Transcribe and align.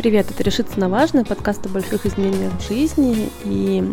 Привет, 0.00 0.30
это 0.30 0.42
«Решиться 0.42 0.80
на 0.80 0.88
важное», 0.88 1.26
подкаст 1.26 1.66
о 1.66 1.68
больших 1.68 2.06
изменениях 2.06 2.54
в 2.54 2.66
жизни. 2.66 3.28
И 3.44 3.84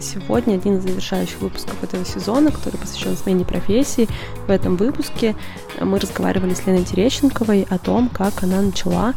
сегодня 0.00 0.54
один 0.54 0.78
из 0.78 0.84
завершающих 0.84 1.38
выпусков 1.42 1.84
этого 1.84 2.02
сезона, 2.02 2.50
который 2.50 2.78
посвящен 2.78 3.14
смене 3.14 3.44
профессии. 3.44 4.08
В 4.46 4.50
этом 4.50 4.78
выпуске 4.78 5.36
мы 5.78 5.98
разговаривали 5.98 6.54
с 6.54 6.66
Леной 6.66 6.84
Терещенковой 6.84 7.66
о 7.68 7.76
том, 7.76 8.08
как 8.08 8.42
она 8.42 8.62
начала 8.62 9.12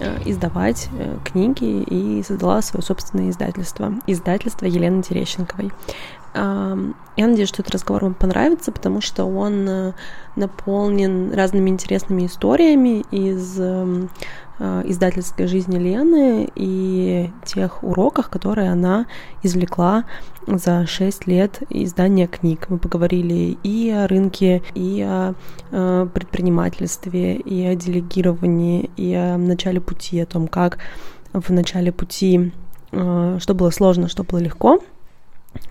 э, 0.00 0.18
издавать 0.24 0.88
э, 0.98 1.18
книги 1.26 1.82
и 1.82 2.22
создала 2.22 2.62
свое 2.62 2.82
собственное 2.82 3.28
издательство. 3.28 3.92
Издательство 4.06 4.64
Елены 4.64 5.02
Терещенковой. 5.02 5.72
Я 6.34 7.26
надеюсь, 7.26 7.48
что 7.50 7.60
этот 7.60 7.74
разговор 7.74 8.04
вам 8.04 8.14
понравится, 8.14 8.72
потому 8.72 9.02
что 9.02 9.24
он 9.26 9.68
э, 9.68 9.92
наполнен 10.34 11.34
разными 11.34 11.68
интересными 11.68 12.24
историями 12.24 13.04
из 13.10 13.60
эм, 13.60 14.08
Э, 14.64 14.82
издательской 14.84 15.48
жизни 15.48 15.76
Лены 15.76 16.48
и 16.54 17.30
тех 17.44 17.82
уроках, 17.82 18.30
которые 18.30 18.70
она 18.70 19.06
извлекла 19.42 20.04
за 20.46 20.86
6 20.86 21.26
лет 21.26 21.62
издания 21.68 22.28
книг. 22.28 22.66
Мы 22.68 22.78
поговорили 22.78 23.58
и 23.64 23.90
о 23.90 24.06
рынке, 24.06 24.62
и 24.74 25.02
о 25.02 25.34
э, 25.72 26.06
предпринимательстве, 26.14 27.34
и 27.34 27.66
о 27.66 27.74
делегировании, 27.74 28.88
и 28.96 29.12
о 29.14 29.36
начале 29.36 29.80
пути, 29.80 30.20
о 30.20 30.26
том, 30.26 30.46
как 30.46 30.78
в 31.32 31.50
начале 31.50 31.90
пути, 31.90 32.52
что 32.90 33.54
было 33.54 33.70
сложно, 33.70 34.06
что 34.06 34.22
было 34.22 34.38
легко. 34.38 34.80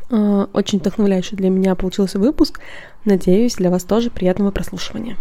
Очень 0.10 0.80
вдохновляющий 0.80 1.38
для 1.38 1.50
меня 1.50 1.76
получился 1.76 2.20
выпуск. 2.20 2.60
Надеюсь, 3.06 3.56
для 3.56 3.70
вас 3.70 3.84
тоже 3.84 4.10
приятного 4.10 4.52
прослушивания. 4.52 5.18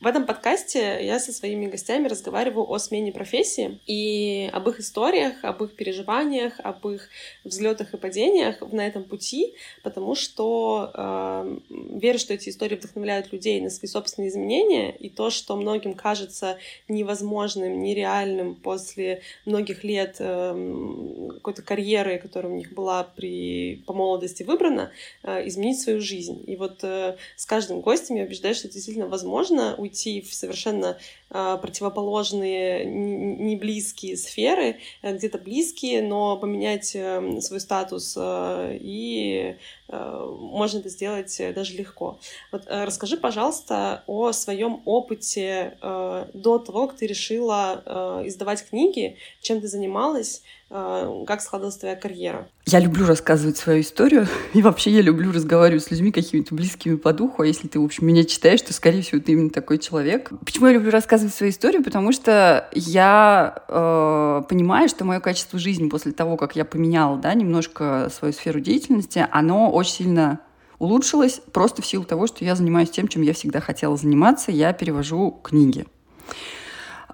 В 0.00 0.06
этом 0.06 0.24
подкасте 0.24 1.04
я 1.04 1.18
со 1.18 1.30
своими 1.30 1.66
гостями 1.66 2.08
разговариваю 2.08 2.72
о 2.72 2.78
смене 2.78 3.12
профессии 3.12 3.80
и 3.86 4.48
об 4.50 4.66
их 4.70 4.80
историях, 4.80 5.44
об 5.44 5.62
их 5.62 5.76
переживаниях, 5.76 6.54
об 6.60 6.88
их 6.88 7.10
взлетах 7.44 7.92
и 7.92 7.98
падениях 7.98 8.62
на 8.72 8.86
этом 8.86 9.04
пути, 9.04 9.54
потому 9.82 10.14
что 10.14 10.90
э, 10.94 11.58
верю, 11.68 12.18
что 12.18 12.32
эти 12.32 12.48
истории 12.48 12.76
вдохновляют 12.76 13.30
людей 13.30 13.60
на 13.60 13.68
свои 13.68 13.90
собственные 13.90 14.30
изменения, 14.30 14.90
и 14.90 15.10
то, 15.10 15.28
что 15.28 15.54
многим 15.54 15.92
кажется 15.92 16.56
невозможным, 16.88 17.82
нереальным 17.82 18.54
после 18.54 19.20
многих 19.44 19.84
лет 19.84 20.16
э, 20.18 21.28
какой-то 21.34 21.60
карьеры, 21.60 22.18
которая 22.18 22.50
у 22.50 22.56
них 22.56 22.72
была 22.72 23.04
при, 23.04 23.84
по 23.86 23.92
молодости 23.92 24.44
выбрана, 24.44 24.92
э, 25.24 25.46
изменить 25.46 25.78
свою 25.78 26.00
жизнь. 26.00 26.42
И 26.46 26.56
вот 26.56 26.82
э, 26.84 27.18
с 27.36 27.44
каждым 27.44 27.82
гостем 27.82 28.16
я 28.16 28.24
убеждаюсь, 28.24 28.56
что 28.56 28.68
это 28.68 28.76
действительно 28.76 29.06
возможно 29.06 29.76
уйти 29.90 30.20
в 30.20 30.32
совершенно 30.32 30.98
противоположные, 31.30 32.84
не 32.84 33.54
близкие 33.56 34.16
сферы, 34.16 34.78
э, 35.02 35.16
где-то 35.16 35.38
близкие, 35.38 36.02
но 36.02 36.36
поменять 36.36 36.92
э, 36.94 37.40
свой 37.40 37.60
статус, 37.60 38.16
и 38.20 39.56
можно 39.88 40.78
это 40.78 40.88
сделать 40.88 41.36
даже 41.52 41.74
легко. 41.74 42.20
Вот 42.52 42.62
расскажи, 42.68 43.16
пожалуйста, 43.16 44.04
о 44.06 44.30
своем 44.30 44.82
опыте 44.84 45.76
до 45.82 46.58
того, 46.64 46.86
как 46.86 46.98
ты 46.98 47.08
решила 47.08 48.22
издавать 48.24 48.64
книги, 48.68 49.16
чем 49.40 49.60
ты 49.60 49.66
занималась, 49.66 50.42
Э, 50.72 51.24
как 51.26 51.42
складывалась 51.42 51.76
твоя 51.76 51.96
карьера? 51.96 52.48
Я 52.66 52.78
люблю 52.78 53.04
рассказывать 53.04 53.56
свою 53.56 53.80
историю, 53.80 54.28
и 54.54 54.62
вообще 54.62 54.92
я 54.92 55.02
люблю 55.02 55.32
разговаривать 55.32 55.82
с 55.82 55.90
людьми 55.90 56.12
какими-то 56.12 56.54
близкими 56.54 56.94
по 56.94 57.12
духу, 57.12 57.42
а 57.42 57.46
если 57.46 57.66
ты, 57.66 57.80
в 57.80 57.84
общем, 57.84 58.06
меня 58.06 58.24
читаешь, 58.24 58.62
то, 58.62 58.72
скорее 58.72 59.02
всего, 59.02 59.20
ты 59.20 59.32
именно 59.32 59.50
такой 59.50 59.78
человек. 59.78 60.30
Почему 60.44 60.68
я 60.68 60.74
люблю 60.74 60.90
рассказывать 60.90 61.19
свою 61.28 61.52
историю? 61.52 61.84
Потому 61.84 62.12
что 62.12 62.68
я 62.72 63.62
э, 63.68 64.42
понимаю, 64.48 64.88
что 64.88 65.04
мое 65.04 65.20
качество 65.20 65.58
жизни 65.58 65.88
после 65.88 66.12
того, 66.12 66.36
как 66.36 66.56
я 66.56 66.64
поменяла, 66.64 67.18
да, 67.18 67.34
немножко 67.34 68.10
свою 68.12 68.32
сферу 68.32 68.60
деятельности, 68.60 69.26
оно 69.30 69.70
очень 69.70 69.92
сильно 69.92 70.40
улучшилось 70.78 71.40
просто 71.52 71.82
в 71.82 71.86
силу 71.86 72.04
того, 72.04 72.26
что 72.26 72.44
я 72.44 72.56
занимаюсь 72.56 72.90
тем, 72.90 73.06
чем 73.06 73.22
я 73.22 73.34
всегда 73.34 73.60
хотела 73.60 73.96
заниматься, 73.96 74.50
я 74.50 74.72
перевожу 74.72 75.38
книги. 75.42 75.86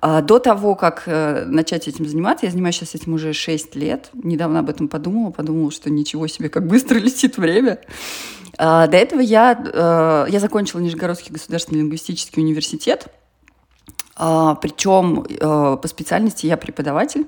А, 0.01 0.23
до 0.23 0.39
того, 0.39 0.75
как 0.75 1.03
э, 1.07 1.45
начать 1.47 1.89
этим 1.89 2.07
заниматься, 2.07 2.47
я 2.47 2.53
занимаюсь 2.53 2.77
сейчас 2.77 2.95
этим 2.95 3.15
уже 3.15 3.33
6 3.33 3.75
лет. 3.77 4.11
Недавно 4.15 4.61
об 4.61 4.71
этом 4.71 4.89
подумала, 4.89 5.31
подумала, 5.31 5.71
что 5.71 5.91
ничего 5.91 6.27
себе, 6.29 6.49
как 6.49 6.67
быстро 6.67 6.99
летит 7.01 7.39
время. 7.39 7.81
А, 8.59 8.87
до 8.87 8.97
этого 8.97 9.21
я, 9.21 9.53
э, 9.53 10.31
я 10.31 10.41
закончила 10.41 10.81
Нижегородский 10.81 11.33
государственный 11.33 11.81
лингвистический 11.81 12.43
университет. 12.43 13.09
А, 14.17 14.55
Причем 14.57 15.25
э, 15.29 15.77
по 15.77 15.89
специальности 15.89 16.47
я 16.47 16.57
преподаватель 16.57 17.27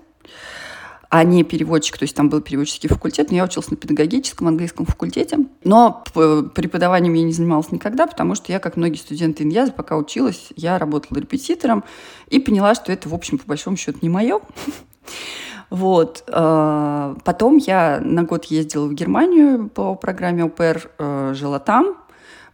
а 1.10 1.24
не 1.24 1.42
переводчик. 1.42 1.96
То 1.98 2.04
есть 2.04 2.14
там 2.14 2.28
был 2.28 2.40
переводческий 2.40 2.88
факультет, 2.88 3.30
но 3.30 3.36
я 3.36 3.44
училась 3.44 3.70
на 3.70 3.76
педагогическом 3.76 4.48
английском 4.48 4.86
факультете. 4.86 5.38
Но 5.64 6.04
преподаванием 6.12 7.14
я 7.14 7.22
не 7.22 7.32
занималась 7.32 7.72
никогда, 7.72 8.06
потому 8.06 8.34
что 8.34 8.52
я, 8.52 8.58
как 8.58 8.76
многие 8.76 8.98
студенты 8.98 9.42
Иньяза, 9.42 9.72
пока 9.72 9.96
училась, 9.96 10.48
я 10.56 10.78
работала 10.78 11.18
репетитором 11.18 11.84
и 12.28 12.38
поняла, 12.38 12.74
что 12.74 12.92
это, 12.92 13.08
в 13.08 13.14
общем, 13.14 13.38
по 13.38 13.46
большому 13.46 13.76
счету 13.76 13.98
не 14.02 14.08
мое. 14.08 14.40
Вот. 15.70 16.24
А, 16.28 17.14
потом 17.26 17.58
я 17.58 18.00
на 18.02 18.22
год 18.22 18.46
ездила 18.46 18.86
в 18.86 18.94
Германию 18.94 19.68
по 19.68 19.94
программе 19.96 20.44
ОПР, 20.44 20.90
э, 20.96 21.34
жила 21.34 21.58
там, 21.58 21.98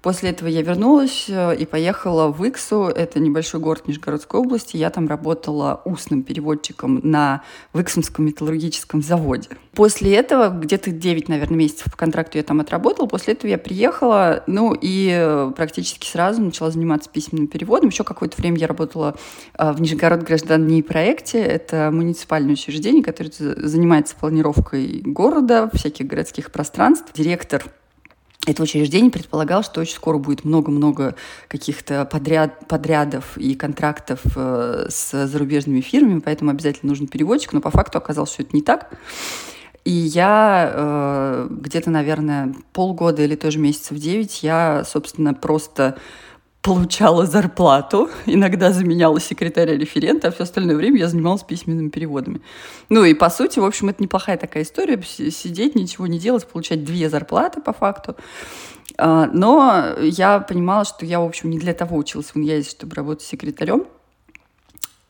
После 0.04 0.28
этого 0.28 0.48
я 0.48 0.60
вернулась 0.60 1.24
э, 1.28 1.56
и 1.56 1.64
поехала 1.64 2.28
в 2.28 2.44
Иксу, 2.44 2.92
это 2.94 3.20
небольшой 3.20 3.58
город 3.58 3.88
Нижегородской 3.88 4.38
области. 4.38 4.76
Я 4.76 4.90
там 4.90 5.08
работала 5.08 5.80
устным 5.86 6.22
переводчиком 6.22 7.00
на 7.02 7.42
Иксумском 7.72 8.26
металлургическом 8.26 9.02
заводе. 9.02 9.48
После 9.72 10.14
этого, 10.14 10.50
где-то 10.50 10.90
9, 10.90 11.30
наверное, 11.30 11.56
месяцев 11.56 11.90
по 11.90 11.96
контракту 11.96 12.36
я 12.36 12.44
там 12.44 12.60
отработала. 12.60 13.06
После 13.06 13.32
этого 13.32 13.50
я 13.50 13.56
приехала, 13.56 14.44
ну 14.46 14.74
и 14.78 15.08
э, 15.10 15.50
практически 15.56 16.06
сразу 16.06 16.42
начала 16.42 16.70
заниматься 16.70 17.08
письменным 17.08 17.46
переводом. 17.46 17.88
Еще 17.88 18.04
какое-то 18.04 18.36
время 18.36 18.58
я 18.58 18.66
работала 18.66 19.16
э, 19.58 19.72
в 19.72 19.80
Нижегород 19.80 20.22
гражданней 20.22 20.82
проекте. 20.82 21.38
Это 21.38 21.88
муниципальное 21.90 22.52
учреждение, 22.52 23.02
которое 23.02 23.32
занимается 23.32 24.16
планировкой 24.16 25.00
города, 25.02 25.70
всяких 25.72 26.06
городских 26.06 26.52
пространств. 26.52 27.10
Директор 27.14 27.64
это 28.46 28.62
учреждение 28.62 29.10
предполагал, 29.10 29.62
что 29.62 29.80
очень 29.80 29.94
скоро 29.94 30.18
будет 30.18 30.44
много-много 30.44 31.14
каких-то 31.48 32.04
подряд, 32.04 32.66
подрядов 32.68 33.36
и 33.36 33.54
контрактов 33.54 34.20
э, 34.36 34.86
с 34.88 35.26
зарубежными 35.26 35.80
фирмами, 35.80 36.20
поэтому 36.20 36.50
обязательно 36.50 36.90
нужен 36.90 37.06
переводчик, 37.06 37.52
но 37.52 37.60
по 37.60 37.70
факту 37.70 37.98
оказалось, 37.98 38.32
что 38.32 38.42
это 38.42 38.54
не 38.54 38.62
так. 38.62 38.90
И 39.84 39.90
я 39.90 40.70
э, 40.72 41.48
где-то, 41.50 41.90
наверное, 41.90 42.54
полгода 42.72 43.22
или 43.22 43.34
тоже 43.34 43.58
месяцев 43.58 43.98
девять 43.98 44.42
я, 44.42 44.82
собственно, 44.84 45.34
просто 45.34 45.98
получала 46.64 47.26
зарплату, 47.26 48.08
иногда 48.24 48.72
заменяла 48.72 49.20
секретаря-референта, 49.20 50.28
а 50.28 50.30
все 50.30 50.44
остальное 50.44 50.76
время 50.76 50.98
я 50.98 51.08
занималась 51.08 51.42
письменными 51.42 51.90
переводами. 51.90 52.40
Ну 52.88 53.04
и 53.04 53.12
по 53.12 53.28
сути, 53.28 53.58
в 53.58 53.64
общем, 53.66 53.90
это 53.90 54.02
неплохая 54.02 54.38
такая 54.38 54.62
история, 54.62 55.00
сидеть, 55.02 55.74
ничего 55.74 56.06
не 56.06 56.18
делать, 56.18 56.46
получать 56.46 56.82
две 56.82 57.10
зарплаты 57.10 57.60
по 57.60 57.74
факту. 57.74 58.16
А, 58.96 59.26
но 59.26 59.94
я 60.00 60.40
понимала, 60.40 60.86
что 60.86 61.04
я, 61.04 61.20
в 61.20 61.24
общем, 61.24 61.50
не 61.50 61.58
для 61.58 61.74
того 61.74 61.98
училась 61.98 62.28
в 62.28 62.36
Иньязе, 62.38 62.70
чтобы 62.70 62.96
работать 62.96 63.26
секретарем. 63.26 63.84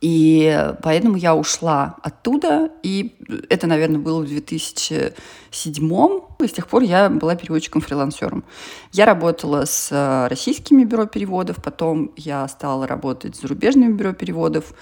И 0.05 0.71
поэтому 0.83 1.17
я 1.17 1.35
ушла 1.35 1.97
оттуда, 2.03 2.71
и 2.83 3.17
это, 3.49 3.67
наверное, 3.67 3.99
было 3.99 4.21
в 4.21 4.27
2007 4.27 5.15
и 6.41 6.47
с 6.47 6.53
тех 6.53 6.69
пор 6.69 6.83
я 6.83 7.09
была 7.09 7.37
переводчиком-фрилансером. 7.37 8.45
Я 8.93 9.07
работала 9.07 9.65
с 9.65 10.29
российскими 10.29 10.85
бюро 10.85 11.07
переводов, 11.07 11.57
потом 11.63 12.13
я 12.17 12.47
стала 12.49 12.87
работать 12.87 13.35
с 13.35 13.41
зарубежными 13.41 13.95
бюро 13.95 14.13
переводов. 14.13 14.75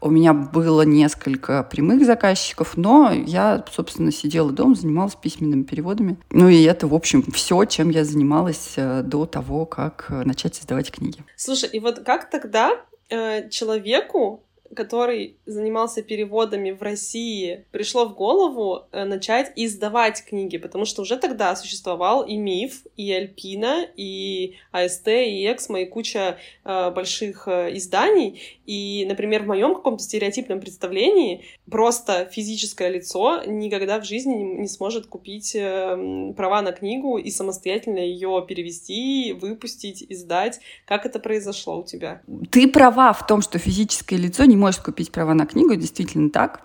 У 0.00 0.10
меня 0.10 0.34
было 0.34 0.82
несколько 0.82 1.62
прямых 1.62 2.04
заказчиков, 2.04 2.76
но 2.76 3.12
я, 3.12 3.64
собственно, 3.70 4.10
сидела 4.10 4.50
дома, 4.50 4.74
занималась 4.74 5.14
письменными 5.14 5.62
переводами. 5.62 6.18
Ну 6.32 6.48
и 6.48 6.64
это, 6.64 6.88
в 6.88 6.94
общем, 6.94 7.22
все, 7.30 7.64
чем 7.66 7.90
я 7.90 8.04
занималась 8.04 8.72
э, 8.74 9.02
до 9.02 9.24
того, 9.24 9.66
как 9.66 10.06
начать 10.10 10.56
создавать 10.56 10.90
книги. 10.90 11.22
Слушай, 11.36 11.70
и 11.70 11.78
вот 11.78 12.00
как 12.00 12.28
тогда 12.28 12.72
э, 13.08 13.48
человеку 13.50 14.42
который 14.74 15.36
занимался 15.46 16.02
переводами 16.02 16.70
в 16.70 16.82
России, 16.82 17.64
пришло 17.70 18.06
в 18.06 18.14
голову 18.14 18.82
э, 18.92 19.04
начать 19.04 19.52
издавать 19.56 20.24
книги? 20.24 20.58
Потому 20.58 20.84
что 20.84 21.02
уже 21.02 21.16
тогда 21.16 21.56
существовал 21.56 22.24
и 22.24 22.36
Миф, 22.36 22.82
и 22.96 23.12
Альпина, 23.12 23.86
и 23.96 24.56
АСТ, 24.72 25.08
и 25.08 25.50
Эксмо, 25.50 25.80
и 25.80 25.86
куча 25.86 26.38
э, 26.64 26.90
больших 26.90 27.48
э, 27.48 27.76
изданий. 27.76 28.40
И, 28.66 29.04
например, 29.06 29.42
в 29.42 29.46
моем 29.46 29.74
каком-то 29.74 30.02
стереотипном 30.02 30.60
представлении 30.60 31.44
просто 31.70 32.26
физическое 32.26 32.88
лицо 32.88 33.42
никогда 33.44 34.00
в 34.00 34.04
жизни 34.04 34.34
не, 34.34 34.68
сможет 34.68 35.06
купить 35.06 35.54
э, 35.54 36.32
права 36.36 36.62
на 36.62 36.72
книгу 36.72 37.18
и 37.18 37.30
самостоятельно 37.30 37.98
ее 37.98 38.44
перевести, 38.46 39.32
выпустить, 39.32 40.04
издать. 40.08 40.60
Как 40.86 41.06
это 41.06 41.18
произошло 41.18 41.80
у 41.80 41.84
тебя? 41.84 42.22
Ты 42.50 42.68
права 42.68 43.12
в 43.12 43.26
том, 43.26 43.42
что 43.42 43.58
физическое 43.58 44.16
лицо 44.16 44.44
не 44.44 44.56
может 44.64 44.80
купить 44.80 45.12
права 45.12 45.34
на 45.34 45.44
книгу, 45.44 45.74
действительно 45.76 46.30
так. 46.30 46.62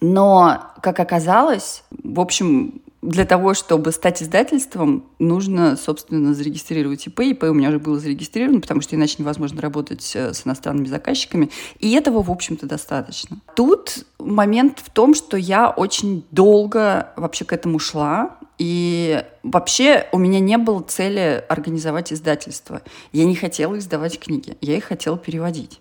Но, 0.00 0.62
как 0.82 1.00
оказалось, 1.00 1.82
в 1.90 2.20
общем, 2.20 2.82
для 3.00 3.24
того, 3.24 3.54
чтобы 3.54 3.92
стать 3.92 4.22
издательством, 4.22 5.06
нужно, 5.18 5.76
собственно, 5.76 6.34
зарегистрировать 6.34 7.06
ИП. 7.06 7.20
ИП 7.20 7.44
у 7.44 7.54
меня 7.54 7.70
уже 7.70 7.78
было 7.78 7.98
зарегистрировано, 7.98 8.60
потому 8.60 8.82
что 8.82 8.94
иначе 8.94 9.16
невозможно 9.18 9.62
работать 9.62 10.12
э, 10.14 10.34
с 10.34 10.46
иностранными 10.46 10.86
заказчиками. 10.86 11.50
И 11.78 11.92
этого, 11.94 12.22
в 12.22 12.30
общем-то, 12.30 12.66
достаточно. 12.66 13.38
Тут 13.56 14.04
момент 14.18 14.80
в 14.84 14.90
том, 14.90 15.14
что 15.14 15.38
я 15.38 15.70
очень 15.70 16.26
долго 16.30 17.12
вообще 17.16 17.44
к 17.44 17.52
этому 17.52 17.78
шла. 17.78 18.36
И 18.58 19.24
вообще 19.42 20.08
у 20.12 20.18
меня 20.18 20.40
не 20.40 20.58
было 20.58 20.82
цели 20.82 21.44
организовать 21.48 22.12
издательство. 22.12 22.82
Я 23.12 23.24
не 23.24 23.36
хотела 23.36 23.78
издавать 23.78 24.18
книги, 24.18 24.58
я 24.60 24.76
их 24.76 24.84
хотела 24.84 25.16
переводить. 25.16 25.80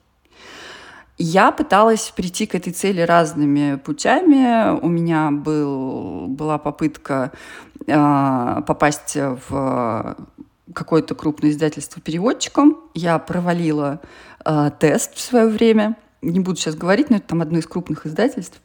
Я 1.18 1.52
пыталась 1.52 2.14
прийти 2.16 2.46
к 2.46 2.54
этой 2.54 2.72
цели 2.74 3.02
разными 3.02 3.78
путями. 3.78 4.80
У 4.80 4.88
меня 4.88 5.32
был, 5.32 6.28
была 6.28 6.60
попытка 6.60 7.32
э, 7.88 8.62
попасть 8.68 9.16
в 9.16 10.16
какое-то 10.74 11.16
крупное 11.16 11.50
издательство 11.50 12.02
переводчиком. 12.02 12.78
Я 12.94 13.18
провалила 13.18 14.00
э, 14.46 14.70
тест 14.80 15.16
в 15.16 15.20
свое 15.20 15.48
время. 15.48 15.98
Не 16.22 16.40
буду 16.40 16.58
сейчас 16.58 16.76
говорить, 16.76 17.10
но 17.10 17.18
это 17.18 17.30
там 17.30 17.42
одно 17.42 17.58
из 17.58 17.66
крупных 17.66 18.06
издательств. 18.06 18.62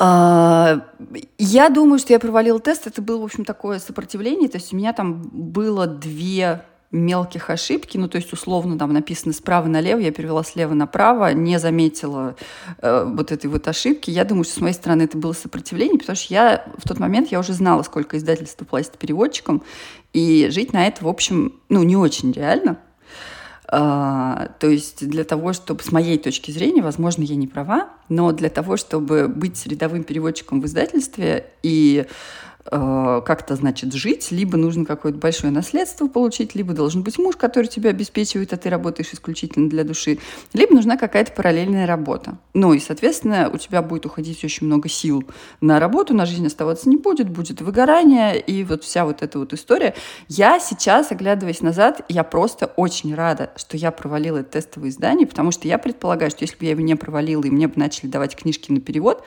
Я 0.00 1.68
думаю, 1.68 1.98
что 1.98 2.12
я 2.12 2.18
провалила 2.18 2.58
тест. 2.58 2.86
Это 2.86 3.02
было, 3.02 3.20
в 3.20 3.24
общем, 3.24 3.44
такое 3.44 3.78
сопротивление. 3.78 4.48
То 4.48 4.56
есть 4.56 4.72
у 4.72 4.76
меня 4.76 4.92
там 4.92 5.22
было 5.22 5.86
две 5.86 6.64
мелких 6.92 7.48
ошибки, 7.48 7.96
ну, 7.96 8.06
то 8.06 8.16
есть 8.16 8.32
условно 8.32 8.78
там 8.78 8.92
написано 8.92 9.32
справа 9.32 9.66
налево, 9.66 9.98
я 9.98 10.12
перевела 10.12 10.44
слева 10.44 10.74
направо, 10.74 11.32
не 11.32 11.58
заметила 11.58 12.36
э, 12.78 13.04
вот 13.06 13.32
этой 13.32 13.46
вот 13.46 13.66
ошибки. 13.66 14.10
Я 14.10 14.24
думаю, 14.24 14.44
что 14.44 14.54
с 14.54 14.60
моей 14.60 14.74
стороны 14.74 15.02
это 15.02 15.16
было 15.16 15.32
сопротивление, 15.32 15.98
потому 15.98 16.16
что 16.16 16.32
я 16.32 16.66
в 16.76 16.86
тот 16.86 16.98
момент 16.98 17.32
я 17.32 17.40
уже 17.40 17.54
знала, 17.54 17.82
сколько 17.82 18.18
издательство 18.18 18.66
платит 18.66 18.98
переводчикам, 18.98 19.62
и 20.12 20.48
жить 20.50 20.74
на 20.74 20.86
это, 20.86 21.04
в 21.04 21.08
общем, 21.08 21.54
ну, 21.70 21.82
не 21.82 21.96
очень 21.96 22.30
реально. 22.32 22.78
Uh, 23.72 24.50
то 24.58 24.66
есть 24.66 25.08
для 25.08 25.24
того, 25.24 25.54
чтобы, 25.54 25.82
с 25.82 25.90
моей 25.90 26.18
точки 26.18 26.50
зрения, 26.50 26.82
возможно, 26.82 27.22
я 27.22 27.36
не 27.36 27.46
права, 27.46 27.88
но 28.10 28.30
для 28.32 28.50
того, 28.50 28.76
чтобы 28.76 29.28
быть 29.28 29.66
рядовым 29.66 30.04
переводчиком 30.04 30.60
в 30.60 30.66
издательстве 30.66 31.46
и 31.62 32.04
как-то, 32.64 33.56
значит, 33.56 33.92
жить, 33.92 34.30
либо 34.30 34.56
нужно 34.56 34.84
какое-то 34.84 35.18
большое 35.18 35.52
наследство 35.52 36.06
получить, 36.06 36.54
либо 36.54 36.72
должен 36.72 37.02
быть 37.02 37.18
муж, 37.18 37.36
который 37.36 37.66
тебя 37.66 37.90
обеспечивает, 37.90 38.52
а 38.52 38.56
ты 38.56 38.70
работаешь 38.70 39.12
исключительно 39.12 39.68
для 39.68 39.84
души, 39.84 40.18
либо 40.52 40.74
нужна 40.74 40.96
какая-то 40.96 41.32
параллельная 41.32 41.86
работа. 41.86 42.38
Ну 42.54 42.72
и, 42.72 42.78
соответственно, 42.78 43.50
у 43.52 43.58
тебя 43.58 43.82
будет 43.82 44.06
уходить 44.06 44.44
очень 44.44 44.66
много 44.66 44.88
сил 44.88 45.24
на 45.60 45.80
работу, 45.80 46.14
на 46.14 46.26
жизнь 46.26 46.46
оставаться 46.46 46.88
не 46.88 46.96
будет, 46.96 47.28
будет 47.28 47.60
выгорание, 47.60 48.40
и 48.40 48.64
вот 48.64 48.84
вся 48.84 49.04
вот 49.04 49.22
эта 49.22 49.38
вот 49.38 49.52
история. 49.52 49.94
Я 50.28 50.60
сейчас, 50.60 51.10
оглядываясь 51.10 51.62
назад, 51.62 52.02
я 52.08 52.24
просто 52.24 52.66
очень 52.76 53.14
рада, 53.14 53.50
что 53.56 53.76
я 53.76 53.90
провалила 53.90 54.38
это 54.38 54.52
тестовое 54.52 54.90
издание, 54.90 55.26
потому 55.26 55.50
что 55.50 55.66
я 55.68 55.78
предполагаю, 55.78 56.30
что 56.30 56.42
если 56.42 56.56
бы 56.56 56.64
я 56.64 56.70
его 56.70 56.80
не 56.80 56.94
провалила, 56.94 57.42
и 57.42 57.50
мне 57.50 57.68
бы 57.68 57.74
начали 57.76 58.08
давать 58.08 58.36
книжки 58.36 58.70
на 58.70 58.80
перевод, 58.80 59.26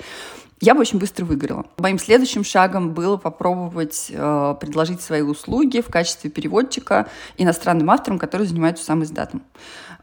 я 0.65 0.73
бы 0.73 0.81
очень 0.81 0.97
быстро 0.97 1.25
выиграла. 1.25 1.65
Моим 1.77 1.99
следующим 1.99 2.43
шагом 2.43 2.93
было 2.93 3.17
попробовать 3.17 4.07
э, 4.09 4.55
предложить 4.59 4.99
свои 4.99 5.21
услуги 5.21 5.81
в 5.81 5.91
качестве 5.91 6.31
переводчика 6.31 7.07
иностранным 7.37 7.91
авторам, 7.91 8.17
которые 8.17 8.47
занимаются 8.47 8.83
сам 8.83 9.03
издатом. 9.03 9.43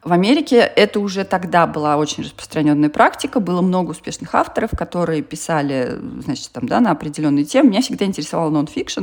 В 0.05 0.13
Америке 0.13 0.57
это 0.57 0.99
уже 0.99 1.25
тогда 1.25 1.65
была 1.69 1.97
очень 1.97 2.25
распространенная 2.25 2.91
практика. 2.91 3.39
Было 3.39 3.61
много 3.61 3.93
успешных 3.93 4.35
авторов, 4.35 4.71
которые 4.77 5.23
писали, 5.23 5.97
значит, 6.25 6.51
там, 6.51 6.67
да, 6.67 6.81
на 6.81 6.91
определенные 6.91 7.45
темы. 7.45 7.71
Меня 7.71 7.83
всегда 7.83 8.05
интересовал 8.05 8.51
нон-фикшн, 8.51 9.03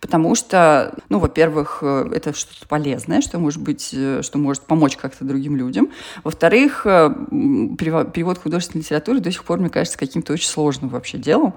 потому 0.00 0.34
что, 0.34 0.94
ну, 1.10 1.18
во-первых, 1.18 1.80
э, 1.82 2.08
это 2.14 2.32
что-то 2.32 2.66
полезное, 2.66 3.20
что 3.20 3.38
может 3.38 3.60
быть, 3.60 3.90
э, 3.92 4.22
что 4.22 4.38
может 4.38 4.62
помочь 4.62 4.96
как-то 4.96 5.26
другим 5.26 5.54
людям. 5.54 5.90
Во-вторых, 6.24 6.86
э, 6.86 7.10
перевод 7.30 8.38
художественной 8.38 8.80
литературы 8.80 9.20
до 9.20 9.30
сих 9.30 9.44
пор, 9.44 9.58
мне 9.58 9.68
кажется, 9.68 9.98
каким-то 9.98 10.32
очень 10.32 10.48
сложным 10.48 10.88
вообще 10.88 11.18
делом. 11.18 11.54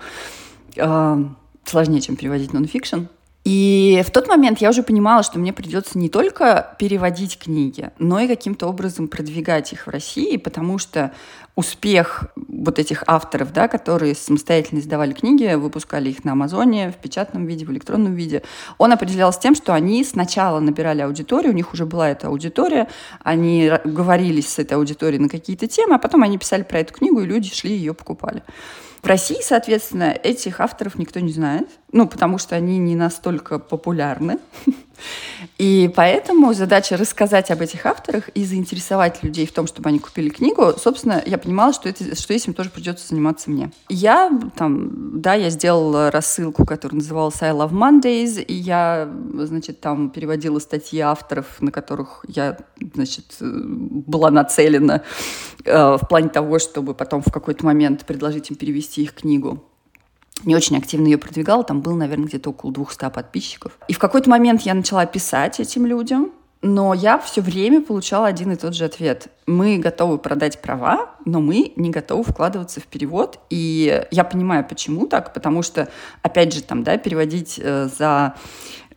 Сложнее, 1.64 2.02
чем 2.02 2.18
переводить 2.18 2.52
нон-фикшн. 2.52 3.06
И 3.44 4.04
в 4.06 4.12
тот 4.12 4.28
момент 4.28 4.60
я 4.62 4.70
уже 4.70 4.84
понимала, 4.84 5.24
что 5.24 5.40
мне 5.40 5.52
придется 5.52 5.98
не 5.98 6.10
только 6.10 6.76
переводить 6.78 7.40
книги, 7.40 7.90
но 7.98 8.20
и 8.20 8.28
каким-то 8.28 8.68
образом 8.68 9.08
продвигать 9.08 9.74
их 9.74 9.88
в 9.88 9.90
России, 9.90 10.38
потому 10.38 10.78
что 10.78 11.12
успех 11.56 12.26
вот 12.36 12.78
этих 12.78 13.04
авторов, 13.08 13.52
да, 13.52 13.68
которые 13.68 14.14
самостоятельно 14.14 14.80
издавали 14.80 15.14
книги, 15.14 15.56
выпускали 15.56 16.12
их 16.12 16.24
на 16.24 16.34
Амазоне 16.34 16.92
в 16.92 17.02
печатном 17.02 17.48
виде, 17.48 17.66
в 17.66 17.72
электронном 17.72 18.14
виде, 18.14 18.44
он 18.78 18.94
определялся 18.94 19.40
тем, 19.40 19.56
что 19.56 19.74
они 19.74 20.04
сначала 20.04 20.60
набирали 20.60 21.02
аудиторию, 21.02 21.52
у 21.52 21.56
них 21.56 21.74
уже 21.74 21.88
была 21.88 22.10
эта 22.10 22.28
аудитория, 22.28 22.90
они 23.24 23.72
говорили 23.84 24.42
с 24.42 24.60
этой 24.60 24.74
аудиторией 24.74 25.20
на 25.22 25.30
какие-то 25.30 25.68
темы, 25.68 25.96
а 25.96 26.00
потом 26.00 26.22
они 26.22 26.38
писали 26.38 26.62
про 26.62 26.80
эту 26.80 26.94
книгу, 26.94 27.22
и 27.22 27.26
люди 27.26 27.52
шли 27.52 27.72
и 27.72 27.78
ее 27.78 27.96
покупали. 27.96 28.44
В 29.02 29.08
России, 29.08 29.42
соответственно, 29.42 30.12
этих 30.12 30.60
авторов 30.60 30.96
никто 30.96 31.20
не 31.20 31.32
знает, 31.32 31.68
ну, 31.92 32.08
потому 32.08 32.38
что 32.38 32.56
они 32.56 32.78
не 32.78 32.96
настолько 32.96 33.58
популярны. 33.58 34.38
И 35.62 35.92
поэтому 35.96 36.56
задача 36.56 36.98
рассказать 36.98 37.52
об 37.52 37.62
этих 37.62 37.86
авторах 37.86 38.30
и 38.30 38.46
заинтересовать 38.46 39.22
людей 39.22 39.46
в 39.46 39.52
том, 39.52 39.68
чтобы 39.68 39.90
они 39.90 40.00
купили 40.00 40.30
книгу. 40.30 40.74
Собственно, 40.76 41.22
я 41.24 41.38
понимала, 41.38 41.72
что, 41.72 41.88
это, 41.88 42.16
что 42.20 42.34
этим 42.34 42.56
тоже 42.56 42.72
придется 42.72 43.08
заниматься 43.08 43.52
мне. 43.52 43.72
Я 43.88 44.32
там, 44.56 45.22
да, 45.22 45.36
я 45.36 45.52
сделала 45.52 46.10
рассылку, 46.10 46.66
которая 46.66 46.98
называлась 46.98 47.40
I 47.44 47.52
Love 47.52 47.74
Mondays, 47.74 48.42
и 48.42 48.56
я, 48.56 49.08
значит, 49.36 49.80
там 49.82 50.10
переводила 50.10 50.58
статьи 50.58 51.00
авторов, 51.00 51.62
на 51.62 51.72
которых 51.72 52.26
я, 52.28 52.58
значит, 52.96 53.26
была 53.40 54.32
нацелена 54.32 55.04
э, 55.64 55.98
в 56.02 56.08
плане 56.08 56.30
того, 56.30 56.58
чтобы 56.58 56.96
потом 56.96 57.22
в 57.22 57.32
какой-то 57.32 57.64
момент 57.68 58.08
предложить 58.08 58.50
им 58.50 58.56
перевести 58.56 59.04
их 59.04 59.14
книгу 59.14 59.64
не 60.46 60.56
очень 60.56 60.78
активно 60.78 61.08
ее 61.08 61.18
продвигала, 61.18 61.64
там 61.64 61.82
было, 61.82 61.96
наверное, 61.96 62.28
где-то 62.28 62.50
около 62.50 62.72
200 62.72 63.10
подписчиков. 63.10 63.78
И 63.88 63.94
в 63.94 64.00
какой-то 64.00 64.30
момент 64.30 64.62
я 64.62 64.74
начала 64.74 65.06
писать 65.06 65.60
этим 65.60 65.86
людям, 65.86 66.32
но 66.62 66.94
я 66.94 67.18
все 67.18 67.42
время 67.42 67.82
получала 67.82 68.28
один 68.28 68.52
и 68.52 68.56
тот 68.56 68.76
же 68.76 68.86
ответ. 68.86 69.30
Мы 69.48 69.80
готовы 69.80 70.20
продать 70.20 70.62
права, 70.62 71.16
но 71.26 71.42
мы 71.42 71.74
не 71.76 71.90
готовы 71.90 72.24
вкладываться 72.24 72.80
в 72.80 72.86
перевод. 72.86 73.40
И 73.50 74.06
я 74.12 74.24
понимаю, 74.24 74.66
почему 74.68 75.08
так, 75.08 75.34
потому 75.34 75.64
что, 75.64 75.90
опять 76.22 76.54
же, 76.54 76.62
там, 76.62 76.84
да, 76.84 76.98
переводить 76.98 77.60
э, 77.62 77.90
за 77.98 78.36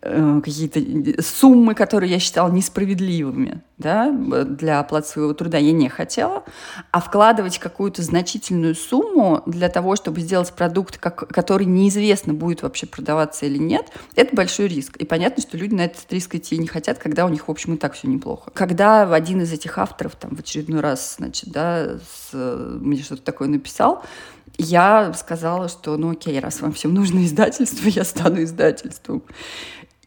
Э, 0.06 0.40
какие-то 0.44 1.22
суммы, 1.22 1.74
которые 1.74 2.10
я 2.10 2.18
считала 2.18 2.50
несправедливыми 2.50 3.62
да, 3.78 4.12
для 4.12 4.80
оплаты 4.80 5.08
своего 5.08 5.32
труда, 5.32 5.56
я 5.56 5.72
не 5.72 5.88
хотела. 5.88 6.44
А 6.90 7.00
вкладывать 7.00 7.58
какую-то 7.58 8.02
значительную 8.02 8.74
сумму 8.74 9.42
для 9.46 9.70
того, 9.70 9.96
чтобы 9.96 10.20
сделать 10.20 10.52
продукт, 10.52 10.98
как, 10.98 11.28
который 11.28 11.64
неизвестно, 11.64 12.34
будет 12.34 12.60
вообще 12.60 12.86
продаваться 12.86 13.46
или 13.46 13.56
нет, 13.56 13.86
это 14.14 14.36
большой 14.36 14.68
риск. 14.68 14.98
И 14.98 15.06
понятно, 15.06 15.42
что 15.42 15.56
люди 15.56 15.74
на 15.74 15.86
этот 15.86 16.12
риск 16.12 16.34
идти 16.34 16.58
не 16.58 16.66
хотят, 16.66 16.98
когда 16.98 17.24
у 17.24 17.30
них, 17.30 17.48
в 17.48 17.50
общем, 17.50 17.72
и 17.72 17.78
так 17.78 17.94
все 17.94 18.06
неплохо. 18.06 18.50
Когда 18.52 19.10
один 19.10 19.40
из 19.40 19.52
этих 19.52 19.78
авторов 19.78 20.16
там 20.16 20.36
в 20.36 20.40
очередной 20.40 20.80
раз, 20.80 21.16
значит, 21.16 21.50
да, 21.50 21.96
с, 22.30 22.34
мне 22.34 23.02
что-то 23.02 23.22
такое 23.22 23.48
написал, 23.48 24.04
я 24.58 25.12
сказала, 25.14 25.68
что 25.68 25.96
ну 25.96 26.10
окей, 26.12 26.38
раз 26.38 26.60
вам 26.60 26.72
всем 26.72 26.94
нужно 26.94 27.24
издательство, 27.24 27.88
я 27.88 28.04
стану 28.04 28.42
издательством. 28.42 29.22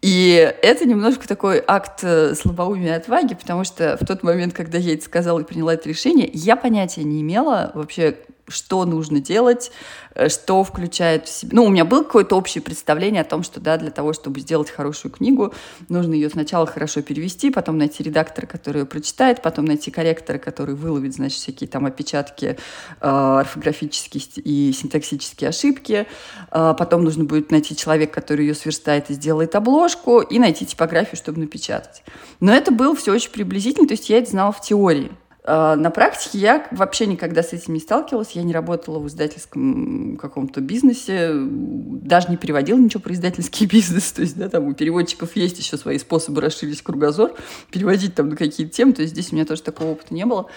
И 0.02 0.54
это 0.62 0.86
немножко 0.86 1.28
такой 1.28 1.64
акт 1.66 2.04
э, 2.04 2.36
слабоумия 2.36 2.94
и 2.94 2.98
отваги, 2.98 3.34
потому 3.34 3.64
что 3.64 3.98
в 4.00 4.06
тот 4.06 4.24
момент, 4.24 4.54
когда 4.54 4.78
я 4.78 4.94
это 4.94 5.04
сказала 5.04 5.40
и 5.40 5.44
приняла 5.44 5.74
это 5.74 5.90
решение, 5.90 6.30
я 6.34 6.56
понятия 6.56 7.04
не 7.04 7.22
имела 7.22 7.72
вообще, 7.74 8.18
что 8.48 8.86
нужно 8.86 9.20
делать, 9.20 9.72
э, 10.16 10.30
что 10.30 10.64
включает 10.64 11.28
в 11.28 11.30
себя. 11.30 11.52
Ну, 11.54 11.66
у 11.66 11.70
меня 11.70 11.86
было 11.86 12.04
какое-то 12.04 12.36
общее 12.36 12.62
представление 12.62 13.22
о 13.22 13.26
том, 13.26 13.44
что, 13.44 13.60
да, 13.60 13.78
для 13.78 13.92
того, 13.92 14.14
чтобы 14.14 14.40
сделать 14.40 14.70
хорошую 14.70 15.12
книгу, 15.12 15.54
нужно 15.90 16.14
ее 16.14 16.30
сначала 16.30 16.66
хорошо 16.66 17.02
перевести, 17.02 17.52
потом 17.52 17.78
найти 17.78 18.04
редактора, 18.04 18.46
который 18.46 18.82
ее 18.82 18.86
прочитает, 18.86 19.42
потом 19.42 19.66
найти 19.66 19.92
корректора, 19.92 20.38
который 20.38 20.76
выловит, 20.76 21.16
значит, 21.16 21.40
всякие 21.40 21.68
там 21.68 21.86
опечатки, 21.86 22.58
э, 23.02 23.08
орфографические 23.08 24.24
и 24.44 24.72
синтаксические 24.72 25.50
ошибки, 25.50 26.08
э, 26.52 26.76
потом 26.78 27.04
нужно 27.04 27.26
будет 27.26 27.52
найти 27.52 27.76
человека, 27.76 28.14
который 28.14 28.46
ее 28.46 28.56
сверстает 28.56 29.10
и 29.10 29.14
сделает 29.14 29.56
обложку, 29.56 30.22
и 30.22 30.40
найти 30.40 30.66
типографию, 30.66 31.18
чтобы 31.18 31.40
напечатать. 31.40 32.04
Но 32.40 32.54
это 32.54 32.72
было 32.72 32.96
все 32.96 33.14
очень 33.14 33.32
приблизительно, 33.32 33.88
то 33.88 33.94
есть 33.94 34.10
я 34.10 34.20
это 34.20 34.30
знала 34.30 34.52
в 34.52 34.62
теории. 34.62 35.12
А, 35.50 35.78
на 35.78 35.92
практике 35.92 36.40
я 36.40 36.68
вообще 36.72 37.06
никогда 37.06 37.42
с 37.42 37.54
этим 37.54 37.74
не 37.74 37.80
сталкивалась. 37.80 38.32
Я 38.32 38.44
не 38.44 38.52
работала 38.52 39.00
в 39.00 39.08
издательском 39.08 40.18
каком-то 40.18 40.60
бизнесе, 40.60 41.32
даже 41.34 42.28
не 42.28 42.36
переводила 42.36 42.78
ничего 42.78 43.02
про 43.02 43.14
издательский 43.14 43.66
бизнес. 43.72 44.12
То 44.12 44.22
есть, 44.24 44.38
да, 44.38 44.50
там 44.50 44.68
у 44.68 44.74
переводчиков 44.74 45.38
есть 45.38 45.58
еще 45.58 45.78
свои 45.78 46.00
способы 46.00 46.42
расширить 46.42 46.82
кругозор, 46.82 47.34
переводить 47.72 48.14
там 48.14 48.28
на 48.30 48.36
какие-то 48.36 48.74
темы. 48.74 48.92
То 48.92 49.04
есть 49.04 49.14
здесь 49.14 49.32
у 49.32 49.36
меня 49.36 49.46
тоже 49.46 49.64
такого 49.64 49.92
опыта 49.92 50.14
не 50.14 50.26
было. 50.26 50.48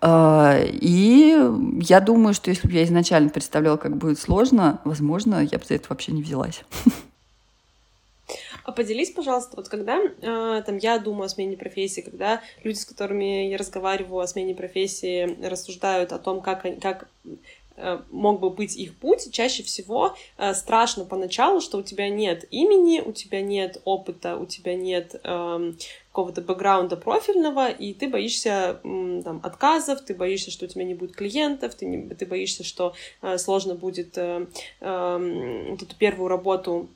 А, 0.00 0.58
и 0.60 1.38
я 1.80 2.00
думаю, 2.00 2.34
что 2.34 2.50
если 2.50 2.66
бы 2.66 2.74
я 2.74 2.82
изначально 2.82 3.28
представляла, 3.30 3.76
как 3.76 3.96
будет 3.96 4.18
сложно, 4.18 4.80
возможно, 4.84 5.44
я 5.48 5.58
бы 5.58 5.64
за 5.64 5.74
это 5.74 5.86
вообще 5.90 6.10
не 6.10 6.22
взялась. 6.22 6.64
А 8.64 8.72
поделись, 8.72 9.10
пожалуйста, 9.10 9.56
вот 9.56 9.68
когда 9.68 10.00
э, 10.00 10.62
там 10.64 10.78
я 10.78 10.98
думаю 10.98 11.26
о 11.26 11.28
смене 11.28 11.56
профессии, 11.56 12.00
когда 12.00 12.40
люди, 12.62 12.78
с 12.78 12.86
которыми 12.86 13.48
я 13.48 13.58
разговариваю 13.58 14.20
о 14.20 14.26
смене 14.26 14.54
профессии, 14.54 15.36
рассуждают 15.46 16.12
о 16.12 16.18
том, 16.18 16.40
как, 16.40 16.64
как 16.80 17.06
э, 17.76 18.00
мог 18.10 18.40
бы 18.40 18.48
быть 18.48 18.74
их 18.74 18.96
путь, 18.96 19.30
чаще 19.30 19.62
всего 19.62 20.16
э, 20.38 20.54
страшно 20.54 21.04
поначалу, 21.04 21.60
что 21.60 21.76
у 21.76 21.82
тебя 21.82 22.08
нет 22.08 22.46
имени, 22.50 23.00
у 23.00 23.12
тебя 23.12 23.42
нет 23.42 23.82
опыта, 23.84 24.38
у 24.38 24.46
тебя 24.46 24.74
нет 24.74 25.14
э, 25.22 25.72
какого-то 26.08 26.40
бэкграунда 26.40 26.96
профильного, 26.96 27.68
и 27.68 27.92
ты 27.92 28.08
боишься 28.08 28.80
э, 28.82 29.22
там, 29.22 29.40
отказов, 29.42 30.00
ты 30.00 30.14
боишься, 30.14 30.50
что 30.50 30.64
у 30.64 30.68
тебя 30.68 30.84
не 30.84 30.94
будет 30.94 31.14
клиентов, 31.14 31.74
ты, 31.74 31.84
не, 31.84 32.14
ты 32.14 32.24
боишься, 32.24 32.64
что 32.64 32.94
э, 33.20 33.36
сложно 33.36 33.74
будет 33.74 34.16
э, 34.16 34.46
э, 34.80 35.74
эту 35.74 35.96
первую 35.96 36.28
работу 36.28 36.88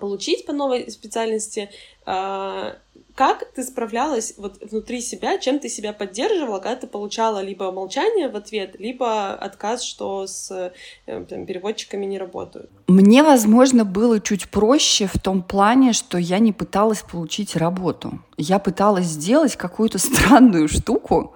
получить 0.00 0.46
по 0.46 0.52
новой 0.52 0.90
специальности. 0.90 1.70
Э, 2.06 2.74
как 3.18 3.50
ты 3.52 3.64
справлялась 3.64 4.34
вот 4.38 4.62
внутри 4.62 5.00
себя, 5.00 5.38
чем 5.38 5.58
ты 5.58 5.68
себя 5.68 5.92
поддерживала, 5.92 6.60
когда 6.60 6.76
ты 6.76 6.86
получала 6.86 7.42
либо 7.42 7.72
молчание 7.72 8.28
в 8.28 8.36
ответ, 8.36 8.76
либо 8.78 9.32
отказ, 9.32 9.82
что 9.82 10.26
с 10.28 10.72
э, 11.06 11.24
там, 11.28 11.44
переводчиками 11.44 12.06
не 12.06 12.16
работают? 12.16 12.70
Мне, 12.86 13.24
возможно, 13.24 13.84
было 13.84 14.20
чуть 14.20 14.48
проще 14.48 15.08
в 15.12 15.18
том 15.20 15.42
плане, 15.42 15.92
что 15.92 16.16
я 16.16 16.38
не 16.38 16.52
пыталась 16.52 17.02
получить 17.02 17.56
работу. 17.56 18.20
Я 18.36 18.60
пыталась 18.60 19.06
сделать 19.06 19.56
какую-то 19.56 19.98
странную 19.98 20.68
штуку, 20.68 21.34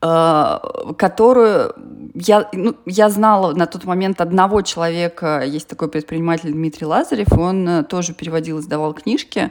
которую 0.00 1.74
я, 2.14 2.48
ну, 2.52 2.76
я 2.86 3.10
знала 3.10 3.52
на 3.52 3.66
тот 3.66 3.84
момент 3.84 4.20
одного 4.20 4.62
человека, 4.62 5.42
есть 5.44 5.68
такой 5.68 5.88
предприниматель 5.88 6.52
Дмитрий 6.52 6.86
Лазарев, 6.86 7.32
он 7.32 7.68
э, 7.68 7.84
тоже 7.84 8.14
переводил, 8.14 8.60
издавал 8.60 8.94
книжки 8.94 9.50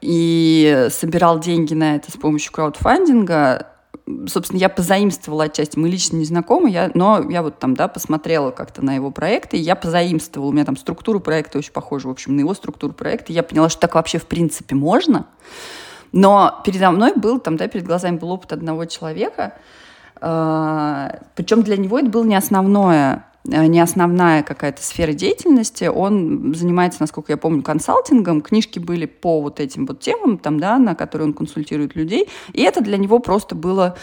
и 0.00 0.88
собирал 0.90 1.38
деньги 1.38 1.74
на 1.74 1.96
это 1.96 2.10
с 2.10 2.16
помощью 2.16 2.52
краудфандинга. 2.52 3.68
Собственно, 4.26 4.58
я 4.58 4.68
позаимствовала 4.68 5.44
отчасти, 5.44 5.78
мы 5.78 5.88
лично 5.88 6.16
не 6.16 6.24
знакомы, 6.24 6.70
я, 6.70 6.90
но 6.94 7.24
я 7.30 7.42
вот 7.42 7.58
там, 7.58 7.74
да, 7.74 7.88
посмотрела 7.88 8.50
как-то 8.50 8.84
на 8.84 8.94
его 8.94 9.10
проекты, 9.10 9.58
и 9.58 9.60
я 9.60 9.76
позаимствовала, 9.76 10.48
у 10.48 10.52
меня 10.52 10.64
там 10.64 10.76
структура 10.76 11.18
проекта 11.18 11.58
очень 11.58 11.72
похожа, 11.72 12.08
в 12.08 12.10
общем, 12.10 12.34
на 12.34 12.40
его 12.40 12.54
структуру 12.54 12.92
проекта, 12.92 13.32
я 13.32 13.42
поняла, 13.42 13.68
что 13.68 13.80
так 13.80 13.94
вообще 13.94 14.18
в 14.18 14.26
принципе 14.26 14.74
можно, 14.74 15.26
но 16.12 16.60
передо 16.64 16.90
мной 16.90 17.12
был, 17.14 17.38
там, 17.38 17.56
да, 17.56 17.68
перед 17.68 17.86
глазами 17.86 18.16
был 18.16 18.30
опыт 18.30 18.52
одного 18.52 18.84
человека, 18.86 19.54
э, 20.20 21.08
причем 21.34 21.62
для 21.62 21.76
него 21.76 21.98
это 21.98 22.08
было 22.08 22.24
не 22.24 22.36
основное 22.36 23.24
э, 23.44 23.66
не 23.66 23.80
основная 23.80 24.42
какая-то 24.42 24.82
сфера 24.82 25.12
деятельности. 25.12 25.84
Он 25.84 26.54
занимается, 26.54 27.00
насколько 27.00 27.32
я 27.32 27.36
помню, 27.36 27.62
консалтингом. 27.62 28.42
Книжки 28.42 28.78
были 28.78 29.06
по 29.06 29.40
вот 29.40 29.60
этим 29.60 29.86
вот 29.86 30.00
темам, 30.00 30.38
там, 30.38 30.60
да, 30.60 30.78
на 30.78 30.94
которые 30.94 31.28
он 31.28 31.34
консультирует 31.34 31.94
людей. 31.94 32.28
И 32.52 32.62
это 32.62 32.82
для 32.82 32.98
него 32.98 33.20
просто 33.20 33.54
было, 33.54 33.96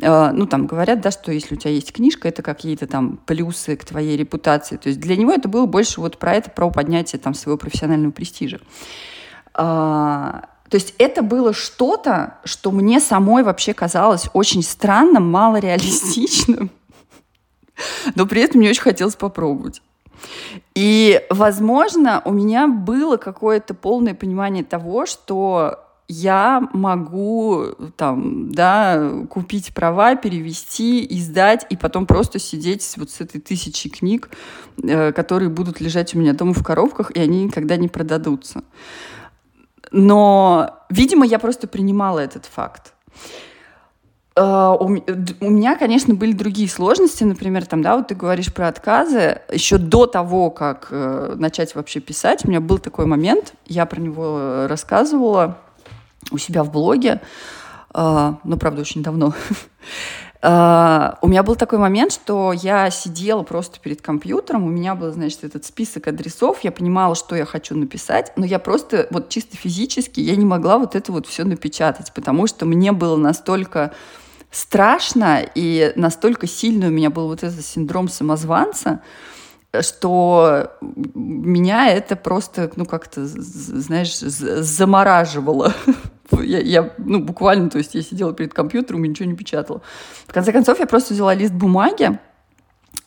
э, 0.00 0.30
ну, 0.32 0.46
там, 0.46 0.66
говорят, 0.66 1.00
да, 1.00 1.10
что 1.10 1.32
если 1.32 1.54
у 1.54 1.58
тебя 1.58 1.72
есть 1.72 1.92
книжка, 1.92 2.28
это 2.28 2.42
какие-то 2.42 2.86
там 2.86 3.18
плюсы 3.24 3.76
к 3.76 3.84
твоей 3.84 4.16
репутации. 4.16 4.76
То 4.76 4.88
есть 4.88 5.00
для 5.00 5.16
него 5.16 5.32
это 5.32 5.48
было 5.48 5.66
больше 5.66 6.00
вот 6.00 6.18
про 6.18 6.34
это, 6.34 6.50
про 6.50 6.70
поднятие 6.70 7.18
там 7.18 7.34
своего 7.34 7.56
профессионального 7.56 8.12
престижа. 8.12 8.60
А, 9.54 10.44
то 10.72 10.76
есть 10.76 10.94
это 10.96 11.22
было 11.22 11.52
что-то, 11.52 12.38
что 12.44 12.70
мне 12.70 12.98
самой 12.98 13.42
вообще 13.42 13.74
казалось 13.74 14.30
очень 14.32 14.62
странным, 14.62 15.30
малореалистичным, 15.30 16.70
но 18.14 18.24
при 18.24 18.40
этом 18.40 18.60
мне 18.60 18.70
очень 18.70 18.80
хотелось 18.80 19.14
попробовать. 19.14 19.82
И, 20.74 21.20
возможно, 21.28 22.22
у 22.24 22.32
меня 22.32 22.68
было 22.68 23.18
какое-то 23.18 23.74
полное 23.74 24.14
понимание 24.14 24.64
того, 24.64 25.04
что 25.04 25.78
я 26.08 26.66
могу 26.72 27.66
там, 27.98 28.50
да, 28.50 29.26
купить 29.28 29.74
права, 29.74 30.16
перевести, 30.16 31.06
издать 31.18 31.66
и 31.68 31.76
потом 31.76 32.06
просто 32.06 32.38
сидеть 32.38 32.94
вот 32.96 33.10
с 33.10 33.20
этой 33.20 33.42
тысячей 33.42 33.90
книг, 33.90 34.30
э, 34.82 35.12
которые 35.12 35.50
будут 35.50 35.82
лежать 35.82 36.14
у 36.14 36.18
меня 36.18 36.32
дома 36.32 36.54
в 36.54 36.64
коробках, 36.64 37.10
и 37.10 37.20
они 37.20 37.44
никогда 37.44 37.76
не 37.76 37.88
продадутся. 37.88 38.64
Но, 39.92 40.84
видимо, 40.88 41.26
я 41.26 41.38
просто 41.38 41.68
принимала 41.68 42.18
этот 42.18 42.46
факт. 42.46 42.94
Uh, 44.34 44.74
у, 44.78 45.50
меня, 45.50 45.76
конечно, 45.76 46.14
были 46.14 46.32
другие 46.32 46.66
сложности, 46.66 47.22
например, 47.22 47.66
там, 47.66 47.82
да, 47.82 47.98
вот 47.98 48.08
ты 48.08 48.14
говоришь 48.14 48.52
про 48.52 48.68
отказы. 48.68 49.42
Еще 49.52 49.76
до 49.76 50.06
того, 50.06 50.50
как 50.50 50.88
uh, 50.90 51.34
начать 51.34 51.74
вообще 51.74 52.00
писать, 52.00 52.46
у 52.46 52.48
меня 52.48 52.62
был 52.62 52.78
такой 52.78 53.04
момент, 53.04 53.52
я 53.66 53.84
про 53.84 54.00
него 54.00 54.66
рассказывала 54.68 55.58
у 56.30 56.38
себя 56.38 56.64
в 56.64 56.72
блоге, 56.72 57.20
uh, 57.92 58.36
ну, 58.42 58.56
правда, 58.56 58.80
очень 58.80 59.02
давно. 59.02 59.34
Uh, 60.42 61.18
у 61.20 61.28
меня 61.28 61.44
был 61.44 61.54
такой 61.54 61.78
момент, 61.78 62.12
что 62.12 62.52
я 62.52 62.90
сидела 62.90 63.44
просто 63.44 63.78
перед 63.78 64.02
компьютером, 64.02 64.64
у 64.64 64.70
меня 64.70 64.96
был, 64.96 65.12
значит, 65.12 65.44
этот 65.44 65.64
список 65.64 66.08
адресов, 66.08 66.58
я 66.64 66.72
понимала, 66.72 67.14
что 67.14 67.36
я 67.36 67.44
хочу 67.44 67.76
написать, 67.76 68.32
но 68.34 68.44
я 68.44 68.58
просто 68.58 69.06
вот 69.12 69.28
чисто 69.28 69.56
физически 69.56 70.18
я 70.18 70.34
не 70.34 70.44
могла 70.44 70.78
вот 70.78 70.96
это 70.96 71.12
вот 71.12 71.28
все 71.28 71.44
напечатать, 71.44 72.12
потому 72.12 72.48
что 72.48 72.66
мне 72.66 72.90
было 72.90 73.16
настолько 73.16 73.92
страшно 74.50 75.46
и 75.54 75.92
настолько 75.94 76.48
сильно 76.48 76.88
у 76.88 76.90
меня 76.90 77.10
был 77.10 77.28
вот 77.28 77.44
этот 77.44 77.64
синдром 77.64 78.08
самозванца, 78.08 79.00
что 79.80 80.72
меня 80.80 81.88
это 81.88 82.16
просто, 82.16 82.68
ну, 82.74 82.84
как-то, 82.84 83.24
знаешь, 83.26 84.18
замораживало. 84.18 85.72
Я, 86.40 86.60
я, 86.60 86.94
ну, 86.98 87.20
буквально, 87.20 87.68
то 87.70 87.78
есть 87.78 87.94
я 87.94 88.02
сидела 88.02 88.32
перед 88.32 88.54
компьютером 88.54 89.04
и 89.04 89.08
ничего 89.08 89.28
не 89.28 89.36
печатала. 89.36 89.82
В 90.26 90.32
конце 90.32 90.52
концов, 90.52 90.78
я 90.78 90.86
просто 90.86 91.14
взяла 91.14 91.34
лист 91.34 91.52
бумаги, 91.52 92.18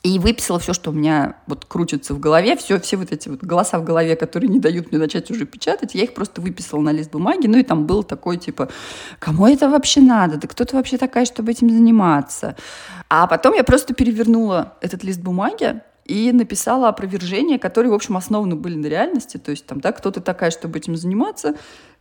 и 0.02 0.18
выписала 0.20 0.58
все, 0.60 0.72
что 0.72 0.90
у 0.90 0.92
меня 0.92 1.36
вот 1.46 1.64
крутится 1.64 2.14
в 2.14 2.20
голове, 2.20 2.56
все, 2.56 2.78
все 2.78 2.96
вот 2.96 3.10
эти 3.10 3.28
вот 3.28 3.42
голоса 3.42 3.78
в 3.78 3.84
голове, 3.84 4.14
которые 4.14 4.48
не 4.48 4.60
дают 4.60 4.90
мне 4.90 5.00
начать 5.00 5.30
уже 5.30 5.46
печатать, 5.46 5.94
я 5.94 6.04
их 6.04 6.14
просто 6.14 6.40
выписала 6.40 6.80
на 6.80 6.92
лист 6.92 7.10
бумаги, 7.10 7.48
ну 7.48 7.58
и 7.58 7.64
там 7.64 7.86
был 7.86 8.04
такой 8.04 8.36
типа, 8.36 8.68
кому 9.18 9.48
это 9.48 9.68
вообще 9.68 10.00
надо, 10.00 10.36
да 10.36 10.46
кто 10.46 10.64
ты 10.64 10.76
вообще 10.76 10.96
такая, 10.96 11.24
чтобы 11.24 11.50
этим 11.50 11.70
заниматься? 11.70 12.56
А 13.08 13.26
потом 13.26 13.54
я 13.54 13.64
просто 13.64 13.94
перевернула 13.94 14.74
этот 14.80 15.02
лист 15.02 15.20
бумаги, 15.20 15.80
и 16.04 16.30
написала 16.30 16.88
опровержение, 16.88 17.58
которые, 17.58 17.90
в 17.90 17.94
общем, 17.94 18.16
основаны 18.16 18.54
были 18.54 18.76
на 18.76 18.86
реальности. 18.86 19.38
То 19.38 19.50
есть 19.50 19.66
там, 19.66 19.80
да, 19.80 19.90
кто 19.90 20.12
ты 20.12 20.20
такая, 20.20 20.52
чтобы 20.52 20.78
этим 20.78 20.96
заниматься. 20.96 21.56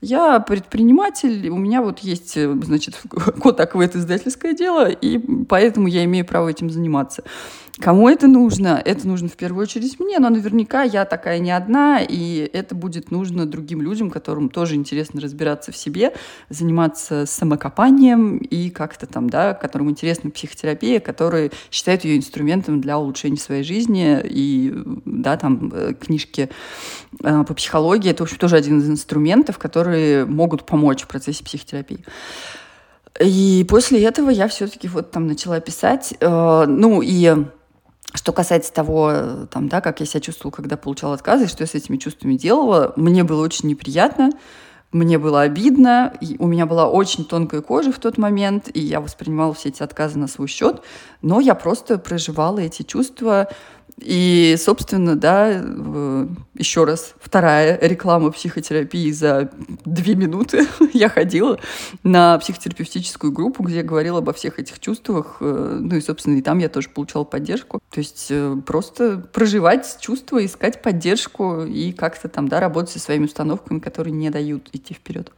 Я 0.06 0.40
предприниматель, 0.40 1.50
у 1.50 1.58
меня 1.58 1.82
вот 1.82 1.98
есть, 1.98 2.36
значит, 2.36 3.02
код 3.42 3.60
аквет 3.60 3.96
издательское 3.96 4.54
дело, 4.54 4.88
и 4.88 5.18
поэтому 5.18 5.88
я 5.88 6.04
имею 6.04 6.24
право 6.26 6.48
этим 6.48 6.70
заниматься. 6.70 7.24
Кому 7.80 8.08
это 8.08 8.28
нужно? 8.28 8.82
Это 8.86 9.06
нужно 9.06 9.28
в 9.28 9.36
первую 9.36 9.64
очередь 9.64 10.00
мне, 10.00 10.20
но 10.20 10.30
наверняка 10.30 10.84
я 10.84 11.04
такая 11.04 11.40
не 11.40 11.52
одна, 11.52 12.00
и 12.02 12.50
это 12.54 12.74
будет 12.74 13.12
нужно 13.12 13.46
другим 13.46 13.82
людям, 13.82 14.10
которым 14.10 14.50
тоже 14.50 14.76
интересно 14.76 15.20
разбираться 15.20 15.74
в 15.74 15.78
себе, 15.78 16.14
заниматься 16.50 17.26
самокопанием 17.26 18.38
и 18.38 18.70
как-то 18.70 19.08
там, 19.08 19.30
да, 19.30 19.54
которым 19.54 19.90
интересна 19.90 20.30
психотерапия, 20.32 21.02
которые 21.02 21.52
считают 21.70 22.06
ее 22.06 22.16
инструментом 22.16 22.80
для 22.80 22.98
улучшения 22.98 23.38
своей 23.38 23.64
жизни, 23.64 24.22
и, 24.24 24.74
да, 25.04 25.36
там, 25.36 25.72
э, 25.74 25.94
книжки 25.96 26.50
э, 27.22 27.44
по 27.44 27.54
психологии, 27.54 28.12
это, 28.12 28.24
в 28.24 28.28
общем, 28.28 28.38
тоже 28.38 28.56
один 28.56 28.80
из 28.80 28.90
инструментов, 28.90 29.58
которые 29.96 30.26
могут 30.26 30.66
помочь 30.66 31.04
в 31.04 31.08
процессе 31.08 31.44
психотерапии. 31.44 32.04
И 33.22 33.66
после 33.70 34.04
этого 34.04 34.30
я 34.30 34.48
все-таки 34.50 34.90
вот 34.90 35.12
там 35.12 35.26
начала 35.26 35.62
писать. 35.62 36.16
Э, 36.20 36.66
ну 36.68 37.02
и 37.02 37.34
что 38.14 38.34
касается 38.34 38.74
того, 38.74 39.48
там, 39.50 39.70
да, 39.70 39.80
как 39.80 40.02
я 40.02 40.06
себя 40.06 40.20
чувствовала, 40.20 40.54
когда 40.54 40.76
получала 40.76 41.14
отказы, 41.14 41.48
что 41.48 41.64
я 41.64 41.68
с 41.68 41.76
этими 41.76 41.96
чувствами 41.98 42.36
делала, 42.36 42.92
мне 42.98 43.24
было 43.24 43.42
очень 43.42 43.70
неприятно, 43.70 44.32
мне 44.92 45.18
было 45.18 45.42
обидно, 45.42 46.14
у 46.40 46.48
меня 46.48 46.66
была 46.66 46.90
очень 46.90 47.26
тонкая 47.26 47.62
кожа 47.62 47.92
в 47.92 48.00
тот 48.00 48.18
момент, 48.18 48.70
и 48.74 48.80
я 48.80 49.00
воспринимала 49.00 49.54
все 49.54 49.70
эти 49.70 49.84
отказы 49.84 50.18
на 50.18 50.28
свой 50.28 50.48
счет, 50.48 50.82
но 51.22 51.40
я 51.40 51.56
просто 51.56 51.98
проживала 51.98 52.60
эти 52.60 52.84
чувства, 52.84 53.50
и, 53.98 54.56
собственно, 54.60 55.16
да, 55.16 55.48
еще 56.54 56.84
раз, 56.84 57.14
вторая 57.20 57.80
реклама 57.82 58.32
психотерапии 58.32 59.10
за 59.12 59.52
две 59.86 60.16
минуты. 60.16 60.68
я 60.94 61.10
ходила 61.10 61.60
на 62.04 62.38
психотерапевтическую 62.40 63.32
группу, 63.32 63.64
где 63.64 63.78
я 63.78 63.84
говорила 63.84 64.20
обо 64.20 64.34
всех 64.34 64.60
этих 64.60 64.80
чувствах. 64.80 65.38
Э, 65.40 65.80
ну 65.82 65.96
и, 65.96 66.02
собственно, 66.02 66.38
и 66.38 66.42
там 66.42 66.60
я 66.60 66.68
тоже 66.68 66.90
получала 66.90 67.24
поддержку. 67.24 67.80
То 67.90 68.00
есть 68.00 68.28
э, 68.30 68.58
просто 68.66 69.18
проживать 69.32 69.98
чувства, 70.02 70.46
искать 70.46 70.82
поддержку 70.82 71.64
и 71.64 71.94
как-то 71.94 72.28
там, 72.28 72.50
да, 72.50 72.60
работать 72.60 72.92
со 72.92 73.00
своими 73.00 73.26
установками, 73.26 73.80
которые 73.80 74.14
не 74.14 74.30
дают 74.30 74.70
идти 74.74 74.94
вперед. 74.94 75.32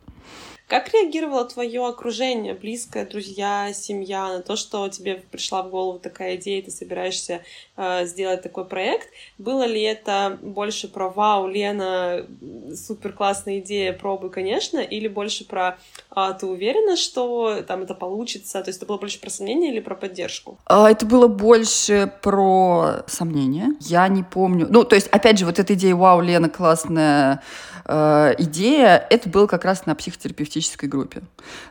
Как 0.68 0.94
реагировало 0.94 1.46
твое 1.46 1.88
окружение, 1.88 2.54
близкое, 2.54 3.06
друзья, 3.06 3.72
семья 3.72 4.28
на 4.28 4.42
то, 4.42 4.58
что 4.58 4.90
тебе 4.90 5.16
пришла 5.16 5.64
в 5.64 5.70
голову 5.70 5.98
такая 5.98 6.36
идея, 6.36 6.62
ты 6.62 6.72
собираешься 6.72 7.42
э, 7.78 8.06
сделать 8.06 8.42
такой 8.42 8.66
проект? 8.66 9.08
Было 9.38 9.64
ли 9.64 9.82
это 9.82 10.38
больше 10.42 10.90
про 10.90 11.08
«Вау, 11.08 11.48
Лена, 11.48 12.28
супер 12.76 13.14
классная 13.14 13.60
идея, 13.60 13.94
пробуй, 13.94 14.30
конечно», 14.30 14.80
или 14.80 15.08
больше 15.08 15.46
про 15.48 15.80
э, 16.18 16.34
«Ты 16.40 16.46
уверена, 16.46 16.96
что 16.96 17.62
там 17.68 17.84
это 17.84 17.94
получится?» 17.94 18.62
То 18.62 18.70
есть 18.70 18.80
это 18.80 18.88
было 18.88 18.98
больше 18.98 19.20
про 19.20 19.30
сомнение 19.30 19.72
или 19.72 19.80
про 19.80 19.96
поддержку? 19.96 20.58
А, 20.66 20.90
это 20.90 21.06
было 21.06 21.28
больше 21.28 22.12
про 22.22 23.04
сомнение. 23.08 23.70
Я 23.80 24.08
не 24.08 24.24
помню. 24.24 24.68
Ну, 24.70 24.84
то 24.84 24.96
есть, 24.96 25.08
опять 25.08 25.40
же, 25.40 25.46
вот 25.46 25.60
эта 25.60 25.74
идея 25.74 25.96
«Вау, 25.96 26.22
Лена, 26.22 26.50
классная 26.50 27.42
э, 27.86 28.36
идея», 28.40 29.06
это 29.10 29.30
было 29.30 29.48
как 29.48 29.66
раз 29.66 29.86
на 29.86 29.96
психотерапевтическом 29.96 30.48
терапевтической 30.48 30.90
группе. 30.90 31.22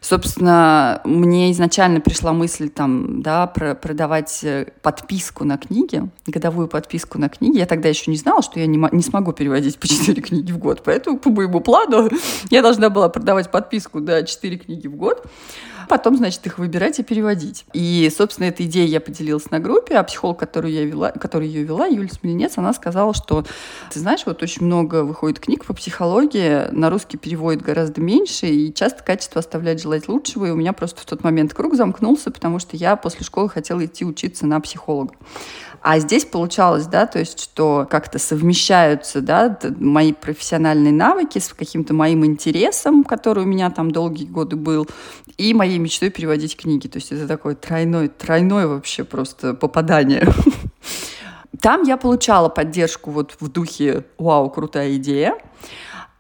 Собственно, 0.01 1.01
мне 1.05 1.53
изначально 1.53 2.01
пришла 2.01 2.33
мысль 2.33 2.69
там, 2.69 3.23
да, 3.23 3.47
про 3.47 3.75
продавать 3.75 4.41
э, 4.45 4.73
подписку 4.83 5.45
на 5.45 5.59
книги, 5.59 6.03
годовую 6.27 6.69
подписку 6.69 7.19
на 7.19 7.29
книги. 7.29 7.59
Я 7.59 7.67
тогда 7.67 7.89
еще 7.89 8.11
не 8.11 8.17
знала, 8.17 8.43
что 8.43 8.61
я 8.61 8.67
не, 8.67 8.79
не 8.93 9.03
смогу 9.03 9.33
переводить 9.33 9.79
по 9.79 9.89
4 9.89 10.21
книги 10.23 10.53
в 10.53 10.59
год. 10.59 10.83
Поэтому 10.85 11.19
по 11.19 11.31
моему 11.31 11.61
плану 11.61 12.09
я 12.51 12.63
должна 12.63 12.91
была 12.91 13.09
продавать 13.09 13.51
подписку 13.51 14.01
на 14.01 14.07
да, 14.07 14.23
4 14.23 14.36
книги 14.41 14.87
в 14.87 14.97
год 14.97 15.27
потом, 15.89 16.17
значит, 16.17 16.45
их 16.47 16.59
выбирать 16.59 16.99
и 16.99 17.03
переводить. 17.03 17.65
И, 17.73 18.11
собственно, 18.15 18.47
этой 18.47 18.67
идеей 18.67 18.89
я 18.89 19.01
поделилась 19.01 19.51
на 19.51 19.61
группе, 19.61 19.97
а 19.97 20.03
психолог, 20.03 20.39
которую 20.39 20.73
я 20.73 20.85
вела, 20.85 21.13
который 21.13 21.49
ее 21.49 21.63
вела, 21.63 21.87
Юлия 21.87 22.11
Смельнец, 22.11 22.59
она 22.59 22.73
сказала, 22.73 23.15
что, 23.15 23.45
ты 23.93 23.99
знаешь, 23.99 24.23
вот 24.27 24.43
очень 24.43 24.67
много 24.67 25.05
выходит 25.05 25.41
книг 25.41 25.65
по 25.65 25.75
психологии, 25.75 26.71
на 26.73 26.91
русский 26.91 27.17
переводит 27.17 27.63
гораздо 27.63 28.01
меньше, 28.01 28.47
и 28.47 28.75
часто 28.75 29.03
качество 29.03 29.39
оставляет 29.39 29.81
желать 29.81 30.09
лучшего, 30.09 30.47
и 30.47 30.51
у 30.51 30.57
меня 30.57 30.73
просто 30.73 31.01
в 31.01 31.05
тот 31.05 31.23
момент 31.25 31.55
круг 31.55 31.75
замкнулся, 31.75 32.31
потому 32.31 32.59
что 32.59 32.77
я 32.77 32.97
после 32.97 33.25
школы 33.25 33.49
хотела 33.49 33.85
идти 33.85 34.05
учиться 34.05 34.47
на 34.47 34.61
психолога. 34.61 35.15
А 35.89 36.01
здесь 36.01 36.25
получалось, 36.25 36.87
да, 36.89 37.07
то 37.07 37.21
есть, 37.21 37.41
что 37.41 37.87
как-то 37.89 38.19
совмещаются, 38.19 39.21
да, 39.21 39.57
мои 39.79 40.13
профессиональные 40.13 40.93
навыки 40.93 41.39
с 41.39 41.55
каким-то 41.55 41.95
моим 41.95 42.27
интересом, 42.27 43.05
который 43.05 43.45
у 43.45 43.47
меня 43.47 43.71
там 43.71 43.93
долгие 43.93 44.25
годы 44.25 44.57
был, 44.57 44.89
и 45.39 45.55
моей 45.55 45.79
мечтой 45.79 46.11
переводить 46.11 46.57
книги. 46.57 46.89
То 46.89 46.97
есть 46.97 47.13
это 47.13 47.29
такое 47.29 47.55
тройное, 47.55 48.09
тройное 48.09 48.67
вообще 48.67 49.05
просто 49.05 49.55
попадание. 49.55 50.27
Там 51.61 51.85
я 51.85 51.97
получала 51.97 52.49
поддержку 52.49 53.13
вот 53.13 53.37
в 53.39 53.47
духе 53.47 54.07
«Вау, 54.19 54.51
крутая 54.51 54.97
идея!» 54.97 55.39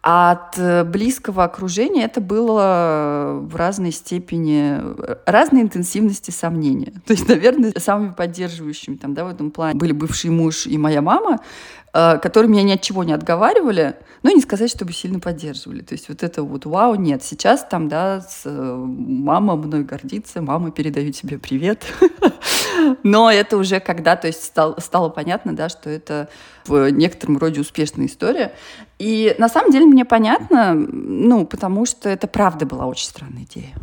От 0.08 0.56
э, 0.56 0.84
близкого 0.84 1.42
окружения 1.42 2.04
это 2.04 2.20
было 2.20 3.40
в 3.42 3.56
разной 3.56 3.90
степени, 3.90 4.80
разной 5.28 5.62
интенсивности 5.62 6.30
сомнения. 6.30 6.92
То 7.06 7.12
есть, 7.12 7.28
наверное, 7.28 7.72
самыми 7.76 8.12
поддерживающими 8.12 8.94
там, 8.94 9.14
да, 9.14 9.24
в 9.24 9.28
этом 9.28 9.50
плане 9.50 9.76
были 9.76 9.90
бывший 9.90 10.30
муж 10.30 10.68
и 10.68 10.78
моя 10.78 11.02
мама, 11.02 11.40
э, 11.85 11.85
которые 12.20 12.50
меня 12.50 12.62
ни 12.62 12.72
от 12.72 12.82
чего 12.82 13.04
не 13.04 13.12
отговаривали, 13.12 13.96
но 14.22 14.30
не 14.30 14.40
сказать, 14.40 14.70
чтобы 14.70 14.92
сильно 14.92 15.20
поддерживали. 15.20 15.82
То 15.82 15.94
есть 15.94 16.08
вот 16.08 16.22
это 16.22 16.42
вот 16.42 16.66
вау, 16.66 16.96
нет. 16.96 17.22
Сейчас 17.22 17.64
там, 17.64 17.88
да, 17.88 18.20
с, 18.20 18.42
э, 18.44 18.50
мама 18.50 19.56
мной 19.56 19.84
гордится, 19.84 20.42
мама 20.42 20.72
передает 20.72 21.14
тебе 21.14 21.38
привет. 21.38 21.84
Но 23.02 23.30
это 23.30 23.56
уже 23.56 23.80
когда, 23.80 24.16
то 24.16 24.26
есть 24.26 24.44
стало, 24.44 24.80
стало 24.80 25.08
понятно, 25.10 25.54
да, 25.54 25.68
что 25.68 25.88
это 25.90 26.28
в 26.66 26.90
некотором 26.90 27.38
роде 27.38 27.60
успешная 27.60 28.06
история. 28.06 28.52
И 28.98 29.34
на 29.38 29.48
самом 29.48 29.70
деле 29.70 29.84
мне 29.84 30.04
понятно, 30.04 30.74
ну, 30.74 31.46
потому 31.46 31.86
что 31.86 32.08
это 32.08 32.26
правда 32.26 32.64
была 32.66 32.86
очень 32.86 33.06
странная 33.06 33.44
идея. 33.44 33.74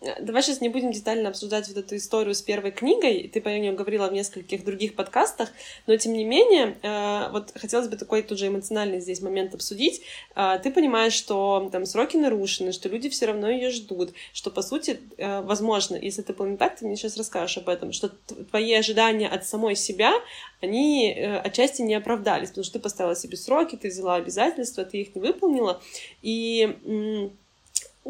Давай 0.20 0.42
сейчас 0.42 0.60
не 0.60 0.68
будем 0.68 0.90
детально 0.90 1.28
обсуждать 1.28 1.68
вот 1.68 1.76
эту 1.76 1.96
историю 1.96 2.34
с 2.34 2.42
первой 2.42 2.72
книгой. 2.72 3.30
Ты 3.32 3.40
по 3.40 3.48
нее 3.48 3.72
говорила 3.72 4.08
в 4.08 4.12
нескольких 4.12 4.64
других 4.64 4.94
подкастах, 4.94 5.50
но 5.86 5.96
тем 5.96 6.12
не 6.12 6.24
менее, 6.24 6.76
э, 6.82 7.28
хотелось 7.54 7.88
бы 7.88 7.96
такой 7.96 8.22
тут 8.22 8.38
же 8.38 8.48
эмоциональный 8.48 9.00
здесь 9.00 9.20
момент 9.20 9.54
обсудить. 9.54 10.02
Э, 10.34 10.58
ты 10.62 10.70
понимаешь, 10.70 11.12
что 11.12 11.68
там 11.72 11.86
сроки 11.86 12.16
нарушены, 12.16 12.72
что 12.72 12.88
люди 12.88 13.08
все 13.08 13.26
равно 13.26 13.48
ее 13.48 13.70
ждут, 13.70 14.12
что 14.32 14.50
по 14.50 14.62
сути, 14.62 15.00
э, 15.16 15.40
возможно, 15.42 15.96
если 15.96 16.22
это 16.22 16.32
было 16.32 16.46
не 16.46 16.56
так, 16.56 16.76
ты 16.76 16.86
мне 16.86 16.96
сейчас 16.96 17.16
расскажешь 17.16 17.58
об 17.58 17.68
этом, 17.68 17.92
что 17.92 18.10
твои 18.50 18.72
ожидания 18.74 19.28
от 19.28 19.46
самой 19.46 19.76
себя, 19.76 20.12
они 20.60 21.12
отчасти 21.12 21.82
не 21.82 21.94
оправдались, 21.94 22.48
потому 22.48 22.64
что 22.64 22.74
ты 22.74 22.78
поставила 22.80 23.14
себе 23.14 23.36
сроки, 23.36 23.76
ты 23.76 23.88
взяла 23.88 24.16
обязательства, 24.16 24.84
ты 24.84 25.02
их 25.02 25.14
не 25.14 25.20
выполнила, 25.20 25.80
и 26.22 27.30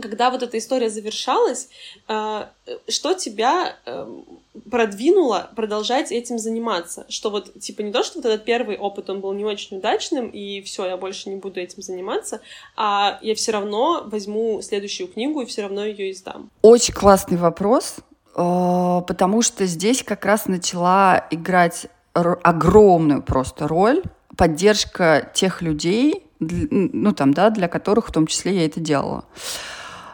когда 0.00 0.30
вот 0.30 0.42
эта 0.42 0.58
история 0.58 0.90
завершалась, 0.90 1.68
э, 2.08 2.46
что 2.88 3.14
тебя 3.14 3.76
эм, 3.86 4.24
продвинуло 4.70 5.50
продолжать 5.56 6.12
этим 6.12 6.38
заниматься? 6.38 7.06
Что 7.08 7.30
вот, 7.30 7.58
типа, 7.60 7.82
не 7.82 7.92
то, 7.92 8.02
что 8.02 8.18
вот 8.18 8.26
этот 8.26 8.44
первый 8.44 8.76
опыт, 8.76 9.10
он 9.10 9.20
был 9.20 9.32
не 9.32 9.44
очень 9.44 9.78
удачным, 9.78 10.28
и 10.28 10.60
все, 10.62 10.86
я 10.86 10.96
больше 10.96 11.30
не 11.30 11.36
буду 11.36 11.60
этим 11.60 11.82
заниматься, 11.82 12.40
а 12.76 13.18
я 13.22 13.34
все 13.34 13.52
равно 13.52 14.02
возьму 14.06 14.62
следующую 14.62 15.08
книгу 15.08 15.42
и 15.42 15.46
все 15.46 15.62
равно 15.62 15.84
ее 15.84 16.12
издам. 16.12 16.50
Очень 16.62 16.94
классный 16.94 17.36
вопрос, 17.36 17.96
э, 17.98 18.02
потому 18.34 19.42
что 19.42 19.66
здесь 19.66 20.02
как 20.02 20.24
раз 20.24 20.46
начала 20.46 21.26
играть 21.30 21.86
огромную 22.14 23.22
просто 23.22 23.68
роль 23.68 24.02
поддержка 24.38 25.30
тех 25.34 25.60
людей, 25.62 26.24
ну 26.38 27.12
там, 27.12 27.34
да, 27.34 27.50
для 27.50 27.68
которых 27.68 28.08
в 28.08 28.12
том 28.12 28.26
числе 28.26 28.54
я 28.54 28.66
это 28.66 28.80
делала 28.80 29.24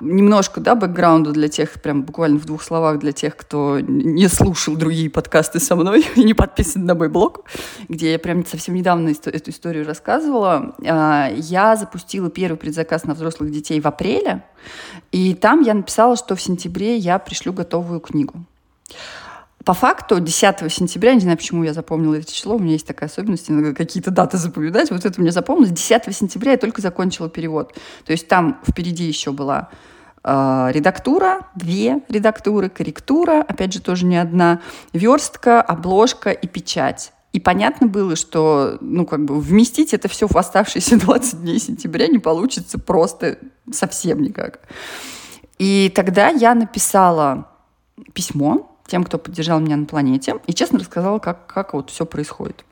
немножко, 0.04 0.60
да, 0.60 0.74
бэкграунда 0.74 1.32
для 1.32 1.48
тех, 1.48 1.72
прям 1.82 2.02
буквально 2.02 2.38
в 2.38 2.44
двух 2.44 2.62
словах 2.62 2.98
для 2.98 3.12
тех, 3.12 3.36
кто 3.36 3.80
не 3.80 4.28
слушал 4.28 4.76
другие 4.76 5.10
подкасты 5.10 5.60
со 5.60 5.76
мной 5.76 6.04
и 6.16 6.24
не 6.24 6.34
подписан 6.34 6.84
на 6.84 6.94
мой 6.94 7.08
блог, 7.08 7.44
где 7.88 8.12
я 8.12 8.18
прям 8.18 8.44
совсем 8.46 8.74
недавно 8.74 9.08
эту 9.08 9.50
историю 9.50 9.86
рассказывала. 9.86 10.74
А, 10.86 11.30
я 11.34 11.76
запустила 11.76 12.30
первый 12.30 12.56
предзаказ 12.56 13.04
на 13.04 13.14
взрослых 13.14 13.50
детей 13.50 13.80
в 13.80 13.86
апреле, 13.86 14.44
и 15.12 15.34
там 15.34 15.62
я 15.62 15.74
написала, 15.74 16.16
что 16.16 16.36
в 16.36 16.42
сентябре 16.42 16.96
я 16.96 17.18
пришлю 17.18 17.52
готовую 17.52 18.00
книгу. 18.00 18.44
По 19.64 19.72
факту 19.72 20.20
10 20.20 20.70
сентября, 20.70 21.14
не 21.14 21.20
знаю, 21.20 21.38
почему 21.38 21.64
я 21.64 21.72
запомнила 21.72 22.16
это 22.16 22.30
число, 22.30 22.56
у 22.56 22.58
меня 22.58 22.72
есть 22.72 22.86
такая 22.86 23.08
особенность, 23.08 23.50
иногда 23.50 23.72
какие-то 23.72 24.10
даты 24.10 24.36
запоминать, 24.36 24.90
вот 24.90 25.06
это 25.06 25.18
мне 25.18 25.32
запомнилось. 25.32 25.70
10 25.70 26.14
сентября 26.14 26.52
я 26.52 26.58
только 26.58 26.82
закончила 26.82 27.30
перевод. 27.30 27.74
То 28.04 28.12
есть 28.12 28.28
там 28.28 28.60
впереди 28.68 29.04
еще 29.04 29.32
была 29.32 29.70
редактура, 30.24 31.46
две 31.54 32.00
редактуры, 32.08 32.70
корректура, 32.70 33.44
опять 33.46 33.74
же, 33.74 33.80
тоже 33.82 34.06
не 34.06 34.16
одна, 34.16 34.60
верстка, 34.92 35.60
обложка 35.60 36.30
и 36.30 36.46
печать. 36.46 37.12
И 37.34 37.40
понятно 37.40 37.88
было, 37.88 38.14
что, 38.14 38.78
ну, 38.80 39.04
как 39.04 39.24
бы 39.24 39.40
вместить 39.40 39.92
это 39.92 40.08
все 40.08 40.28
в 40.28 40.36
оставшиеся 40.36 40.96
20 41.00 41.42
дней 41.42 41.58
сентября 41.58 42.06
не 42.06 42.18
получится 42.18 42.78
просто 42.78 43.38
совсем 43.72 44.22
никак. 44.22 44.60
И 45.58 45.92
тогда 45.94 46.28
я 46.28 46.54
написала 46.54 47.48
письмо 48.12 48.78
тем, 48.86 49.04
кто 49.04 49.18
поддержал 49.18 49.60
меня 49.60 49.76
на 49.76 49.86
планете, 49.86 50.36
и 50.46 50.54
честно 50.54 50.78
рассказала, 50.78 51.18
как, 51.18 51.46
как 51.46 51.74
вот 51.74 51.90
все 51.90 52.06
происходит. 52.06 52.64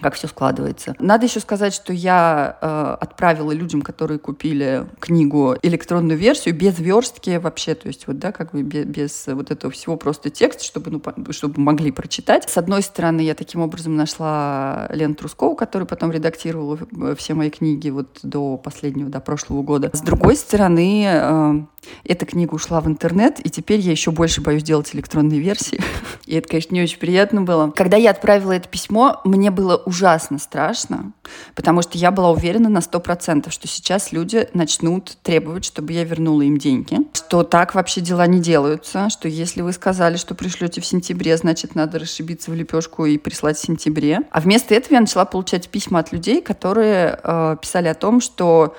Как 0.00 0.14
все 0.14 0.26
складывается. 0.26 0.94
Надо 0.98 1.26
еще 1.26 1.40
сказать, 1.40 1.74
что 1.74 1.92
я 1.92 2.56
э, 2.60 2.96
отправила 3.00 3.52
людям, 3.52 3.82
которые 3.82 4.18
купили 4.18 4.86
книгу, 5.00 5.56
электронную 5.62 6.18
версию 6.18 6.54
без 6.54 6.78
верстки 6.78 7.36
вообще, 7.36 7.74
то 7.74 7.88
есть 7.88 8.06
вот, 8.06 8.18
да, 8.18 8.32
как 8.32 8.52
бы 8.52 8.62
без, 8.62 8.86
без 8.86 9.26
вот 9.26 9.50
этого 9.50 9.72
всего 9.72 9.96
просто 9.96 10.30
текст, 10.30 10.62
чтобы, 10.62 10.90
ну, 10.90 11.32
чтобы 11.32 11.60
могли 11.60 11.90
прочитать. 11.90 12.48
С 12.48 12.56
одной 12.56 12.82
стороны, 12.82 13.20
я 13.20 13.34
таким 13.34 13.60
образом 13.60 13.96
нашла 13.96 14.88
Лену 14.90 15.14
Трускову, 15.14 15.54
которая 15.56 15.86
потом 15.86 16.10
редактировала 16.10 16.78
э, 16.78 17.14
все 17.18 17.34
мои 17.34 17.50
книги 17.50 17.90
вот 17.90 18.20
до 18.22 18.56
последнего, 18.56 19.10
до 19.10 19.20
прошлого 19.20 19.62
года. 19.62 19.90
С 19.92 20.00
другой 20.00 20.36
стороны, 20.36 21.04
э, 21.06 21.62
эта 22.04 22.26
книга 22.26 22.54
ушла 22.54 22.80
в 22.80 22.86
интернет, 22.86 23.44
и 23.44 23.50
теперь 23.50 23.80
я 23.80 23.90
еще 23.90 24.10
больше 24.10 24.40
боюсь 24.40 24.62
делать 24.62 24.94
электронные 24.94 25.40
версии. 25.40 25.80
И 26.26 26.34
это, 26.36 26.48
конечно, 26.48 26.74
не 26.74 26.82
очень 26.82 26.98
приятно 26.98 27.42
было. 27.42 27.70
Когда 27.70 27.96
я 27.96 28.10
отправила 28.10 28.52
это 28.52 28.68
письмо, 28.68 29.20
мне 29.24 29.50
было 29.50 29.81
ужасно 29.86 30.38
страшно, 30.38 31.12
потому 31.54 31.82
что 31.82 31.98
я 31.98 32.10
была 32.10 32.30
уверена 32.30 32.68
на 32.68 32.80
сто 32.80 33.00
процентов, 33.00 33.52
что 33.52 33.68
сейчас 33.68 34.12
люди 34.12 34.48
начнут 34.54 35.16
требовать, 35.22 35.64
чтобы 35.64 35.92
я 35.92 36.04
вернула 36.04 36.42
им 36.42 36.58
деньги, 36.58 36.98
что 37.12 37.42
так 37.42 37.74
вообще 37.74 38.00
дела 38.00 38.26
не 38.26 38.40
делаются, 38.40 39.10
что 39.10 39.28
если 39.28 39.62
вы 39.62 39.72
сказали, 39.72 40.16
что 40.16 40.34
пришлете 40.34 40.80
в 40.80 40.86
сентябре, 40.86 41.36
значит, 41.36 41.74
надо 41.74 41.98
расшибиться 41.98 42.50
в 42.50 42.54
лепешку 42.54 43.06
и 43.06 43.18
прислать 43.18 43.56
в 43.56 43.64
сентябре. 43.64 44.20
А 44.30 44.40
вместо 44.40 44.74
этого 44.74 44.94
я 44.94 45.00
начала 45.00 45.24
получать 45.24 45.68
письма 45.68 46.00
от 46.00 46.12
людей, 46.12 46.40
которые 46.40 47.18
э, 47.22 47.56
писали 47.60 47.88
о 47.88 47.94
том, 47.94 48.20
что 48.20 48.76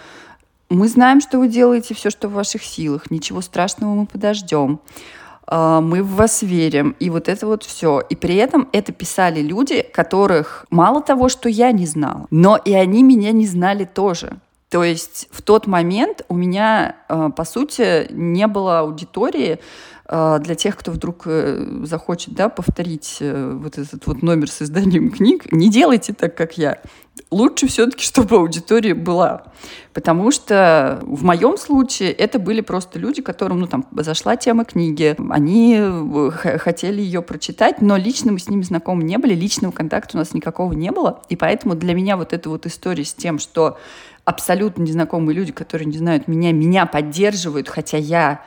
мы 0.69 0.87
знаем, 0.87 1.21
что 1.21 1.37
вы 1.39 1.47
делаете 1.47 1.93
все, 1.93 2.09
что 2.09 2.27
в 2.27 2.33
ваших 2.33 2.63
силах. 2.63 3.11
Ничего 3.11 3.41
страшного 3.41 3.93
мы 3.93 4.05
подождем. 4.05 4.79
А, 5.47 5.82
мы 5.82 6.03
в 6.03 6.15
вас 6.15 6.41
верим. 6.41 6.95
И 6.99 7.10
вот 7.10 7.27
это 7.27 7.47
вот 7.47 7.63
все. 7.63 8.01
И 8.10 8.15
при 8.15 8.36
этом 8.36 8.67
это 8.71 8.91
писали 8.91 9.41
люди, 9.41 9.82
которых 9.82 10.65
мало 10.69 11.01
того, 11.01 11.29
что 11.29 11.49
я 11.49 11.71
не 11.71 11.86
знала, 11.86 12.27
но 12.32 12.58
и 12.58 12.73
они 12.73 13.03
меня 13.03 13.32
не 13.32 13.47
знали 13.47 13.86
тоже. 13.86 14.38
То 14.69 14.84
есть 14.84 15.27
в 15.32 15.43
тот 15.43 15.67
момент 15.67 16.23
у 16.29 16.36
меня, 16.36 16.95
а, 17.08 17.29
по 17.29 17.45
сути, 17.45 18.08
не 18.12 18.47
было 18.47 18.79
аудитории, 18.79 19.60
а, 20.06 20.39
для 20.39 20.56
тех, 20.56 20.75
кто 20.77 20.91
вдруг 20.91 21.23
э, 21.25 21.65
захочет 21.84 22.34
да, 22.34 22.49
повторить 22.49 23.17
э, 23.21 23.58
вот 23.60 23.77
этот 23.77 24.06
вот 24.06 24.21
номер 24.21 24.49
с 24.49 24.62
изданием 24.62 25.10
книг, 25.12 25.51
не 25.51 25.69
делайте 25.69 26.13
так, 26.13 26.36
как 26.36 26.58
я. 26.58 26.79
Лучше 27.33 27.67
все-таки, 27.67 28.03
чтобы 28.03 28.35
аудитория 28.35 28.93
была. 28.93 29.43
Потому 29.91 30.31
что 30.31 30.99
в 31.01 31.23
моем 31.23 31.57
случае 31.57 32.11
это 32.11 32.37
были 32.37 32.61
просто 32.61 32.99
люди, 32.99 33.21
которым 33.23 33.59
ну, 33.59 33.67
там, 33.67 33.87
зашла 33.91 34.35
тема 34.35 34.65
книги, 34.65 35.15
они 35.31 35.77
э, 35.79 36.57
хотели 36.59 37.01
ее 37.01 37.23
прочитать, 37.23 37.81
но 37.81 37.97
лично 37.97 38.31
мы 38.31 38.39
с 38.39 38.49
ними 38.49 38.61
знакомы 38.61 39.03
не 39.03 39.17
были, 39.17 39.33
личного 39.33 39.71
контакта 39.71 40.17
у 40.17 40.19
нас 40.19 40.33
никакого 40.33 40.73
не 40.73 40.91
было. 40.91 41.21
И 41.29 41.35
поэтому 41.35 41.73
для 41.73 41.95
меня 41.95 42.17
вот 42.17 42.33
эта 42.33 42.49
вот 42.49 42.67
история 42.67 43.03
с 43.03 43.15
тем, 43.15 43.39
что 43.39 43.79
абсолютно 44.25 44.83
незнакомые 44.83 45.35
люди, 45.35 45.51
которые 45.51 45.87
не 45.87 45.97
знают 45.97 46.27
меня, 46.27 46.51
меня 46.51 46.85
поддерживают, 46.85 47.67
хотя 47.67 47.97
я 47.97 48.41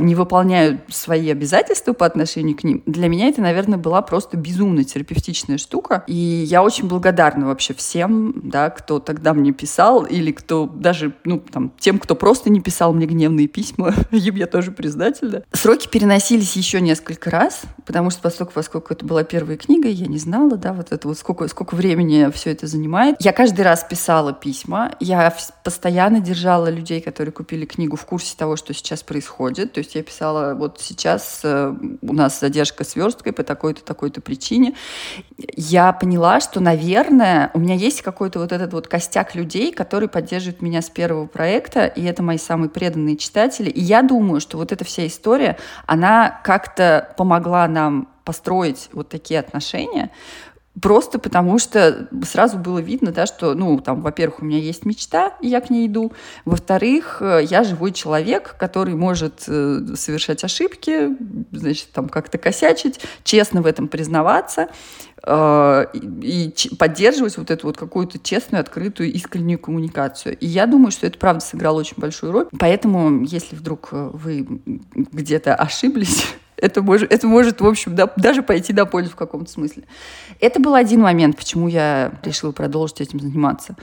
не 0.00 0.14
выполняют 0.14 0.82
свои 0.88 1.30
обязательства 1.30 1.92
по 1.92 2.06
отношению 2.06 2.56
к 2.56 2.64
ним, 2.64 2.82
для 2.86 3.08
меня 3.08 3.28
это, 3.28 3.40
наверное, 3.40 3.78
была 3.78 4.02
просто 4.02 4.36
безумно 4.36 4.84
терапевтичная 4.84 5.58
штука. 5.58 6.04
И 6.06 6.14
я 6.14 6.62
очень 6.62 6.88
благодарна 6.88 7.46
вообще 7.46 7.74
всем, 7.74 8.34
да, 8.44 8.70
кто 8.70 8.98
тогда 8.98 9.34
мне 9.34 9.52
писал, 9.52 10.04
или 10.04 10.32
кто 10.32 10.66
даже, 10.66 11.14
ну, 11.24 11.40
там, 11.40 11.72
тем, 11.78 11.98
кто 11.98 12.14
просто 12.14 12.50
не 12.50 12.60
писал 12.60 12.92
мне 12.92 13.06
гневные 13.06 13.48
письма, 13.48 13.94
им 14.10 14.36
я 14.36 14.46
тоже 14.46 14.70
признательна. 14.70 15.42
Сроки 15.52 15.88
переносились 15.88 16.56
еще 16.56 16.80
несколько 16.80 17.30
раз, 17.30 17.62
потому 17.86 18.10
что 18.10 18.20
поскольку, 18.22 18.52
поскольку 18.52 18.92
это 18.92 19.04
была 19.04 19.24
первая 19.24 19.56
книга, 19.56 19.88
я 19.88 20.06
не 20.06 20.18
знала, 20.18 20.56
да, 20.56 20.72
вот 20.72 20.92
это 20.92 21.08
вот 21.08 21.18
сколько, 21.18 21.48
сколько 21.48 21.74
времени 21.74 22.30
все 22.32 22.50
это 22.50 22.66
занимает. 22.66 23.16
Я 23.20 23.32
каждый 23.32 23.62
раз 23.62 23.84
писала 23.88 24.32
письма, 24.32 24.94
я 25.00 25.34
постоянно 25.64 26.20
держала 26.20 26.68
людей, 26.70 27.00
которые 27.00 27.32
купили 27.32 27.64
книгу 27.64 27.96
в 27.96 28.04
курсе 28.04 28.36
того, 28.36 28.56
что 28.56 28.74
сейчас 28.74 29.02
происходит, 29.02 29.69
то 29.72 29.78
есть 29.78 29.94
я 29.94 30.02
писала, 30.02 30.54
вот 30.54 30.80
сейчас 30.80 31.40
э, 31.44 31.74
у 32.02 32.12
нас 32.12 32.40
задержка 32.40 32.84
с 32.84 32.96
версткой 32.96 33.32
по 33.32 33.42
такой-то, 33.42 33.82
такой-то 33.82 34.20
причине. 34.20 34.74
Я 35.56 35.92
поняла, 35.92 36.40
что, 36.40 36.60
наверное, 36.60 37.50
у 37.54 37.58
меня 37.58 37.74
есть 37.74 38.02
какой-то 38.02 38.38
вот 38.38 38.52
этот 38.52 38.72
вот 38.72 38.88
костяк 38.88 39.34
людей, 39.34 39.72
которые 39.72 40.08
поддерживают 40.08 40.62
меня 40.62 40.82
с 40.82 40.90
первого 40.90 41.26
проекта, 41.26 41.86
и 41.86 42.02
это 42.04 42.22
мои 42.22 42.38
самые 42.38 42.70
преданные 42.70 43.16
читатели. 43.16 43.70
И 43.70 43.80
я 43.80 44.02
думаю, 44.02 44.40
что 44.40 44.56
вот 44.58 44.72
эта 44.72 44.84
вся 44.84 45.06
история, 45.06 45.56
она 45.86 46.40
как-то 46.44 47.14
помогла 47.16 47.66
нам 47.68 48.08
построить 48.24 48.90
вот 48.92 49.08
такие 49.08 49.40
отношения, 49.40 50.10
Просто 50.80 51.18
потому 51.18 51.58
что 51.58 52.08
сразу 52.24 52.56
было 52.56 52.78
видно, 52.78 53.10
да, 53.10 53.26
что, 53.26 53.54
ну, 53.54 53.80
там, 53.80 54.02
во-первых, 54.02 54.40
у 54.40 54.44
меня 54.44 54.58
есть 54.58 54.84
мечта, 54.84 55.36
и 55.40 55.48
я 55.48 55.60
к 55.60 55.68
ней 55.68 55.88
иду. 55.88 56.12
Во-вторых, 56.44 57.18
э, 57.20 57.40
я 57.42 57.64
живой 57.64 57.90
человек, 57.90 58.54
который 58.56 58.94
может 58.94 59.44
э, 59.48 59.80
совершать 59.96 60.44
ошибки, 60.44 61.08
значит, 61.50 61.88
там, 61.92 62.08
как-то 62.08 62.38
косячить, 62.38 63.00
честно 63.24 63.62
в 63.62 63.66
этом 63.66 63.88
признаваться 63.88 64.68
э, 65.24 65.86
и 65.92 66.54
поддерживать 66.78 67.36
вот 67.36 67.50
эту 67.50 67.66
вот 67.66 67.76
какую-то 67.76 68.20
честную, 68.20 68.60
открытую, 68.60 69.12
искреннюю 69.12 69.58
коммуникацию. 69.58 70.38
И 70.38 70.46
я 70.46 70.66
думаю, 70.66 70.92
что 70.92 71.04
это 71.04 71.18
правда 71.18 71.44
сыграло 71.44 71.80
очень 71.80 71.96
большую 71.96 72.30
роль. 72.30 72.46
Поэтому, 72.60 73.24
если 73.24 73.56
вдруг 73.56 73.88
вы 73.90 74.46
где-то 74.94 75.56
ошиблись, 75.56 76.26
это 76.60 76.82
может, 76.82 77.12
это 77.12 77.26
может 77.26 77.60
в 77.60 77.66
общем, 77.66 77.94
да, 77.94 78.10
даже 78.16 78.42
пойти 78.42 78.72
на 78.72 78.86
пользу 78.86 79.10
в 79.10 79.16
каком-то 79.16 79.50
смысле. 79.50 79.84
Это 80.40 80.60
был 80.60 80.74
один 80.74 81.00
момент, 81.00 81.36
почему 81.36 81.68
я 81.68 82.12
решила 82.22 82.52
продолжить 82.52 83.00
этим 83.00 83.20
заниматься. 83.20 83.76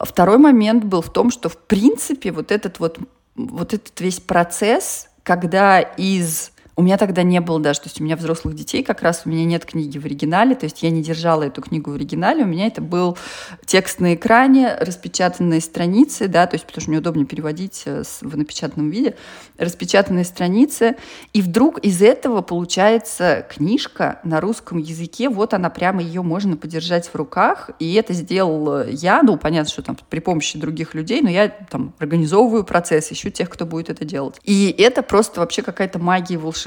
Второй 0.00 0.38
момент 0.38 0.84
был 0.84 1.02
в 1.02 1.12
том, 1.12 1.30
что, 1.30 1.48
в 1.48 1.56
принципе, 1.56 2.32
вот 2.32 2.52
этот 2.52 2.78
вот, 2.78 2.98
вот 3.34 3.74
этот 3.74 4.00
весь 4.00 4.20
процесс, 4.20 5.08
когда 5.22 5.80
из 5.80 6.51
у 6.74 6.82
меня 6.82 6.96
тогда 6.96 7.22
не 7.22 7.40
было 7.40 7.60
даже, 7.60 7.80
то 7.80 7.86
есть 7.86 8.00
у 8.00 8.04
меня 8.04 8.16
взрослых 8.16 8.54
детей 8.54 8.82
как 8.82 9.02
раз, 9.02 9.22
у 9.24 9.28
меня 9.28 9.44
нет 9.44 9.64
книги 9.64 9.98
в 9.98 10.06
оригинале, 10.06 10.54
то 10.54 10.64
есть 10.64 10.82
я 10.82 10.90
не 10.90 11.02
держала 11.02 11.42
эту 11.42 11.60
книгу 11.60 11.90
в 11.90 11.94
оригинале, 11.94 12.44
у 12.44 12.46
меня 12.46 12.66
это 12.66 12.80
был 12.80 13.18
текст 13.66 14.00
на 14.00 14.14
экране, 14.14 14.74
распечатанные 14.80 15.60
страницы, 15.60 16.28
да, 16.28 16.46
то 16.46 16.54
есть 16.54 16.66
потому 16.66 16.82
что 16.82 17.12
мне 17.12 17.24
переводить 17.24 17.82
э, 17.84 18.02
в 18.22 18.36
напечатанном 18.36 18.90
виде, 18.90 19.16
распечатанные 19.58 20.24
страницы, 20.24 20.96
и 21.32 21.42
вдруг 21.42 21.78
из 21.80 22.00
этого 22.00 22.40
получается 22.40 23.46
книжка 23.48 24.20
на 24.24 24.40
русском 24.40 24.78
языке, 24.78 25.28
вот 25.28 25.54
она 25.54 25.68
прямо 25.68 26.02
ее 26.02 26.22
можно 26.22 26.56
подержать 26.56 27.06
в 27.08 27.14
руках, 27.14 27.70
и 27.78 27.94
это 27.94 28.12
сделал 28.14 28.86
я, 28.86 29.22
ну, 29.22 29.36
понятно, 29.36 29.70
что 29.70 29.82
там 29.82 29.98
при 30.08 30.20
помощи 30.20 30.58
других 30.58 30.94
людей, 30.94 31.20
но 31.20 31.28
я 31.28 31.48
там 31.48 31.94
организовываю 31.98 32.64
процесс, 32.64 33.12
ищу 33.12 33.30
тех, 33.30 33.50
кто 33.50 33.66
будет 33.66 33.90
это 33.90 34.04
делать. 34.04 34.40
И 34.44 34.74
это 34.78 35.02
просто 35.02 35.40
вообще 35.40 35.62
какая-то 35.62 35.98
магия 35.98 36.38
волшебство, 36.38 36.61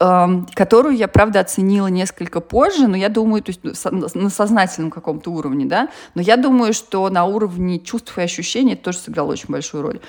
эм, 0.00 0.46
которую 0.54 0.96
я, 0.96 1.08
правда, 1.08 1.40
оценила 1.40 1.86
несколько 1.86 2.40
позже, 2.40 2.88
но 2.88 2.96
я 2.96 3.08
думаю, 3.08 3.42
то 3.42 3.50
есть 3.50 3.60
на 3.84 4.30
сознательном 4.30 4.90
каком-то 4.90 5.30
уровне, 5.30 5.66
да, 5.66 5.88
но 6.14 6.22
я 6.22 6.36
думаю, 6.36 6.72
что 6.72 7.08
на 7.10 7.24
уровне 7.24 7.78
чувств 7.78 8.16
и 8.18 8.22
ощущений 8.22 8.74
это 8.74 8.84
тоже 8.84 8.98
сыграло 8.98 9.32
очень 9.32 9.48
большую 9.48 9.82
роль. 9.82 10.00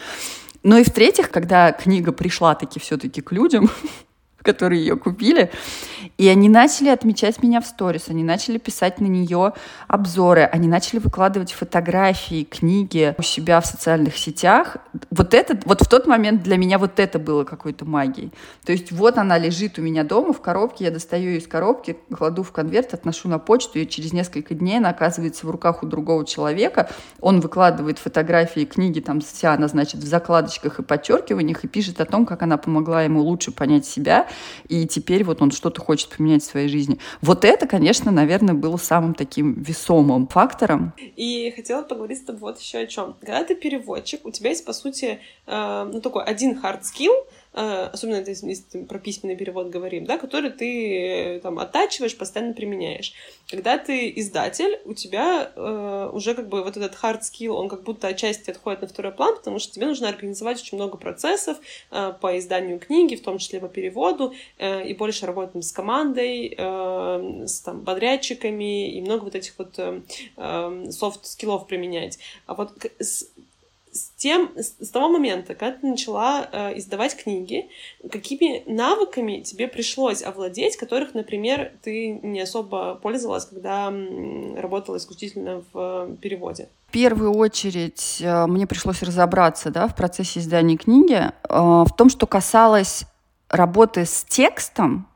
Ну 0.63 0.77
и 0.77 0.83
в-третьих, 0.83 1.29
когда 1.29 1.71
книга 1.73 2.11
пришла 2.11 2.55
таки 2.55 2.79
все-таки 2.79 3.21
к 3.21 3.31
людям, 3.31 3.69
которые 4.43 4.81
ее 4.81 4.97
купили. 4.97 5.51
И 6.17 6.27
они 6.27 6.49
начали 6.49 6.89
отмечать 6.89 7.41
меня 7.41 7.61
в 7.61 7.65
сторис, 7.65 8.09
они 8.09 8.23
начали 8.23 8.57
писать 8.57 8.99
на 8.99 9.07
нее 9.07 9.53
обзоры, 9.87 10.43
они 10.43 10.67
начали 10.67 10.99
выкладывать 10.99 11.51
фотографии, 11.51 12.43
книги 12.43 13.15
у 13.17 13.21
себя 13.21 13.61
в 13.61 13.65
социальных 13.65 14.17
сетях. 14.17 14.77
Вот 15.09 15.33
это, 15.33 15.57
вот 15.65 15.81
в 15.81 15.87
тот 15.87 16.05
момент 16.05 16.43
для 16.43 16.57
меня 16.57 16.77
вот 16.77 16.99
это 16.99 17.19
было 17.19 17.43
какой-то 17.43 17.85
магией. 17.85 18.31
То 18.65 18.71
есть 18.71 18.91
вот 18.91 19.17
она 19.17 19.37
лежит 19.37 19.79
у 19.79 19.81
меня 19.81 20.03
дома 20.03 20.33
в 20.33 20.41
коробке, 20.41 20.85
я 20.85 20.91
достаю 20.91 21.31
ее 21.31 21.37
из 21.39 21.47
коробки, 21.47 21.97
кладу 22.15 22.43
в 22.43 22.51
конверт, 22.51 22.93
отношу 22.93 23.29
на 23.29 23.39
почту, 23.39 23.79
и 23.79 23.87
через 23.87 24.13
несколько 24.13 24.53
дней 24.53 24.77
она 24.77 24.89
оказывается 24.89 25.47
в 25.47 25.49
руках 25.49 25.83
у 25.83 25.87
другого 25.87 26.25
человека. 26.25 26.89
Он 27.21 27.39
выкладывает 27.39 27.97
фотографии, 27.97 28.65
книги, 28.65 28.99
там 28.99 29.21
вся 29.21 29.53
она, 29.53 29.67
значит, 29.67 30.01
в 30.01 30.07
закладочках 30.07 30.79
и 30.79 30.83
подчеркиваниях, 30.83 31.63
и 31.63 31.67
пишет 31.67 32.01
о 32.01 32.05
том, 32.05 32.25
как 32.25 32.41
она 32.43 32.57
помогла 32.57 33.03
ему 33.03 33.21
лучше 33.21 33.51
понять 33.51 33.85
себя, 33.85 34.27
и 34.67 34.87
теперь 34.87 35.23
вот 35.23 35.41
он 35.41 35.51
что-то 35.51 35.81
хочет 35.81 36.09
поменять 36.09 36.43
в 36.43 36.45
своей 36.45 36.67
жизни. 36.67 36.99
Вот 37.21 37.45
это, 37.45 37.67
конечно, 37.67 38.11
наверное, 38.11 38.53
было 38.53 38.77
самым 38.77 39.13
таким 39.13 39.53
весомым 39.61 40.27
фактором. 40.27 40.93
И 40.97 41.51
хотела 41.55 41.83
поговорить 41.83 42.19
с 42.19 42.21
тобой 42.21 42.41
вот 42.41 42.59
еще 42.59 42.79
о 42.79 42.87
чем. 42.87 43.15
Когда 43.19 43.43
ты 43.43 43.55
переводчик, 43.55 44.25
у 44.25 44.31
тебя 44.31 44.49
есть, 44.49 44.65
по 44.65 44.73
сути, 44.73 45.19
э, 45.47 45.89
ну, 45.91 46.01
такой 46.01 46.23
один 46.23 46.59
hard 46.59 46.81
skill, 46.81 47.13
э, 47.53 47.89
особенно 47.91 48.23
если 48.25 48.83
про 48.83 48.99
письменный 48.99 49.35
перевод 49.35 49.69
говорим, 49.69 50.05
да, 50.05 50.17
который 50.17 50.51
ты 50.51 51.39
там 51.41 51.59
оттачиваешь, 51.59 52.17
постоянно 52.17 52.53
применяешь. 52.53 53.13
Когда 53.49 53.77
ты 53.77 54.11
издатель, 54.15 54.79
у 54.85 54.93
тебя 54.93 55.51
э, 55.55 56.09
уже 56.13 56.33
как 56.33 56.49
бы 56.49 56.63
вот 56.63 56.77
этот 56.77 56.93
hard 57.01 57.21
skill, 57.21 57.51
он 57.51 57.69
как 57.69 57.83
будто 57.83 58.07
отчасти 58.07 58.51
отходит 58.51 58.81
на 58.81 58.87
второй 58.87 59.11
план, 59.11 59.35
потому 59.35 59.59
что 59.59 59.73
тебе 59.73 59.85
нужно 59.85 60.09
организовать 60.09 60.61
очень 60.61 60.77
много 60.77 60.97
процессов 60.97 61.57
э, 61.91 62.13
по 62.19 62.37
изданию 62.37 62.79
книги, 62.79 63.15
в 63.15 63.21
том 63.21 63.37
числе 63.37 63.59
по 63.59 63.67
переводу, 63.67 64.33
э, 64.57 64.87
и 64.87 64.93
больше 64.93 65.25
работать 65.25 65.63
с 65.63 65.71
командой, 65.71 66.55
э, 66.57 67.45
с 67.47 67.61
там, 67.61 67.83
подрядчиками, 67.83 68.91
и 68.91 69.01
много 69.01 69.25
вот 69.25 69.35
этих 69.35 69.53
вот 69.57 69.77
э, 69.77 70.01
э, 70.37 70.85
soft 70.89 71.18
skill 71.18 71.53
ов 71.53 71.67
применять. 71.67 72.19
А 72.45 72.55
вот 72.55 72.71
с, 72.99 73.29
с 73.93 74.09
тем, 74.17 74.51
с, 74.57 74.89
того 74.89 75.07
момента, 75.07 75.55
когда 75.55 75.77
ты 75.77 75.87
начала 75.87 76.47
э, 76.51 76.77
издавать 76.79 77.15
книги, 77.15 77.69
какими 78.11 78.63
навыками 78.65 79.41
тебе 79.41 79.67
пришлось 79.67 80.23
овладеть, 80.23 80.77
которых, 80.77 81.13
например, 81.13 81.71
ты 81.83 82.19
не 82.23 82.41
особо 82.41 82.95
пользовалась, 82.95 83.45
когда 83.45 83.87
м, 83.87 84.55
работала 84.55 84.97
исключительно 84.97 85.63
в 85.71 86.09
э, 86.11 86.15
переводе? 86.19 86.69
В 86.87 86.91
первую 86.91 87.33
очередь 87.33 88.19
э, 88.21 88.47
мне 88.47 88.65
пришлось 88.65 89.03
разобраться 89.03 89.69
да, 89.69 89.87
в 89.87 89.95
процессе 89.95 90.39
издания 90.39 90.77
книги 90.77 91.15
э, 91.17 91.31
в 91.49 91.89
том, 91.95 92.09
что 92.09 92.25
касалось 92.25 93.03
работы 93.49 94.05
с 94.05 94.23
текстом, 94.23 95.07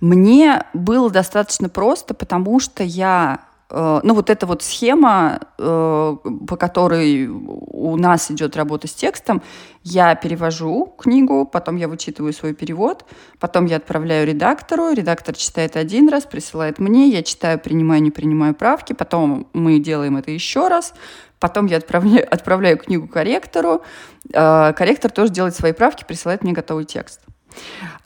мне 0.00 0.64
было 0.72 1.10
достаточно 1.10 1.68
просто, 1.68 2.14
потому 2.14 2.60
что 2.60 2.82
я 2.82 3.49
ну, 3.70 4.14
вот 4.14 4.30
эта 4.30 4.46
вот 4.46 4.62
схема, 4.62 5.40
э, 5.58 6.16
по 6.48 6.56
которой 6.56 7.28
у 7.28 7.96
нас 7.96 8.30
идет 8.30 8.56
работа 8.56 8.88
с 8.88 8.92
текстом, 8.92 9.42
я 9.82 10.14
перевожу 10.14 10.94
книгу, 10.98 11.46
потом 11.46 11.76
я 11.76 11.88
вычитываю 11.88 12.32
свой 12.32 12.52
перевод, 12.52 13.04
потом 13.38 13.66
я 13.66 13.76
отправляю 13.76 14.26
редактору, 14.26 14.92
редактор 14.92 15.36
читает 15.36 15.76
один 15.76 16.08
раз, 16.08 16.24
присылает 16.24 16.78
мне, 16.78 17.08
я 17.08 17.22
читаю, 17.22 17.58
принимаю, 17.58 18.02
не 18.02 18.10
принимаю 18.10 18.54
правки, 18.54 18.92
потом 18.92 19.46
мы 19.52 19.78
делаем 19.78 20.16
это 20.16 20.30
еще 20.30 20.68
раз, 20.68 20.92
потом 21.38 21.66
я 21.66 21.78
отправляю, 21.78 22.26
отправляю 22.30 22.76
книгу 22.76 23.08
корректору, 23.08 23.82
э, 24.32 24.72
корректор 24.72 25.10
тоже 25.10 25.32
делает 25.32 25.54
свои 25.54 25.72
правки, 25.72 26.04
присылает 26.04 26.42
мне 26.42 26.52
готовый 26.52 26.84
текст. 26.84 27.20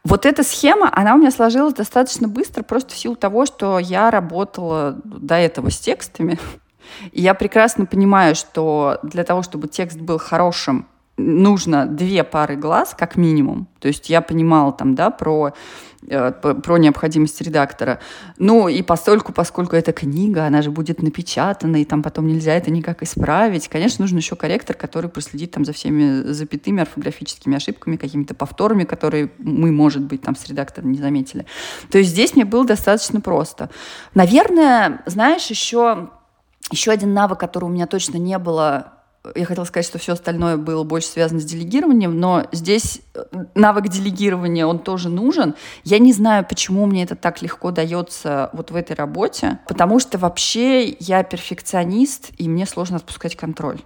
Вот 0.04 0.26
эта 0.26 0.42
схема, 0.42 0.90
она 0.92 1.14
у 1.14 1.18
меня 1.18 1.30
сложилась 1.30 1.74
достаточно 1.74 2.28
быстро, 2.28 2.62
просто 2.62 2.94
в 2.94 2.98
силу 2.98 3.16
того, 3.16 3.46
что 3.46 3.78
я 3.78 4.10
работала 4.10 4.96
до 5.04 5.36
этого 5.36 5.70
с 5.70 5.78
текстами. 5.78 6.38
И 7.12 7.22
я 7.22 7.34
прекрасно 7.34 7.86
понимаю, 7.86 8.34
что 8.34 8.98
для 9.02 9.24
того, 9.24 9.42
чтобы 9.42 9.68
текст 9.68 9.98
был 9.98 10.18
хорошим, 10.18 10.86
нужно 11.16 11.86
две 11.86 12.24
пары 12.24 12.56
глаз, 12.56 12.94
как 12.98 13.16
минимум. 13.16 13.68
То 13.78 13.88
есть 13.88 14.10
я 14.10 14.20
понимала 14.20 14.72
там, 14.72 14.94
да, 14.94 15.10
про, 15.10 15.52
э, 16.08 16.32
про 16.32 16.76
необходимость 16.78 17.40
редактора. 17.40 18.00
Ну 18.38 18.68
и 18.68 18.82
постольку, 18.82 19.32
поскольку 19.32 19.76
это 19.76 19.92
книга, 19.92 20.46
она 20.46 20.62
же 20.62 20.70
будет 20.70 21.02
напечатана, 21.02 21.76
и 21.76 21.84
там 21.84 22.02
потом 22.02 22.26
нельзя 22.26 22.54
это 22.54 22.70
никак 22.70 23.02
исправить. 23.02 23.68
Конечно, 23.68 24.02
нужен 24.02 24.18
еще 24.18 24.34
корректор, 24.34 24.74
который 24.74 25.08
проследит 25.08 25.52
там 25.52 25.64
за 25.64 25.72
всеми 25.72 26.32
запятыми 26.32 26.82
орфографическими 26.82 27.56
ошибками, 27.56 27.96
какими-то 27.96 28.34
повторами, 28.34 28.84
которые 28.84 29.30
мы, 29.38 29.70
может 29.70 30.02
быть, 30.02 30.22
там 30.22 30.34
с 30.34 30.46
редактором 30.46 30.90
не 30.90 30.98
заметили. 30.98 31.46
То 31.90 31.98
есть 31.98 32.10
здесь 32.10 32.34
мне 32.34 32.44
было 32.44 32.64
достаточно 32.64 33.20
просто. 33.20 33.70
Наверное, 34.14 35.02
знаешь, 35.06 35.46
еще, 35.46 36.08
еще 36.72 36.90
один 36.90 37.14
навык, 37.14 37.38
который 37.38 37.66
у 37.66 37.68
меня 37.68 37.86
точно 37.86 38.16
не 38.16 38.38
было 38.38 38.93
я 39.34 39.44
хотела 39.46 39.64
сказать, 39.64 39.86
что 39.86 39.98
все 39.98 40.12
остальное 40.12 40.56
было 40.56 40.84
больше 40.84 41.08
связано 41.08 41.40
с 41.40 41.44
делегированием, 41.44 42.18
но 42.18 42.46
здесь 42.52 43.00
э, 43.14 43.24
навык 43.54 43.88
делегирования, 43.88 44.66
он 44.66 44.78
тоже 44.78 45.08
нужен. 45.08 45.54
Я 45.82 45.98
не 45.98 46.12
знаю, 46.12 46.44
почему 46.46 46.86
мне 46.86 47.04
это 47.04 47.16
так 47.16 47.40
легко 47.42 47.70
дается 47.70 48.50
вот 48.52 48.70
в 48.70 48.76
этой 48.76 48.94
работе, 48.94 49.60
потому 49.66 49.98
что 49.98 50.18
вообще 50.18 50.88
я 50.88 51.22
перфекционист, 51.22 52.30
и 52.36 52.48
мне 52.48 52.66
сложно 52.66 52.96
отпускать 52.96 53.36
контроль. 53.36 53.80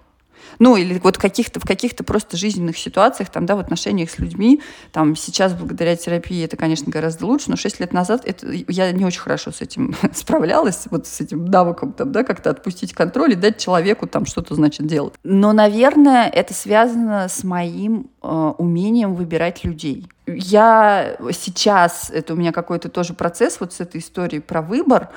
Ну, 0.59 0.77
или 0.77 0.99
вот 0.99 1.19
каких-то, 1.19 1.61
в 1.61 1.65
каких-то 1.65 2.05
просто 2.05 2.37
жизненных 2.37 2.79
ситуациях, 2.79 3.31
там, 3.31 3.47
да, 3.47 3.57
в 3.57 3.61
отношениях 3.61 4.11
с 4.11 4.19
людьми, 4.19 4.61
там, 4.93 5.17
сейчас 5.17 5.55
благодаря 5.55 5.97
терапии 5.97 6.45
это, 6.45 6.57
конечно, 6.57 6.91
гораздо 6.91 7.27
лучше, 7.27 7.51
но 7.51 7.57
6 7.57 7.81
лет 7.81 7.93
назад 7.93 8.23
это, 8.25 8.47
я 8.69 8.93
не 8.93 9.05
очень 9.05 9.21
хорошо 9.21 9.53
с 9.53 9.61
этим 9.61 9.95
справлялась, 10.15 10.85
вот 10.91 11.07
с 11.07 11.21
этим 11.21 11.45
навыком, 11.47 11.93
там, 11.93 12.13
да, 12.13 12.25
как-то 12.25 12.51
отпустить 12.51 12.93
контроль 12.93 13.33
и 13.33 13.37
дать 13.37 13.59
человеку 13.59 14.07
там 14.07 14.27
что-то, 14.27 14.55
значит, 14.55 14.87
делать. 14.87 15.15
Но, 15.25 15.53
наверное, 15.53 16.29
это 16.29 16.55
связано 16.55 17.29
с 17.29 17.45
моим 17.45 18.11
э, 18.23 18.29
умением 18.59 19.15
выбирать 19.15 19.65
людей. 19.65 20.09
Я 20.27 21.17
сейчас, 21.33 22.11
это 22.11 22.35
у 22.35 22.37
меня 22.37 22.53
какой-то 22.53 22.89
тоже 22.89 23.15
процесс 23.15 23.61
вот 23.61 23.73
с 23.73 23.81
этой 23.81 24.01
историей 24.01 24.41
про 24.41 24.61
выбор, 24.61 25.09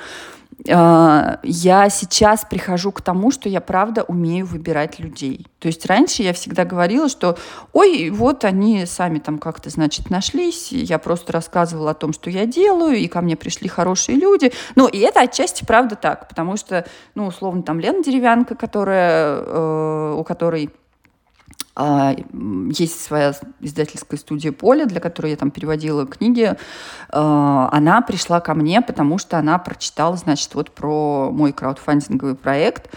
я 0.66 1.88
сейчас 1.90 2.46
прихожу 2.48 2.92
к 2.92 3.02
тому, 3.02 3.32
что 3.32 3.50
я 3.50 3.62
правда 3.62 4.04
умею 4.04 4.46
выбирать 4.46 5.00
людей. 5.00 5.48
То 5.60 5.68
есть 5.68 5.86
раньше 5.86 6.22
я 6.24 6.34
всегда 6.34 6.66
говорила, 6.66 7.10
что 7.10 7.38
ой, 7.74 8.10
вот 8.12 8.46
они 8.46 8.86
сами 8.86 9.20
там 9.20 9.40
как-то, 9.40 9.70
значит, 9.70 10.10
нашлись, 10.10 10.72
я 10.72 11.00
просто 11.00 11.34
рассказывала 11.34 11.92
о 11.92 11.96
том, 11.96 12.14
что 12.14 12.30
я 12.30 12.46
делаю, 12.46 12.96
и 12.96 13.08
ко 13.08 13.22
мне 13.22 13.36
пришли 13.36 13.68
хорошие 13.70 14.18
люди. 14.18 14.52
Ну, 14.76 14.88
и 14.88 15.00
это 15.00 15.22
отчасти 15.22 15.66
правда 15.66 15.96
так, 15.96 16.28
потому 16.28 16.58
что, 16.58 16.86
ну, 17.16 17.28
условно, 17.28 17.64
там 17.64 17.80
Лена 17.80 18.04
Деревянка, 18.04 18.56
которая, 18.56 19.38
э, 19.38 20.16
у 20.18 20.24
которой 20.24 20.70
есть 21.76 23.02
своя 23.02 23.34
издательская 23.62 24.20
студия 24.20 24.52
«Поле», 24.52 24.86
для 24.86 25.00
которой 25.00 25.32
я 25.32 25.38
там 25.38 25.52
переводила 25.52 26.06
книги. 26.06 26.56
А, 27.10 27.70
она 27.72 28.02
пришла 28.02 28.42
ко 28.42 28.54
мне, 28.54 28.82
потому 28.82 29.18
что 29.18 29.38
она 29.38 29.58
прочитала, 29.58 30.18
значит, 30.18 30.54
вот 30.54 30.72
про 30.72 31.32
мой 31.32 31.54
краудфандинговый 31.54 32.36
проект 32.36 32.90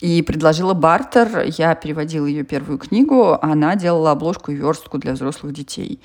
и 0.00 0.22
предложила 0.22 0.74
бартер. 0.74 1.44
Я 1.56 1.74
переводила 1.74 2.26
ее 2.26 2.42
первую 2.42 2.78
книгу, 2.78 3.38
она 3.40 3.76
делала 3.76 4.10
обложку 4.10 4.50
и 4.50 4.56
верстку 4.56 4.98
для 4.98 5.12
взрослых 5.12 5.52
детей. 5.52 6.00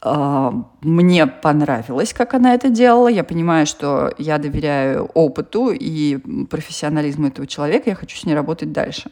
А, 0.00 0.52
мне 0.80 1.26
понравилось, 1.26 2.12
как 2.12 2.34
она 2.34 2.54
это 2.54 2.68
делала. 2.68 3.08
Я 3.08 3.24
понимаю, 3.24 3.66
что 3.66 4.14
я 4.16 4.38
доверяю 4.38 5.06
опыту 5.06 5.70
и 5.70 6.18
профессионализму 6.46 7.28
этого 7.28 7.46
человека. 7.46 7.90
Я 7.90 7.96
хочу 7.96 8.16
с 8.16 8.24
ней 8.24 8.34
работать 8.34 8.72
дальше. 8.72 9.10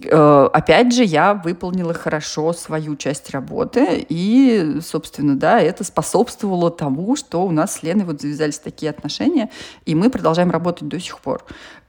Опять 0.00 0.92
же, 0.94 1.04
я 1.04 1.34
выполнила 1.34 1.94
хорошо 1.94 2.52
свою 2.52 2.96
часть 2.96 3.30
работы, 3.30 4.04
и, 4.08 4.78
собственно, 4.82 5.36
да, 5.36 5.60
это 5.60 5.84
способствовало 5.84 6.70
тому, 6.70 7.14
что 7.16 7.44
у 7.44 7.50
нас 7.50 7.74
с 7.74 7.82
Леной 7.82 8.04
вот 8.04 8.20
завязались 8.20 8.58
такие 8.58 8.90
отношения, 8.90 9.50
и 9.86 9.94
мы 9.94 10.10
продолжаем 10.10 10.50
работать 10.50 10.88
до 10.88 10.98
сих 10.98 11.20
пор. 11.20 11.44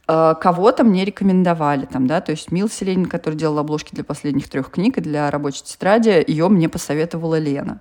Э, 0.06 0.36
кого-то 0.40 0.84
мне 0.84 1.06
рекомендовали, 1.06 1.86
там, 1.86 2.08
да, 2.08 2.20
то 2.20 2.32
есть 2.32 2.52
Мил 2.52 2.70
Селенин, 2.70 3.06
который 3.06 3.36
делал 3.36 3.60
обложки 3.60 3.96
для 3.96 4.04
последних 4.04 4.50
трех 4.50 4.70
книг 4.70 4.98
и 4.98 5.02
для 5.02 5.32
рабочей 5.32 5.64
тетради, 5.64 6.24
ее 6.28 6.50
мне 6.50 6.68
посоветовала 6.68 7.40
Лена. 7.40 7.80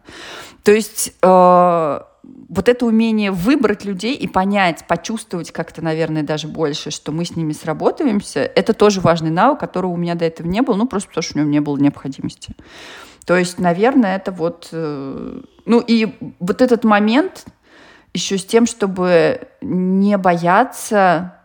То 0.62 0.70
есть 0.70 1.14
э, 1.20 2.00
вот 2.48 2.68
это 2.68 2.86
умение 2.86 3.32
выбрать 3.32 3.84
людей 3.84 4.14
и 4.14 4.28
понять, 4.28 4.86
почувствовать 4.86 5.50
как-то, 5.50 5.82
наверное, 5.82 6.22
даже 6.22 6.46
больше, 6.46 6.92
что 6.92 7.10
мы 7.10 7.24
с 7.24 7.34
ними 7.34 7.52
сработаемся, 7.52 8.40
это 8.40 8.72
тоже 8.72 9.00
важный 9.00 9.30
навык, 9.30 9.58
которого 9.58 9.90
у 9.90 9.96
меня 9.96 10.14
до 10.14 10.24
этого 10.24 10.46
не 10.46 10.62
было, 10.62 10.76
ну, 10.76 10.86
просто 10.86 11.08
потому 11.08 11.22
что 11.22 11.34
у 11.34 11.40
него 11.40 11.50
не 11.50 11.60
было 11.60 11.76
необходимости. 11.76 12.54
То 13.26 13.36
есть, 13.36 13.58
наверное, 13.58 14.14
это 14.14 14.30
вот... 14.30 14.68
Э, 14.70 15.40
ну, 15.64 15.80
и 15.84 16.14
вот 16.38 16.62
этот 16.62 16.84
момент 16.84 17.46
еще 18.14 18.38
с 18.38 18.44
тем, 18.44 18.66
чтобы 18.66 19.48
не 19.60 20.16
бояться 20.18 21.41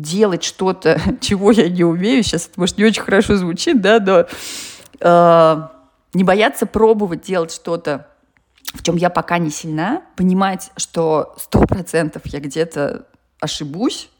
делать 0.00 0.42
что-то, 0.42 1.00
чего 1.20 1.50
я 1.50 1.68
не 1.68 1.84
умею. 1.84 2.22
Сейчас 2.22 2.46
это, 2.46 2.60
может, 2.60 2.78
не 2.78 2.84
очень 2.84 3.02
хорошо 3.02 3.36
звучит, 3.36 3.80
да, 3.80 4.00
но 4.00 4.26
э, 5.00 5.68
не 6.14 6.24
бояться 6.24 6.66
пробовать 6.66 7.22
делать 7.22 7.52
что-то, 7.52 8.08
в 8.74 8.82
чем 8.82 8.96
я 8.96 9.10
пока 9.10 9.38
не 9.38 9.50
сильна, 9.50 10.02
понимать, 10.16 10.70
что 10.76 11.34
сто 11.38 11.60
процентов 11.60 12.22
я 12.26 12.40
где-то 12.40 13.06
ошибусь, 13.40 14.10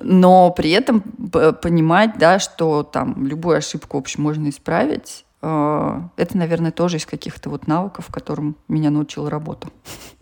но 0.00 0.50
при 0.50 0.70
этом 0.70 1.00
понимать, 1.00 2.18
да, 2.18 2.38
что 2.38 2.82
там 2.82 3.26
любую 3.26 3.58
ошибку, 3.58 3.96
в 3.96 4.00
общем, 4.00 4.22
можно 4.22 4.48
исправить, 4.48 5.24
э, 5.42 6.00
это, 6.16 6.36
наверное, 6.36 6.72
тоже 6.72 6.98
из 6.98 7.06
каких-то 7.06 7.50
вот 7.50 7.66
навыков, 7.66 8.06
которым 8.10 8.56
меня 8.68 8.90
научила 8.90 9.28
работа. 9.28 9.68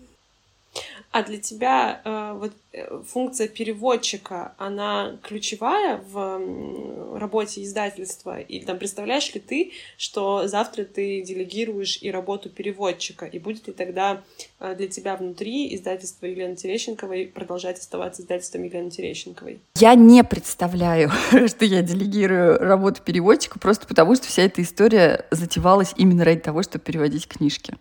А 1.17 1.23
для 1.23 1.39
тебя 1.39 2.03
э, 2.05 2.37
вот 2.39 2.53
э, 2.73 3.01
функция 3.11 3.49
переводчика, 3.49 4.53
она 4.59 5.17
ключевая 5.23 5.97
в 5.97 7.17
работе 7.19 7.65
издательства? 7.65 8.39
И 8.39 8.61
там 8.61 8.77
представляешь 8.77 9.33
ли 9.33 9.41
ты, 9.41 9.73
что 9.97 10.47
завтра 10.47 10.85
ты 10.85 11.23
делегируешь 11.23 11.99
и 12.03 12.11
работу 12.11 12.51
переводчика? 12.51 13.25
И 13.25 13.39
будет 13.39 13.67
ли 13.67 13.73
тогда 13.73 14.25
э, 14.61 14.75
для 14.77 14.89
тебя 14.89 15.17
внутри 15.17 15.75
издательства 15.75 16.27
Елены 16.27 16.55
Терещенковой 16.55 17.29
продолжать 17.29 17.79
оставаться 17.79 18.21
издательством 18.21 18.65
Елены 18.65 18.91
Терещенковой? 18.91 19.61
Я 19.77 19.95
не 19.95 20.23
представляю, 20.23 21.11
что 21.49 21.65
я 21.65 21.81
делегирую 21.81 22.59
работу 22.59 23.01
переводчика, 23.03 23.59
просто 23.59 23.87
потому 23.87 24.17
что 24.17 24.27
вся 24.27 24.43
эта 24.43 24.61
история 24.61 25.25
затевалась 25.31 25.95
именно 25.97 26.27
ради 26.27 26.41
того, 26.41 26.63
чтобы 26.63 26.85
переводить 26.85 27.27
книжки. 27.27 27.75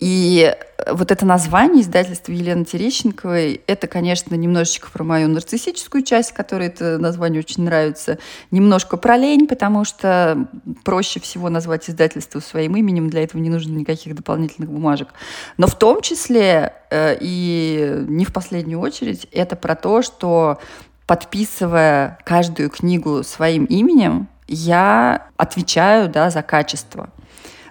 И 0.00 0.54
вот 0.86 1.10
это 1.10 1.26
название 1.26 1.82
издательства 1.82 2.32
Елены 2.32 2.64
Терещенковой, 2.64 3.60
это, 3.66 3.86
конечно, 3.88 4.34
немножечко 4.34 4.90
про 4.90 5.02
мою 5.02 5.28
нарциссическую 5.28 6.04
часть, 6.04 6.32
которой 6.32 6.68
это 6.68 6.98
название 6.98 7.40
очень 7.40 7.64
нравится, 7.64 8.18
немножко 8.50 8.96
про 8.96 9.16
лень, 9.16 9.48
потому 9.48 9.84
что 9.84 10.48
проще 10.84 11.20
всего 11.20 11.48
назвать 11.48 11.90
издательство 11.90 12.40
своим 12.40 12.76
именем, 12.76 13.10
для 13.10 13.24
этого 13.24 13.40
не 13.40 13.50
нужно 13.50 13.76
никаких 13.76 14.14
дополнительных 14.14 14.70
бумажек. 14.70 15.08
Но 15.56 15.66
в 15.66 15.76
том 15.76 16.00
числе 16.00 16.74
э, 16.90 17.16
и 17.20 18.04
не 18.06 18.24
в 18.24 18.32
последнюю 18.32 18.80
очередь, 18.80 19.26
это 19.32 19.56
про 19.56 19.74
то, 19.74 20.02
что 20.02 20.58
подписывая 21.06 22.18
каждую 22.24 22.70
книгу 22.70 23.22
своим 23.24 23.64
именем, 23.64 24.28
я 24.46 25.26
отвечаю 25.36 26.08
да, 26.08 26.30
за 26.30 26.42
качество 26.42 27.10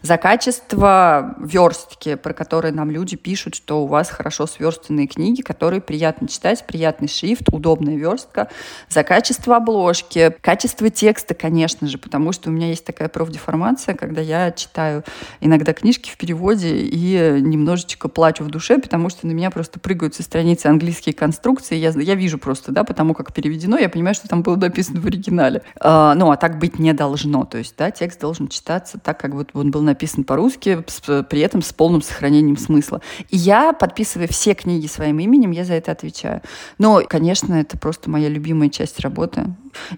за 0.08 0.17
качество 0.17 1.36
верстки, 1.38 2.15
про 2.15 2.32
которые 2.32 2.74
нам 2.74 2.89
люди 2.89 3.17
пишут, 3.17 3.56
что 3.56 3.84
у 3.84 3.88
вас 3.88 4.10
хорошо 4.10 4.48
сверстанные 4.48 5.06
книги, 5.06 5.41
которые 5.41 5.82
приятно 5.82 6.30
читать, 6.30 6.65
приятный 6.65 7.10
шрифт, 7.10 7.50
удобная 7.52 7.98
верстка, 7.98 8.48
за 8.88 9.04
качество 9.04 9.58
обложки, 9.58 10.34
качество 10.39 10.89
текста, 10.89 11.34
конечно 11.34 11.88
же, 11.88 11.98
потому 11.98 12.32
что 12.32 12.50
у 12.50 12.54
меня 12.54 12.70
есть 12.70 12.86
такая 12.86 13.10
профдеформация, 13.10 13.96
когда 13.96 14.22
я 14.22 14.52
читаю 14.54 15.04
иногда 15.41 15.74
книжки 15.74 16.10
в 16.10 16.15
переводе 16.15 16.78
и 16.78 17.41
немножечко 17.41 18.08
плачу 18.08 18.46
в 18.46 18.48
душе, 18.48 18.78
потому 18.78 19.10
что 19.10 19.28
на 19.28 19.32
меня 19.32 19.52
просто 19.52 19.78
прыгают 19.78 20.15
со 20.15 20.24
страницы 20.24 20.67
английские 20.67 21.15
конструкции, 21.15 21.76
я, 21.76 21.89
я 21.89 22.15
вижу 22.15 22.38
просто, 22.38 22.72
да, 22.72 22.86
потому 22.86 23.13
как 23.13 23.34
переведено, 23.34 23.78
я 23.78 23.89
понимаю, 23.89 24.15
что 24.15 24.30
там 24.30 24.41
было 24.41 24.56
написано 24.56 25.02
в 25.02 25.06
оригинале. 25.06 25.63
А, 25.82 26.15
ну, 26.15 26.32
а 26.32 26.38
так 26.38 26.60
быть 26.60 26.80
не 26.80 26.93
должно, 26.93 27.43
то 27.43 27.58
есть, 27.58 27.76
да, 27.78 27.91
текст 27.91 28.22
должен 28.22 28.48
читаться 28.48 28.98
так, 28.98 29.20
как 29.20 29.34
вот 29.34 29.50
он 29.54 29.70
был 29.70 29.82
написан 29.82 29.97
по-русски, 30.24 30.84
при 31.30 31.40
этом 31.42 31.62
с 31.62 31.74
полным 31.74 32.02
сохранением 32.02 32.58
смысла. 32.58 33.02
И 33.30 33.38
я, 33.38 33.74
подписывая 33.74 34.28
все 34.28 34.54
книги 34.54 34.88
своим 34.88 35.20
именем, 35.20 35.52
я 35.52 35.66
за 35.66 35.74
это 35.74 35.92
отвечаю. 35.92 36.42
Но, 36.78 37.02
конечно, 37.08 37.54
это 37.56 37.78
просто 37.78 38.10
моя 38.10 38.30
любимая 38.30 38.70
часть 38.70 39.00
работы. 39.00 39.46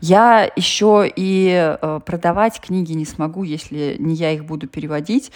Я 0.01 0.49
еще 0.55 1.11
и 1.13 1.77
э, 1.81 1.99
продавать 2.05 2.59
книги 2.59 2.93
не 2.93 3.05
смогу, 3.05 3.43
если 3.43 3.95
не 3.99 4.15
я 4.15 4.31
их 4.31 4.45
буду 4.45 4.67
переводить. 4.67 5.31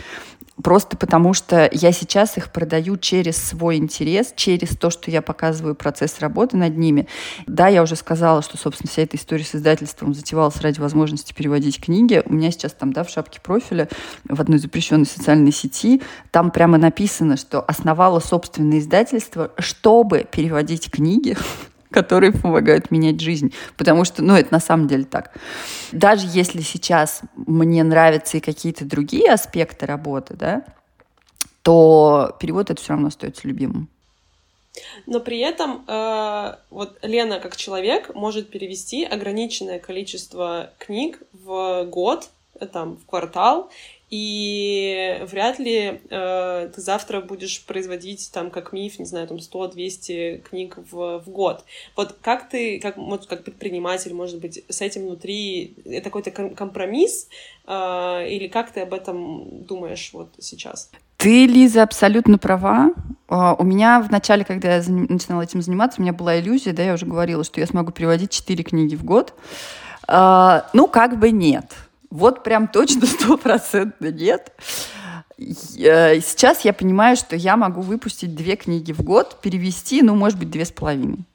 Просто 0.62 0.98
потому 0.98 1.34
что 1.34 1.68
я 1.72 1.92
сейчас 1.92 2.38
их 2.38 2.52
продаю 2.52 2.98
через 2.98 3.38
свой 3.38 3.78
интерес, 3.78 4.34
через 4.36 4.70
то, 4.78 4.92
что 4.92 5.10
я 5.10 5.24
показываю 5.24 5.74
процесс 5.74 6.20
работы 6.20 6.58
над 6.58 6.78
ними. 6.78 7.08
Да, 7.48 7.68
я 7.68 7.82
уже 7.82 7.96
сказала, 7.96 8.44
что, 8.44 8.58
собственно, 8.58 8.90
вся 8.90 9.02
эта 9.02 9.18
история 9.18 9.44
с 9.44 9.56
издательством 9.56 10.14
затевалась 10.14 10.62
ради 10.62 10.80
возможности 10.80 11.34
переводить 11.34 11.82
книги. 11.82 12.22
У 12.26 12.34
меня 12.34 12.52
сейчас 12.52 12.74
там, 12.74 12.94
да, 12.94 13.04
в 13.04 13.10
шапке 13.10 13.42
профиля 13.42 13.90
в 14.26 14.40
одной 14.40 14.60
запрещенной 14.60 15.08
социальной 15.08 15.52
сети 15.52 16.04
там 16.30 16.52
прямо 16.52 16.78
написано, 16.78 17.36
что 17.36 17.60
основала 17.62 18.20
собственное 18.20 18.78
издательство, 18.78 19.52
чтобы 19.58 20.28
переводить 20.32 20.92
книги 20.92 21.36
которые 21.94 22.34
помогают 22.34 22.92
менять 22.92 23.22
жизнь. 23.22 23.54
Потому 23.78 24.04
что, 24.04 24.22
ну, 24.22 24.36
это 24.36 24.52
на 24.52 24.60
самом 24.60 24.88
деле 24.88 25.06
так. 25.06 25.34
Даже 25.92 26.28
если 26.30 26.62
сейчас 26.62 27.22
мне 27.36 27.84
нравятся 27.84 28.38
и 28.38 28.42
какие-то 28.42 28.86
другие 28.86 29.32
аспекты 29.32 29.86
работы, 29.86 30.36
да, 30.36 30.66
то 31.62 32.36
перевод 32.40 32.70
это 32.70 32.82
все 32.82 32.94
равно 32.94 33.08
остается 33.08 33.48
любимым. 33.48 33.88
Но 35.06 35.20
при 35.20 35.40
этом 35.40 35.86
э, 35.88 36.56
вот 36.72 36.98
Лена 37.04 37.40
как 37.40 37.56
человек 37.56 38.14
может 38.16 38.50
перевести 38.50 39.06
ограниченное 39.06 39.80
количество 39.80 40.72
книг 40.80 41.22
в 41.32 41.86
год, 41.86 42.30
э, 42.60 42.66
там, 42.66 42.98
в 42.98 43.06
квартал, 43.06 43.70
и 44.16 45.26
вряд 45.26 45.58
ли 45.58 46.02
э, 46.08 46.70
ты 46.72 46.82
завтра 46.82 47.20
будешь 47.20 47.66
производить 47.66 48.30
там 48.32 48.52
как 48.52 48.72
миф, 48.72 49.00
не 49.00 49.06
знаю, 49.06 49.28
там 49.28 49.38
100-200 49.38 50.44
книг 50.48 50.78
в, 50.92 51.18
в 51.18 51.30
год. 51.32 51.66
Вот 51.96 52.16
как 52.22 52.48
ты, 52.48 52.80
как, 52.80 52.96
вот, 52.96 53.26
как 53.26 53.44
предприниматель, 53.44 54.14
может 54.14 54.40
быть, 54.40 54.64
с 54.70 54.82
этим 54.82 55.08
внутри, 55.08 55.74
это 55.84 56.12
какой-то 56.12 56.30
компромисс, 56.30 57.28
э, 57.66 58.28
или 58.30 58.48
как 58.50 58.72
ты 58.72 58.82
об 58.82 58.94
этом 58.94 59.64
думаешь 59.66 60.12
вот 60.14 60.30
сейчас? 60.38 60.92
Ты, 61.18 61.48
Лиза, 61.48 61.82
абсолютно 61.82 62.38
права. 62.38 62.94
Uh, 63.30 63.56
у 63.58 63.64
меня 63.64 64.00
в 64.00 64.12
начале, 64.12 64.46
когда 64.46 64.76
я 64.76 64.84
начинала 64.88 65.42
этим 65.42 65.64
заниматься, 65.64 66.00
у 66.00 66.04
меня 66.04 66.14
была 66.14 66.40
иллюзия, 66.40 66.72
да, 66.72 66.84
я 66.84 66.94
уже 66.94 67.08
говорила, 67.08 67.44
что 67.44 67.60
я 67.60 67.66
смогу 67.66 67.92
переводить 67.92 68.30
4 68.30 68.64
книги 68.64 68.94
в 68.94 69.04
год. 69.04 69.34
Uh, 70.08 70.66
ну, 70.74 70.88
как 70.88 71.18
бы 71.18 71.32
нет. 71.32 71.74
Вот 72.14 72.44
прям 72.44 72.68
точно 72.68 73.08
стопроцентно 73.08 74.12
нет. 74.12 74.52
Э, 75.40 76.20
сейчас 76.22 76.64
я 76.64 76.72
понимаю, 76.72 77.18
что 77.18 77.36
я 77.36 77.58
могу 77.58 77.82
выпустить 77.82 78.36
две 78.36 78.56
книги 78.56 78.94
в 78.94 79.02
год, 79.02 79.42
перевести, 79.42 80.04
ну, 80.04 80.16
может 80.16 80.38
быть, 80.38 80.52
две 80.52 80.64
с 80.64 80.72
половиной. 80.72 81.26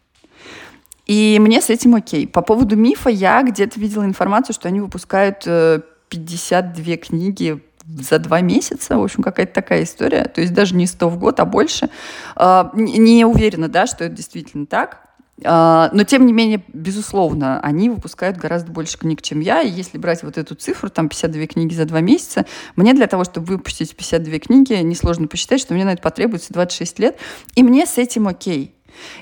И 1.04 1.38
мне 1.40 1.60
с 1.60 1.68
этим 1.68 1.96
окей. 1.96 2.28
По 2.28 2.42
поводу 2.42 2.76
мифа 2.76 3.10
я 3.10 3.42
где-то 3.42 3.80
видела 3.80 4.04
информацию, 4.04 4.54
что 4.54 4.68
они 4.68 4.80
выпускают 4.80 5.40
52 5.40 6.84
э, 6.86 6.96
книги 6.96 7.60
за 7.84 8.20
два 8.20 8.40
месяца. 8.40 8.98
В 8.98 9.02
общем, 9.02 9.24
какая-то 9.24 9.54
такая 9.54 9.82
история. 9.82 10.26
То 10.26 10.40
есть 10.40 10.54
даже 10.54 10.76
не 10.76 10.86
100 10.86 11.08
в 11.08 11.18
год, 11.18 11.40
а 11.40 11.44
больше. 11.44 11.90
А, 12.36 12.70
не 12.74 13.24
уверена, 13.24 13.68
да, 13.68 13.88
что 13.88 14.04
это 14.04 14.14
действительно 14.14 14.66
так. 14.66 15.07
А, 15.44 15.90
но, 15.92 16.04
тем 16.04 16.26
не 16.26 16.32
менее, 16.32 16.62
безусловно, 16.72 17.60
они 17.60 17.90
выпускают 17.90 18.36
гораздо 18.36 18.72
больше 18.72 18.98
книг, 18.98 19.22
чем 19.22 19.40
я. 19.40 19.62
И 19.62 19.70
если 19.70 19.98
брать 19.98 20.22
вот 20.22 20.36
эту 20.36 20.54
цифру, 20.54 20.90
там 20.90 21.08
52 21.08 21.46
книги 21.46 21.74
за 21.74 21.84
два 21.84 22.00
месяца, 22.00 22.46
мне 22.76 22.94
для 22.94 23.06
того, 23.06 23.24
чтобы 23.24 23.46
выпустить 23.46 23.94
52 23.94 24.38
книги, 24.40 24.72
несложно 24.74 25.28
посчитать, 25.28 25.60
что 25.60 25.74
мне 25.74 25.84
на 25.84 25.92
это 25.92 26.02
потребуется 26.02 26.52
26 26.52 26.98
лет. 26.98 27.18
И 27.54 27.62
мне 27.62 27.86
с 27.86 27.98
этим 27.98 28.26
окей. 28.26 28.74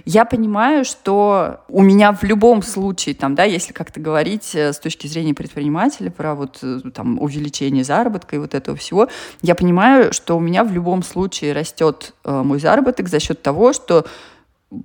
Я 0.04 0.24
понимаю, 0.24 0.84
что 0.84 1.60
у 1.68 1.82
меня 1.82 2.12
в 2.12 2.22
любом 2.22 2.62
случае, 2.62 3.14
там, 3.14 3.34
да, 3.34 3.44
если 3.44 3.74
как-то 3.74 4.00
говорить 4.00 4.54
э, 4.54 4.72
с 4.72 4.78
точки 4.78 5.06
зрения 5.06 5.34
предпринимателя 5.34 6.10
про 6.10 6.34
вот 6.34 6.60
э, 6.62 6.80
там 6.94 7.20
увеличение 7.20 7.84
заработка 7.84 8.36
и 8.36 8.38
вот 8.38 8.54
этого 8.54 8.76
всего, 8.76 9.08
я 9.42 9.54
понимаю, 9.54 10.14
что 10.14 10.36
у 10.36 10.40
меня 10.40 10.64
в 10.64 10.72
любом 10.72 11.02
случае 11.02 11.52
растет 11.52 12.14
э, 12.24 12.42
мой 12.42 12.58
заработок 12.58 13.08
за 13.08 13.20
счет 13.20 13.42
того, 13.42 13.74
что 13.74 14.06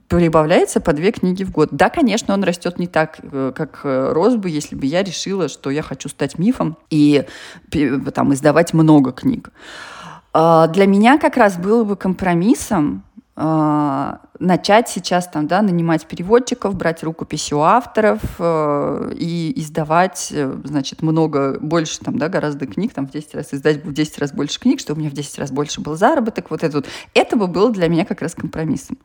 прибавляется 0.08 0.80
по 0.80 0.94
две 0.94 1.12
книги 1.12 1.44
в 1.44 1.52
год. 1.52 1.70
Да, 1.72 1.90
конечно, 1.90 2.34
он 2.34 2.44
растет 2.44 2.78
не 2.80 2.88
так, 2.88 3.20
э, 3.24 3.52
как 3.56 3.82
э, 3.84 4.12
рос 4.14 4.36
бы, 4.36 4.50
если 4.50 4.76
бы 4.76 4.86
я 4.86 5.04
решила, 5.04 5.48
что 5.48 5.70
я 5.70 5.82
хочу 5.82 6.08
стать 6.10 6.38
мифом 6.38 6.78
и 6.90 7.26
там, 8.14 8.34
издавать 8.34 8.74
много 8.74 9.12
книг. 9.12 9.50
А, 10.34 10.68
для 10.68 10.86
меня 10.86 11.18
как 11.18 11.36
раз 11.36 11.58
было 11.58 11.84
бы 11.84 11.96
компромиссом 11.96 13.04
а, 13.36 14.20
начать 14.42 14.90
сейчас 14.90 15.28
там, 15.28 15.48
да, 15.48 15.62
нанимать 15.62 16.06
переводчиков, 16.08 16.76
брать 16.76 17.04
рукописи 17.04 17.54
у 17.54 17.60
авторов 17.60 18.20
э, 18.40 19.14
и 19.16 19.54
издавать, 19.56 20.30
э, 20.32 20.54
значит, 20.64 21.02
много, 21.02 21.58
больше 21.62 22.00
там, 22.00 22.18
да, 22.18 22.28
гораздо 22.28 22.66
книг, 22.66 22.94
там 22.94 23.08
в 23.08 23.12
10 23.12 23.36
раз 23.36 23.54
издать 23.54 23.86
в 23.86 23.94
10 23.94 24.18
раз 24.18 24.34
больше 24.34 24.60
книг, 24.60 24.80
чтобы 24.80 24.98
у 24.98 25.02
меня 25.02 25.12
в 25.12 25.14
10 25.14 25.38
раз 25.40 25.52
больше 25.52 25.80
был 25.80 25.96
заработок, 25.96 26.50
вот 26.50 26.64
это 26.64 26.78
вот. 26.78 26.88
Это 27.14 27.36
бы 27.36 27.48
было 27.48 27.72
для 27.72 27.88
меня 27.88 28.04
как 28.04 28.22
раз 28.22 28.34
компромиссом. 28.34 28.98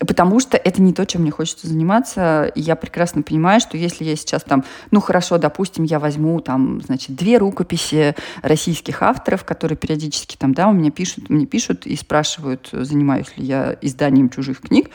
Потому 0.00 0.40
что 0.40 0.56
это 0.56 0.82
не 0.82 0.92
то, 0.92 1.04
чем 1.06 1.22
мне 1.22 1.30
хочется 1.30 1.66
заниматься. 1.66 2.50
И 2.54 2.60
я 2.60 2.76
прекрасно 2.76 3.22
понимаю, 3.22 3.60
что 3.60 3.76
если 3.76 4.04
я 4.04 4.16
сейчас 4.16 4.42
там, 4.42 4.64
ну 4.90 5.00
хорошо, 5.00 5.38
допустим, 5.38 5.84
я 5.84 5.98
возьму 5.98 6.40
там, 6.40 6.80
значит, 6.80 7.14
две 7.14 7.38
рукописи 7.38 8.14
российских 8.42 9.02
авторов, 9.02 9.44
которые 9.44 9.76
периодически 9.76 10.36
там, 10.36 10.54
да, 10.54 10.68
у 10.68 10.72
меня 10.72 10.90
пишут, 10.90 11.28
мне 11.28 11.46
пишут 11.46 11.86
и 11.86 11.96
спрашивают, 11.96 12.68
занимаюсь 12.72 13.36
ли 13.36 13.44
я 13.44 13.76
изданием 13.82 14.28
чужих 14.38 14.60
книг, 14.60 14.90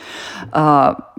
а, 0.51 1.13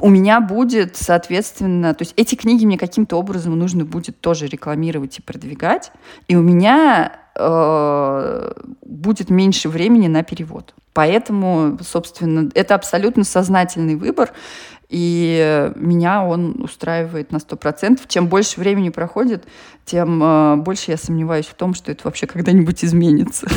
у 0.00 0.08
меня 0.08 0.40
будет, 0.40 0.96
соответственно, 0.96 1.94
то 1.94 2.02
есть 2.02 2.14
эти 2.16 2.34
книги 2.34 2.64
мне 2.64 2.78
каким-то 2.78 3.16
образом 3.16 3.58
нужно 3.58 3.84
будет 3.84 4.20
тоже 4.20 4.46
рекламировать 4.46 5.18
и 5.18 5.22
продвигать, 5.22 5.90
и 6.28 6.36
у 6.36 6.42
меня 6.42 7.12
э, 7.34 8.52
будет 8.82 9.30
меньше 9.30 9.68
времени 9.68 10.06
на 10.06 10.22
перевод. 10.22 10.74
Поэтому, 10.92 11.78
собственно, 11.82 12.48
это 12.54 12.74
абсолютно 12.74 13.24
сознательный 13.24 13.96
выбор, 13.96 14.32
и 14.88 15.70
меня 15.76 16.24
он 16.24 16.62
устраивает 16.62 17.32
на 17.32 17.40
сто 17.40 17.56
процентов. 17.56 18.06
Чем 18.08 18.28
больше 18.28 18.58
времени 18.60 18.90
проходит, 18.90 19.44
тем 19.84 20.22
э, 20.22 20.56
больше 20.56 20.92
я 20.92 20.96
сомневаюсь 20.96 21.46
в 21.46 21.54
том, 21.54 21.74
что 21.74 21.90
это 21.90 22.02
вообще 22.04 22.26
когда-нибудь 22.26 22.84
изменится. 22.84 23.48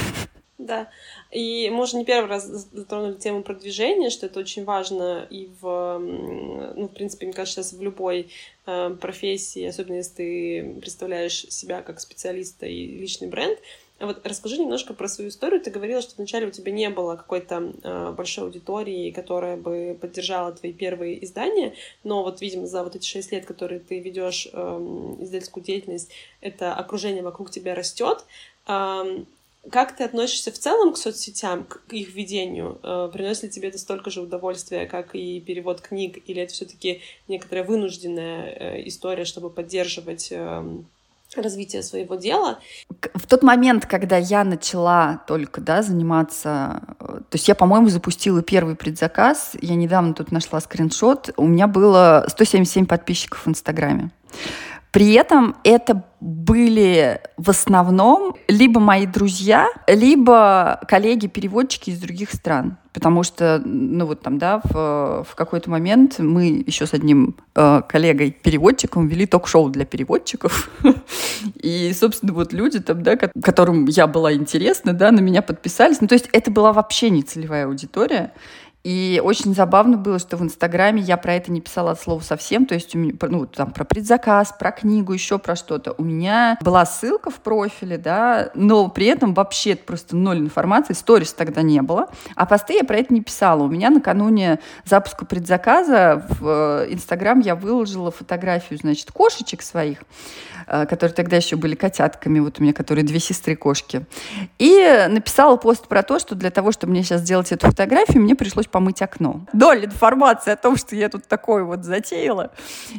Да, 0.58 0.88
и 1.32 1.70
мы 1.70 1.84
уже 1.84 1.98
не 1.98 2.06
первый 2.06 2.30
раз 2.30 2.46
затронули 2.46 3.14
тему 3.14 3.42
продвижения, 3.42 4.10
что 4.10 4.26
это 4.26 4.40
очень 4.40 4.66
важно 4.66 5.26
и 5.30 5.50
в, 5.62 5.98
ну, 5.98 6.88
в 6.88 6.94
принципе, 6.94 7.26
мне 7.26 7.34
кажется, 7.34 7.64
сейчас 7.64 7.74
в 7.74 7.82
любой 7.82 8.30
э, 8.66 8.98
профессии, 9.00 9.64
особенно 9.66 9.98
если 9.98 10.14
ты 10.14 10.76
представляешь 10.82 11.46
себя 11.50 11.82
как 11.82 12.02
специалиста 12.02 12.66
и 12.66 12.86
личный 12.86 13.30
бренд, 13.30 13.60
вот 14.02 14.26
расскажи 14.26 14.58
немножко 14.58 14.94
про 14.94 15.08
свою 15.08 15.30
историю. 15.30 15.62
Ты 15.62 15.70
говорила, 15.70 16.02
что 16.02 16.16
вначале 16.18 16.48
у 16.48 16.52
тебя 16.52 16.72
не 16.72 16.90
было 16.90 17.16
какой-то 17.16 17.72
э, 17.84 18.12
большой 18.12 18.46
аудитории, 18.46 19.12
которая 19.12 19.58
бы 19.58 19.98
поддержала 20.00 20.52
твои 20.52 20.74
первые 20.74 21.24
издания, 21.24 21.76
но 22.04 22.24
вот, 22.24 22.42
видимо, 22.42 22.68
за 22.68 22.84
вот 22.84 22.96
эти 22.96 23.06
шесть 23.06 23.32
лет, 23.32 23.46
которые 23.46 23.80
ты 23.80 24.00
ведешь 24.00 24.48
э, 24.52 24.58
издательскую 25.22 25.64
деятельность, 25.64 26.12
это 26.42 26.74
окружение 26.74 27.24
вокруг 27.24 27.52
тебя 27.52 27.76
растет. 27.76 28.26
Как 29.70 29.96
ты 29.96 30.04
относишься 30.04 30.52
в 30.52 30.58
целом 30.58 30.94
к 30.94 30.98
соцсетям, 30.98 31.66
к 31.66 31.94
их 31.94 32.16
ведению? 32.16 32.80
Э, 32.82 33.10
приносит 33.14 33.44
ли 33.44 33.50
тебе 33.50 33.70
это 33.70 33.78
столько 33.78 34.10
же 34.10 34.22
удовольствия, 34.22 34.88
как 34.88 35.14
и 35.14 35.40
перевод 35.40 35.82
книг, 35.82 36.18
или 36.26 36.42
это 36.42 36.52
все-таки 36.52 37.02
некоторая 37.28 37.64
вынужденная 37.64 38.46
э, 38.46 38.88
история, 38.88 39.24
чтобы 39.24 39.52
поддерживать 39.52 40.30
эм, 40.32 40.88
развития 41.36 41.84
своего 41.84 42.16
дела. 42.16 42.58
В 43.14 43.28
тот 43.28 43.44
момент, 43.44 43.86
когда 43.86 44.18
я 44.18 44.44
начала 44.44 45.22
только 45.28 45.62
да, 45.62 45.84
заниматься, 45.84 46.82
э, 47.00 47.06
то 47.06 47.34
есть 47.34 47.48
я, 47.48 47.54
по-моему, 47.54 47.90
запустила 47.90 48.42
первый 48.42 48.76
предзаказ, 48.76 49.52
я 49.62 49.76
недавно 49.76 50.16
тут 50.16 50.32
нашла 50.32 50.60
скриншот, 50.60 51.32
у 51.38 51.46
меня 51.46 51.68
было 51.68 52.26
177 52.28 52.88
подписчиков 52.88 53.46
в 53.46 53.50
Инстаграме. 53.50 54.10
При 54.92 55.14
этом 55.14 55.56
это 55.64 56.04
были 56.20 57.22
в 57.38 57.50
основном 57.50 58.36
либо 58.48 58.80
мои 58.80 59.06
друзья, 59.06 59.68
либо 59.88 60.82
коллеги-переводчики 60.88 61.90
из 61.90 62.00
других 62.00 62.32
стран. 62.32 62.78
Потому 62.94 63.24
что, 63.24 63.62
ну 63.64 64.06
вот 64.06 64.22
там, 64.22 64.38
да, 64.38 64.60
в, 64.66 65.26
в 65.28 65.36
какой-то 65.36 65.70
момент 65.70 66.20
мы 66.20 66.64
еще 66.68 66.86
с 66.86 66.94
одним 66.94 67.38
э, 67.56 67.82
коллегой-переводчиком 67.88 69.08
вели 69.08 69.26
ток-шоу 69.26 69.70
для 69.70 69.86
переводчиков. 69.86 70.70
И, 71.56 71.94
собственно, 71.98 72.34
вот 72.34 72.52
люди 72.52 72.82
там, 72.82 73.02
да, 73.02 73.16
которым 73.16 73.86
я 73.86 74.08
была 74.08 74.34
интересна, 74.34 74.92
да, 74.92 75.12
на 75.12 75.22
меня 75.22 75.42
подписались. 75.42 76.02
Ну, 76.02 76.08
то 76.08 76.16
есть 76.16 76.28
это 76.34 76.52
была 76.52 76.74
вообще 76.74 77.10
не 77.10 77.24
целевая 77.24 77.66
аудитория. 77.66 78.34
И 78.84 79.22
очень 79.24 79.54
забавно 79.54 79.98
было, 79.98 80.18
что 80.18 80.38
в 80.38 80.42
Инстаграме 80.42 81.02
я 81.02 81.18
про 81.18 81.36
это 81.36 81.52
не 81.52 81.62
писала 81.62 81.92
от 81.92 82.02
слова 82.02 82.22
совсем, 82.22 82.66
то 82.66 82.74
есть 82.74 82.96
у 82.96 82.98
меня, 82.98 83.14
ну, 83.22 83.46
там, 83.46 83.72
про 83.72 83.84
предзаказ, 83.84 84.56
про 84.58 84.72
книгу, 84.72 85.14
еще 85.14 85.38
про 85.38 85.56
что-то. 85.56 85.94
У 85.98 86.04
меня 86.04 86.58
была 86.62 86.86
ссылка 86.86 87.30
в 87.30 87.36
профиле, 87.36 87.98
да, 87.98 88.50
но 88.56 88.88
при 88.90 89.06
этом 89.06 89.36
вообще 89.36 89.76
просто 89.76 90.16
ноль 90.16 90.40
информации, 90.40 90.94
сторис 90.94 91.34
тогда 91.34 91.62
не 91.62 91.82
было, 91.82 92.10
а 92.36 92.48
посты 92.48 92.74
я 92.74 92.84
про 92.84 92.98
это 92.98 93.14
не 93.14 93.22
писала. 93.22 93.64
У 93.64 93.68
меня 93.68 93.92
накануне 93.92 94.60
запуска 94.86 95.26
предзаказа 95.26 96.26
в 96.40 96.48
э, 96.48 96.88
Инстаграм 96.92 97.40
я 97.40 97.56
выложила 97.56 98.10
фотографию, 98.10 98.80
значит, 98.80 99.12
кошечек 99.12 99.62
своих, 99.62 100.00
которые 100.72 101.14
тогда 101.14 101.36
еще 101.38 101.56
были 101.58 101.76
котятками, 101.76 102.40
вот 102.40 102.60
у 102.60 102.64
меня, 102.64 102.74
которые 102.74 103.04
две 103.04 103.20
сестры-кошки, 103.20 104.06
и 104.58 105.08
написала 105.10 105.58
пост 105.58 105.88
про 105.88 106.02
то, 106.02 106.18
что 106.18 106.36
для 106.36 106.50
того, 106.50 106.72
чтобы 106.72 106.92
мне 106.92 107.04
сейчас 107.04 107.22
сделать 107.22 107.52
эту 107.52 107.68
фотографию, 107.68 108.22
мне 108.22 108.36
пришлось 108.36 108.68
помыть 108.68 109.02
окно. 109.02 109.46
Доля 109.54 109.86
информации 109.86 110.52
о 110.52 110.56
том, 110.56 110.78
что 110.78 110.96
я 110.96 111.10
тут 111.10 111.28
такое 111.28 111.64
вот 111.64 111.84
затеяла. 111.84 112.52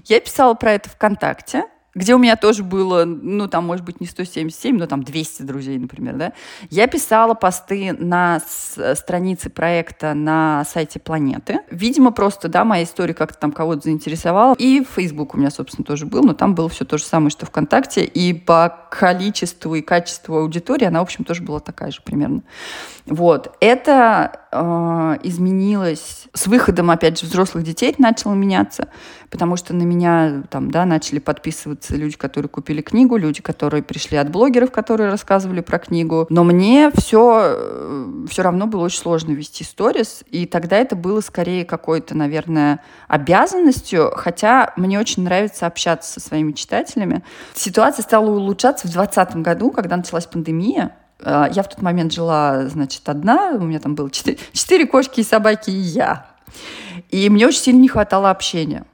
Я 0.05 0.21
писала 0.21 0.55
про 0.55 0.73
это 0.73 0.91
ВКонтакте 0.91 1.65
где 1.95 2.15
у 2.15 2.19
меня 2.19 2.37
тоже 2.37 2.63
было, 2.63 3.05
ну, 3.05 3.49
там, 3.49 3.67
может 3.67 3.85
быть, 3.85 4.01
не 4.01 4.07
177, 4.07 4.79
но 4.79 4.87
там 4.87 5.03
200 5.03 5.43
друзей, 5.43 5.79
например, 5.79 6.17
да, 6.17 6.33
я 6.71 6.87
писала 6.87 7.35
посты 7.35 7.93
на 7.93 8.41
странице 8.95 9.51
проекта 9.51 10.15
на 10.15 10.65
сайте 10.65 10.99
Планеты. 10.99 11.61
Видимо, 11.71 12.11
просто, 12.11 12.49
да, 12.49 12.65
моя 12.65 12.85
история 12.85 13.15
как-то 13.15 13.39
там 13.39 13.53
кого-то 13.53 13.83
заинтересовала. 13.83 14.55
И 14.59 14.85
Facebook 14.85 15.35
у 15.35 15.39
меня, 15.39 15.51
собственно, 15.51 15.85
тоже 15.85 16.07
был, 16.07 16.23
но 16.23 16.33
там 16.33 16.55
было 16.55 16.69
все 16.69 16.85
то 16.85 16.97
же 16.97 17.05
самое, 17.05 17.31
что 17.31 17.47
ВКонтакте. 17.47 18.05
И 18.05 18.33
по 18.33 18.87
количеству 18.91 19.75
и 19.75 19.83
качеству 19.83 20.37
аудитории 20.37 20.87
она, 20.87 21.01
в 21.01 21.03
общем, 21.03 21.25
тоже 21.25 21.43
была 21.43 21.61
такая 21.61 21.91
же 21.91 22.01
примерно. 22.03 22.43
Вот. 23.07 23.57
Это 23.61 24.41
э, 24.53 25.19
изменилось 25.25 26.29
с 26.33 26.47
выходом, 26.47 26.91
опять 26.91 27.21
же, 27.21 27.27
взрослых 27.27 27.65
детей 27.65 27.95
начало 27.99 28.35
меняться, 28.35 28.89
потому 29.31 29.57
что 29.57 29.75
на 29.75 29.83
меня 29.83 30.45
там, 30.51 30.71
да, 30.71 30.85
начали 30.85 31.19
подписываться 31.19 31.82
люди, 31.91 32.17
которые 32.17 32.49
купили 32.49 32.81
книгу, 32.81 33.17
люди, 33.17 33.43
которые 33.43 33.83
пришли 33.83 34.17
от 34.17 34.31
блогеров, 34.31 34.71
которые 34.71 35.11
рассказывали 35.11 35.61
про 35.61 35.79
книгу. 35.79 36.27
Но 36.31 36.45
мне 36.45 36.91
все, 36.95 37.55
э, 37.57 38.27
все 38.31 38.43
равно 38.43 38.67
было 38.67 38.85
очень 38.85 38.99
сложно 38.99 39.33
вести 39.33 39.65
сторис, 39.65 40.25
и 40.31 40.47
тогда 40.47 40.77
это 40.77 40.97
было 40.97 41.21
скорее 41.21 41.65
какой-то, 41.65 42.17
наверное, 42.17 42.83
обязанностью, 43.09 44.13
хотя 44.15 44.73
мне 44.77 44.99
очень 44.99 45.25
нравится 45.25 45.67
общаться 45.67 46.13
со 46.13 46.21
своими 46.21 46.53
читателями. 46.53 47.23
Ситуация 47.55 48.03
стала 48.03 48.31
улучшаться 48.31 48.87
в 48.87 48.93
2020 48.93 49.37
году, 49.37 49.71
когда 49.71 49.97
началась 49.97 50.27
пандемия, 50.27 50.97
а, 51.25 51.49
я 51.53 51.63
в 51.63 51.69
тот 51.69 51.83
момент 51.83 52.13
жила, 52.13 52.67
значит, 52.67 53.09
одна, 53.09 53.53
у 53.53 53.61
меня 53.61 53.79
там 53.79 53.95
было 53.95 54.11
четыре 54.11 54.87
кошки 54.87 55.21
и 55.21 55.25
собаки, 55.25 55.71
и 55.71 55.77
я. 55.77 56.27
И 57.11 57.29
мне 57.31 57.47
очень 57.47 57.61
сильно 57.61 57.81
не 57.81 57.89
хватало 57.89 58.31
общения. 58.31 58.85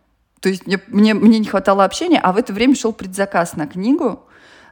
То 0.40 0.48
есть 0.48 0.66
мне, 0.66 0.80
мне, 0.88 1.14
мне 1.14 1.38
не 1.38 1.46
хватало 1.46 1.84
общения, 1.84 2.20
а 2.20 2.32
в 2.32 2.36
это 2.36 2.52
время 2.52 2.74
шел 2.74 2.92
предзаказ 2.92 3.56
на 3.56 3.66
книгу, 3.66 4.24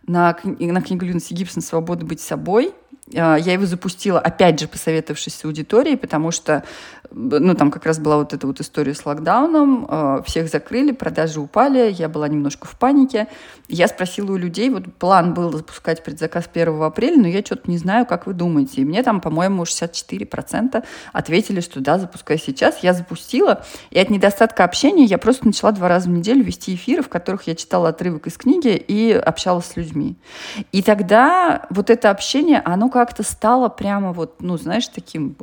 на, 0.07 0.37
на 0.45 0.83
книгу 0.83 1.05
Люнси 1.05 1.33
Гибсон 1.33 1.63
«Свобода 1.63 2.05
быть 2.05 2.21
собой». 2.21 2.73
А, 3.15 3.37
я 3.37 3.53
его 3.53 3.67
запустила, 3.67 4.19
опять 4.19 4.59
же, 4.59 4.67
посоветовавшись 4.67 5.35
с 5.35 5.45
аудиторией, 5.45 5.97
потому 5.97 6.31
что, 6.33 6.65
ну, 7.13 7.55
там 7.55 7.71
как 7.71 7.87
раз 7.87 7.99
была 7.99 8.19
вот 8.19 8.33
эта 8.33 8.47
вот 8.47 8.61
история 8.61 8.95
с 8.95 9.07
локдауном, 9.07 9.87
а, 9.89 10.23
всех 10.23 10.49
закрыли, 10.49 10.91
продажи 10.91 11.41
упали, 11.41 11.93
я 11.93 12.09
была 12.09 12.27
немножко 12.29 12.67
в 12.67 12.77
панике. 12.77 13.29
Я 13.69 13.89
спросила 13.89 14.33
у 14.33 14.37
людей, 14.37 14.71
вот 14.71 14.93
план 14.95 15.35
был 15.35 15.53
запускать 15.53 16.03
предзаказ 16.03 16.49
1 16.53 16.83
апреля, 16.83 17.21
но 17.21 17.29
я 17.29 17.45
что-то 17.45 17.71
не 17.71 17.79
знаю, 17.79 18.07
как 18.07 18.27
вы 18.27 18.33
думаете. 18.33 18.81
И 18.81 18.85
мне 18.85 19.03
там, 19.03 19.21
по-моему, 19.21 19.63
64% 19.63 20.85
ответили, 21.13 21.61
что 21.61 21.81
да, 21.81 21.99
запускай 21.99 22.39
сейчас. 22.39 22.79
Я 22.83 22.93
запустила, 22.93 23.65
и 23.91 23.99
от 23.99 24.11
недостатка 24.11 24.65
общения 24.65 25.05
я 25.05 25.19
просто 25.19 25.47
начала 25.47 25.73
два 25.73 25.89
раза 25.89 26.09
в 26.09 26.13
неделю 26.13 26.43
вести 26.43 26.75
эфиры, 26.75 27.03
в 27.03 27.09
которых 27.09 27.47
я 27.47 27.55
читала 27.55 27.91
отрывок 27.91 28.27
из 28.27 28.37
книги 28.37 28.69
и 28.77 29.13
общалась 29.13 29.67
с 29.67 29.77
людьми. 29.77 30.17
И 30.73 30.83
тогда 30.83 31.67
вот 31.71 31.91
это 31.91 32.11
общение, 32.11 32.61
оно 32.65 32.89
как-то 32.97 33.23
стало 33.23 33.69
прямо 33.69 34.13
вот, 34.13 34.41
ну, 34.41 34.57
знаешь, 34.57 34.89
таким 34.89 35.37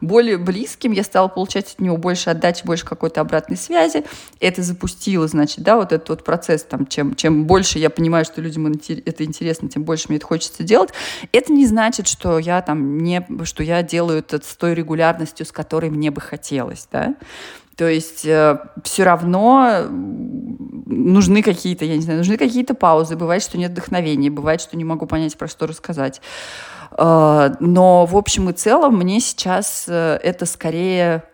более 0.00 0.38
близким. 0.38 0.92
Я 0.92 1.02
стала 1.02 1.26
получать 1.26 1.74
от 1.74 1.80
него 1.80 1.96
больше 1.96 2.30
отдачи, 2.30 2.64
больше 2.64 2.84
какой-то 2.84 3.20
обратной 3.20 3.56
связи. 3.56 4.04
Это 4.38 4.62
запустило, 4.62 5.26
значит, 5.26 5.64
да, 5.64 5.76
вот 5.76 5.92
этот 5.92 6.08
вот 6.08 6.24
процесс, 6.24 6.62
там, 6.62 6.86
чем, 6.86 7.16
чем 7.16 7.44
больше 7.44 7.80
я 7.80 7.90
понимаю, 7.90 8.24
что 8.24 8.40
людям 8.40 8.66
это 8.66 9.24
интересно, 9.24 9.68
тем 9.68 9.82
больше 9.82 10.06
мне 10.08 10.18
это 10.18 10.26
хочется 10.26 10.62
делать. 10.62 10.90
Это 11.32 11.52
не 11.52 11.66
значит, 11.66 12.06
что 12.06 12.38
я 12.38 12.62
там 12.62 12.98
не, 12.98 13.26
что 13.42 13.64
я 13.64 13.82
делаю 13.82 14.20
это 14.20 14.40
с 14.44 14.54
той 14.54 14.74
регулярностью, 14.74 15.44
с 15.44 15.50
которой 15.50 15.90
мне 15.90 16.12
бы 16.12 16.20
хотелось, 16.20 16.86
да. 16.92 17.16
То 17.76 17.88
есть 17.88 18.26
э, 18.26 18.58
все 18.84 19.02
равно 19.02 19.86
нужны 19.90 21.42
какие-то, 21.42 21.84
я 21.84 21.96
не 21.96 22.02
знаю, 22.02 22.18
нужны 22.18 22.36
какие-то 22.36 22.74
паузы. 22.74 23.16
Бывает, 23.16 23.42
что 23.42 23.56
нет 23.58 23.70
вдохновения, 23.72 24.30
бывает, 24.30 24.60
что 24.60 24.76
не 24.76 24.84
могу 24.84 25.06
понять, 25.06 25.36
про 25.36 25.48
что 25.48 25.66
рассказать. 25.66 26.20
А, 26.98 27.56
но 27.60 28.06
в 28.06 28.16
общем 28.16 28.50
и 28.50 28.52
целом 28.52 28.96
мне 28.96 29.20
сейчас 29.20 29.86
э, 29.88 30.18
это 30.22 30.46
скорее... 30.46 31.24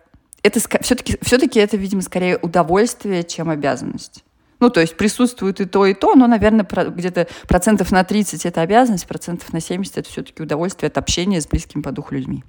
Это 0.41 0.59
все-таки, 0.59 1.17
все-таки 1.21 1.59
это, 1.59 1.75
видимо, 1.75 2.01
скорее 2.01 2.37
удовольствие, 2.37 3.23
чем 3.23 3.49
обязанность. 3.49 4.23
Ну, 4.59 4.69
то 4.69 4.79
есть 4.81 4.95
присутствует 4.95 5.59
и 5.59 5.65
то, 5.65 5.85
и 5.85 5.93
то, 5.93 6.15
но, 6.15 6.27
наверное, 6.27 6.65
где-то 6.65 7.27
процентов 7.47 7.91
на 7.91 8.03
30 8.03 8.45
это 8.45 8.61
обязанность, 8.61 9.07
процентов 9.07 9.51
на 9.53 9.59
70 9.59 9.97
это 9.97 10.09
все-таки 10.09 10.43
удовольствие 10.43 10.87
от 10.87 10.97
общения 10.97 11.41
с 11.41 11.47
близкими 11.47 11.81
по 11.81 11.91
духу 11.91 12.15
людьми. 12.15 12.43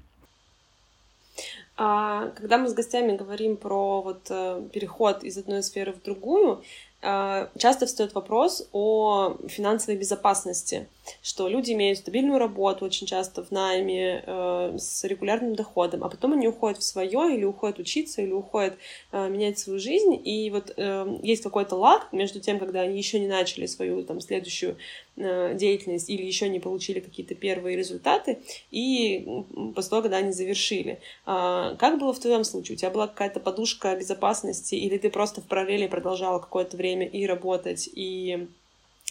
А, 1.77 2.29
когда 2.37 2.57
мы 2.57 2.69
с 2.69 2.73
гостями 2.73 3.15
говорим 3.15 3.57
про 3.57 4.01
вот 4.01 4.27
э, 4.29 4.61
переход 4.71 5.23
из 5.23 5.37
одной 5.37 5.63
сферы 5.63 5.93
в 5.93 6.01
другую, 6.01 6.63
часто 7.01 7.87
встает 7.87 8.13
вопрос 8.13 8.67
о 8.71 9.37
финансовой 9.47 9.99
безопасности, 9.99 10.87
что 11.21 11.47
люди 11.47 11.71
имеют 11.71 11.99
стабильную 11.99 12.39
работу 12.39 12.85
очень 12.85 13.07
часто 13.07 13.43
в 13.43 13.51
найме 13.51 14.23
э, 14.25 14.75
с 14.77 15.03
регулярным 15.03 15.55
доходом, 15.55 16.03
а 16.03 16.09
потом 16.09 16.33
они 16.33 16.47
уходят 16.47 16.79
в 16.79 16.83
свое 16.83 17.35
или 17.35 17.43
уходят 17.43 17.79
учиться, 17.79 18.21
или 18.21 18.31
уходят 18.31 18.77
э, 19.11 19.29
менять 19.29 19.59
свою 19.59 19.79
жизнь, 19.79 20.19
и 20.23 20.49
вот 20.49 20.73
э, 20.75 21.17
есть 21.23 21.43
какой-то 21.43 21.75
лаг 21.75 22.07
между 22.11 22.39
тем, 22.39 22.59
когда 22.59 22.81
они 22.81 22.97
еще 22.97 23.19
не 23.19 23.27
начали 23.27 23.65
свою 23.65 24.03
там 24.03 24.21
следующую 24.21 24.77
э, 25.17 25.55
деятельность 25.55 26.09
или 26.09 26.23
еще 26.23 26.49
не 26.49 26.59
получили 26.59 26.99
какие-то 26.99 27.35
первые 27.35 27.75
результаты, 27.77 28.39
и 28.69 29.43
после 29.75 29.89
того, 29.89 30.01
когда 30.01 30.17
они 30.17 30.31
завершили. 30.31 30.99
А, 31.25 31.75
как 31.75 31.99
было 31.99 32.13
в 32.13 32.19
твоем 32.19 32.43
случае? 32.43 32.75
У 32.75 32.79
тебя 32.79 32.89
была 32.89 33.07
какая-то 33.07 33.39
подушка 33.39 33.95
безопасности, 33.95 34.75
или 34.75 34.97
ты 34.97 35.09
просто 35.09 35.41
в 35.41 35.45
параллели 35.45 35.87
продолжала 35.87 36.39
какое-то 36.39 36.77
время 36.77 37.05
и 37.07 37.25
работать, 37.25 37.89
и 37.93 38.47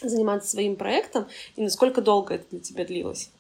заниматься 0.03 0.51
своим 0.51 0.77
проектом, 0.77 1.27
и 1.57 1.63
насколько 1.63 2.03
долго 2.03 2.35
это 2.35 2.45
для 2.51 2.61
тебя 2.61 2.85
длилось? 2.85 3.31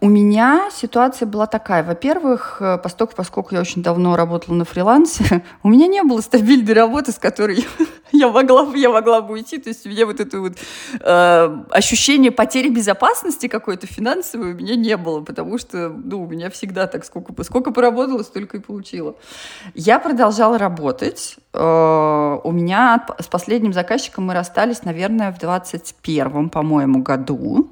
У 0.00 0.08
меня 0.08 0.68
ситуация 0.70 1.26
была 1.26 1.46
такая. 1.46 1.82
Во-первых, 1.82 2.58
э, 2.60 2.78
поскольку, 2.78 3.14
поскольку 3.16 3.54
я 3.54 3.60
очень 3.60 3.82
давно 3.82 4.14
работала 4.14 4.54
на 4.54 4.64
фрилансе, 4.64 5.42
у 5.62 5.68
меня 5.68 5.88
не 5.88 6.02
было 6.02 6.20
стабильной 6.20 6.72
работы, 6.72 7.10
с 7.10 7.18
которой 7.18 7.66
я 8.12 8.28
могла, 8.30 8.70
я 8.76 8.90
могла 8.90 9.22
бы 9.22 9.34
уйти. 9.34 9.58
То 9.58 9.70
есть 9.70 9.86
у 9.86 9.88
меня 9.88 10.06
вот 10.06 10.20
это 10.20 10.40
вот 10.40 10.52
э, 11.00 11.62
ощущение 11.70 12.30
потери 12.30 12.68
безопасности 12.68 13.48
какой-то 13.48 13.86
финансовой 13.86 14.52
у 14.52 14.54
меня 14.54 14.76
не 14.76 14.96
было, 14.96 15.20
потому 15.20 15.58
что 15.58 15.88
ну, 15.88 16.22
у 16.22 16.26
меня 16.28 16.50
всегда 16.50 16.86
так, 16.86 17.04
сколько, 17.04 17.42
сколько 17.42 17.72
поработала, 17.72 18.22
столько 18.22 18.58
и 18.58 18.60
получила. 18.60 19.16
Я 19.74 19.98
продолжала 19.98 20.58
работать. 20.58 21.36
Э, 21.52 22.38
у 22.44 22.52
меня 22.52 23.04
с 23.18 23.26
последним 23.26 23.72
заказчиком 23.72 24.26
мы 24.26 24.34
расстались, 24.34 24.84
наверное, 24.84 25.32
в 25.32 25.38
21 25.38 26.50
по-моему, 26.50 27.02
году 27.02 27.70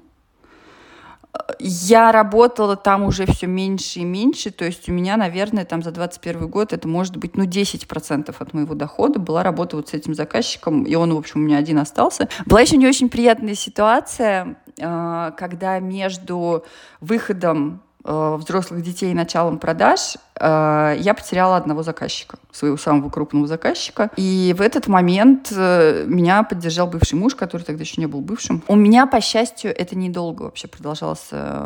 я 1.59 2.12
работала 2.12 2.76
там 2.76 3.05
уже 3.05 3.26
все 3.26 3.47
меньше 3.47 4.01
и 4.01 4.05
меньше, 4.05 4.51
то 4.51 4.64
есть 4.64 4.89
у 4.89 4.93
меня, 4.93 5.16
наверное, 5.16 5.64
там 5.64 5.83
за 5.83 5.91
21 5.91 6.49
год 6.49 6.72
это 6.72 6.87
может 6.89 7.16
быть, 7.16 7.37
ну, 7.37 7.45
10% 7.45 8.35
от 8.39 8.53
моего 8.53 8.74
дохода 8.74 9.18
была 9.18 9.43
работа 9.43 9.76
вот 9.76 9.89
с 9.89 9.95
этим 9.95 10.14
заказчиком, 10.14 10.83
и 10.85 10.95
он, 10.95 11.14
в 11.14 11.18
общем, 11.18 11.41
у 11.41 11.45
меня 11.45 11.59
один 11.59 11.78
остался. 11.78 12.28
Была 12.47 12.61
еще 12.61 12.76
не 12.76 12.87
очень 12.87 13.09
приятная 13.09 13.55
ситуация, 13.55 14.57
э, 14.78 15.33
когда 15.37 15.78
между 15.78 16.64
выходом 17.01 17.83
взрослых 18.05 18.82
детей 18.82 19.14
началом 19.14 19.59
продаж, 19.59 20.16
э, 20.36 20.96
я 20.98 21.14
потеряла 21.14 21.57
одного 21.57 21.82
заказчика, 21.82 22.38
своего 22.50 22.76
самого 22.76 23.11
крупного 23.11 23.46
заказчика. 23.46 24.11
И 24.16 24.55
в 24.57 24.61
этот 24.61 24.88
момент 24.88 25.53
э, 25.55 26.05
меня 26.07 26.42
поддержал 26.42 26.86
бывший 26.86 27.14
муж, 27.14 27.34
который 27.34 27.62
тогда 27.62 27.82
еще 27.82 28.00
не 28.00 28.07
был 28.07 28.20
бывшим. 28.20 28.62
У 28.66 28.76
меня, 28.76 29.07
по 29.07 29.20
счастью, 29.20 29.74
это 29.76 29.96
недолго 29.96 30.44
вообще 30.44 30.68
продолжался 30.68 31.62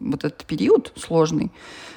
вот 0.00 0.24
этот 0.24 0.44
период 0.44 0.92
сложный. 0.96 1.50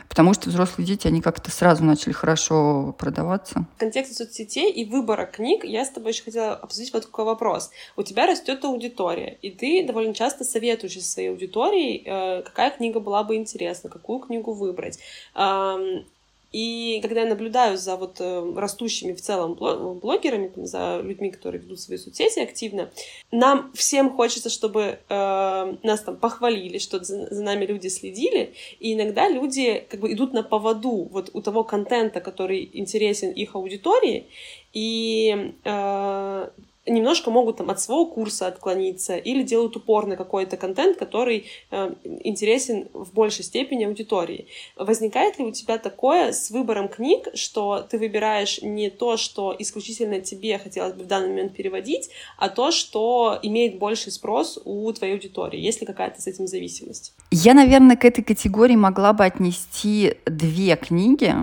Потому 0.09 0.33
что 0.33 0.49
взрослые 0.49 0.87
дети, 0.87 1.07
они 1.07 1.21
как-то 1.21 1.51
сразу 1.51 1.83
начали 1.85 2.11
хорошо 2.11 2.95
продаваться. 2.97 3.65
В 3.75 3.79
контексте 3.79 4.15
соцсетей 4.15 4.71
и 4.71 4.83
выбора 4.83 5.25
книг 5.25 5.63
я 5.63 5.85
с 5.85 5.89
тобой 5.89 6.11
еще 6.11 6.23
хотела 6.23 6.55
обсудить 6.55 6.91
вот 6.91 7.03
такой 7.03 7.25
вопрос. 7.25 7.69
У 7.95 8.03
тебя 8.03 8.25
растет 8.25 8.65
аудитория, 8.65 9.37
и 9.41 9.51
ты 9.51 9.85
довольно 9.85 10.13
часто 10.15 10.43
советуешь 10.43 10.99
своей 11.05 11.29
аудитории, 11.29 12.03
э, 12.03 12.41
какая 12.41 12.71
книга 12.71 12.99
была 12.99 13.23
бы 13.23 13.35
интересна, 13.35 13.89
какую 13.89 14.19
книгу 14.19 14.51
выбрать. 14.51 14.99
И 16.51 16.99
когда 17.01 17.21
я 17.21 17.27
наблюдаю 17.27 17.77
за 17.77 17.95
вот 17.95 18.17
э, 18.19 18.53
растущими 18.55 19.13
в 19.13 19.21
целом 19.21 19.53
блогерами, 19.53 20.51
за 20.55 20.99
людьми, 21.03 21.29
которые 21.29 21.61
ведут 21.61 21.79
свои 21.79 21.97
соцсети 21.97 22.39
активно, 22.39 22.89
нам 23.31 23.71
всем 23.73 24.15
хочется, 24.15 24.49
чтобы 24.49 24.99
э, 25.07 25.75
нас 25.83 26.01
там 26.01 26.17
похвалили, 26.17 26.79
что 26.79 27.03
за, 27.03 27.33
за 27.33 27.43
нами 27.43 27.65
люди 27.65 27.87
следили, 27.87 28.53
и 28.79 28.93
иногда 28.93 29.29
люди 29.29 29.85
как 29.89 29.99
бы 29.99 30.11
идут 30.11 30.33
на 30.33 30.41
поводу 30.41 31.07
вот 31.11 31.29
у 31.33 31.41
того 31.41 31.63
контента, 31.63 32.19
который 32.19 32.67
интересен 32.73 33.31
их 33.31 33.55
аудитории, 33.55 34.25
и 34.73 35.53
э, 35.63 36.49
немножко 36.89 37.31
могут 37.31 37.57
там 37.57 37.69
от 37.69 37.79
своего 37.79 38.05
курса 38.05 38.47
отклониться 38.47 39.15
или 39.15 39.43
делают 39.43 39.75
упор 39.75 40.07
на 40.07 40.15
какой-то 40.15 40.57
контент, 40.57 40.97
который 40.97 41.45
э, 41.71 41.93
интересен 42.23 42.89
в 42.93 43.13
большей 43.13 43.43
степени 43.43 43.85
аудитории. 43.85 44.47
Возникает 44.75 45.39
ли 45.39 45.45
у 45.45 45.51
тебя 45.51 45.77
такое 45.77 46.31
с 46.31 46.49
выбором 46.51 46.87
книг, 46.87 47.27
что 47.33 47.81
ты 47.89 47.97
выбираешь 47.97 48.61
не 48.61 48.89
то, 48.89 49.17
что 49.17 49.55
исключительно 49.57 50.21
тебе 50.21 50.57
хотелось 50.57 50.93
бы 50.93 51.03
в 51.03 51.07
данный 51.07 51.29
момент 51.29 51.55
переводить, 51.55 52.09
а 52.37 52.49
то, 52.49 52.71
что 52.71 53.39
имеет 53.41 53.77
больший 53.77 54.11
спрос 54.11 54.59
у 54.65 54.91
твоей 54.93 55.13
аудитории? 55.13 55.59
Есть 55.59 55.81
ли 55.81 55.87
какая-то 55.87 56.21
с 56.21 56.27
этим 56.27 56.47
зависимость? 56.47 57.13
Я, 57.31 57.53
наверное, 57.53 57.95
к 57.95 58.05
этой 58.05 58.23
категории 58.23 58.75
могла 58.75 59.13
бы 59.13 59.23
отнести 59.25 60.15
две 60.25 60.75
книги. 60.75 61.33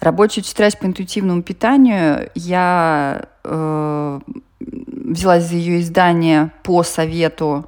Рабочую 0.00 0.44
тетрадь 0.44 0.78
по 0.78 0.86
интуитивному 0.86 1.42
питанию 1.42 2.30
я 2.34 3.28
э, 3.44 4.20
взялась 4.60 5.44
за 5.44 5.56
ее 5.56 5.80
издание 5.80 6.52
по 6.62 6.82
совету 6.82 7.66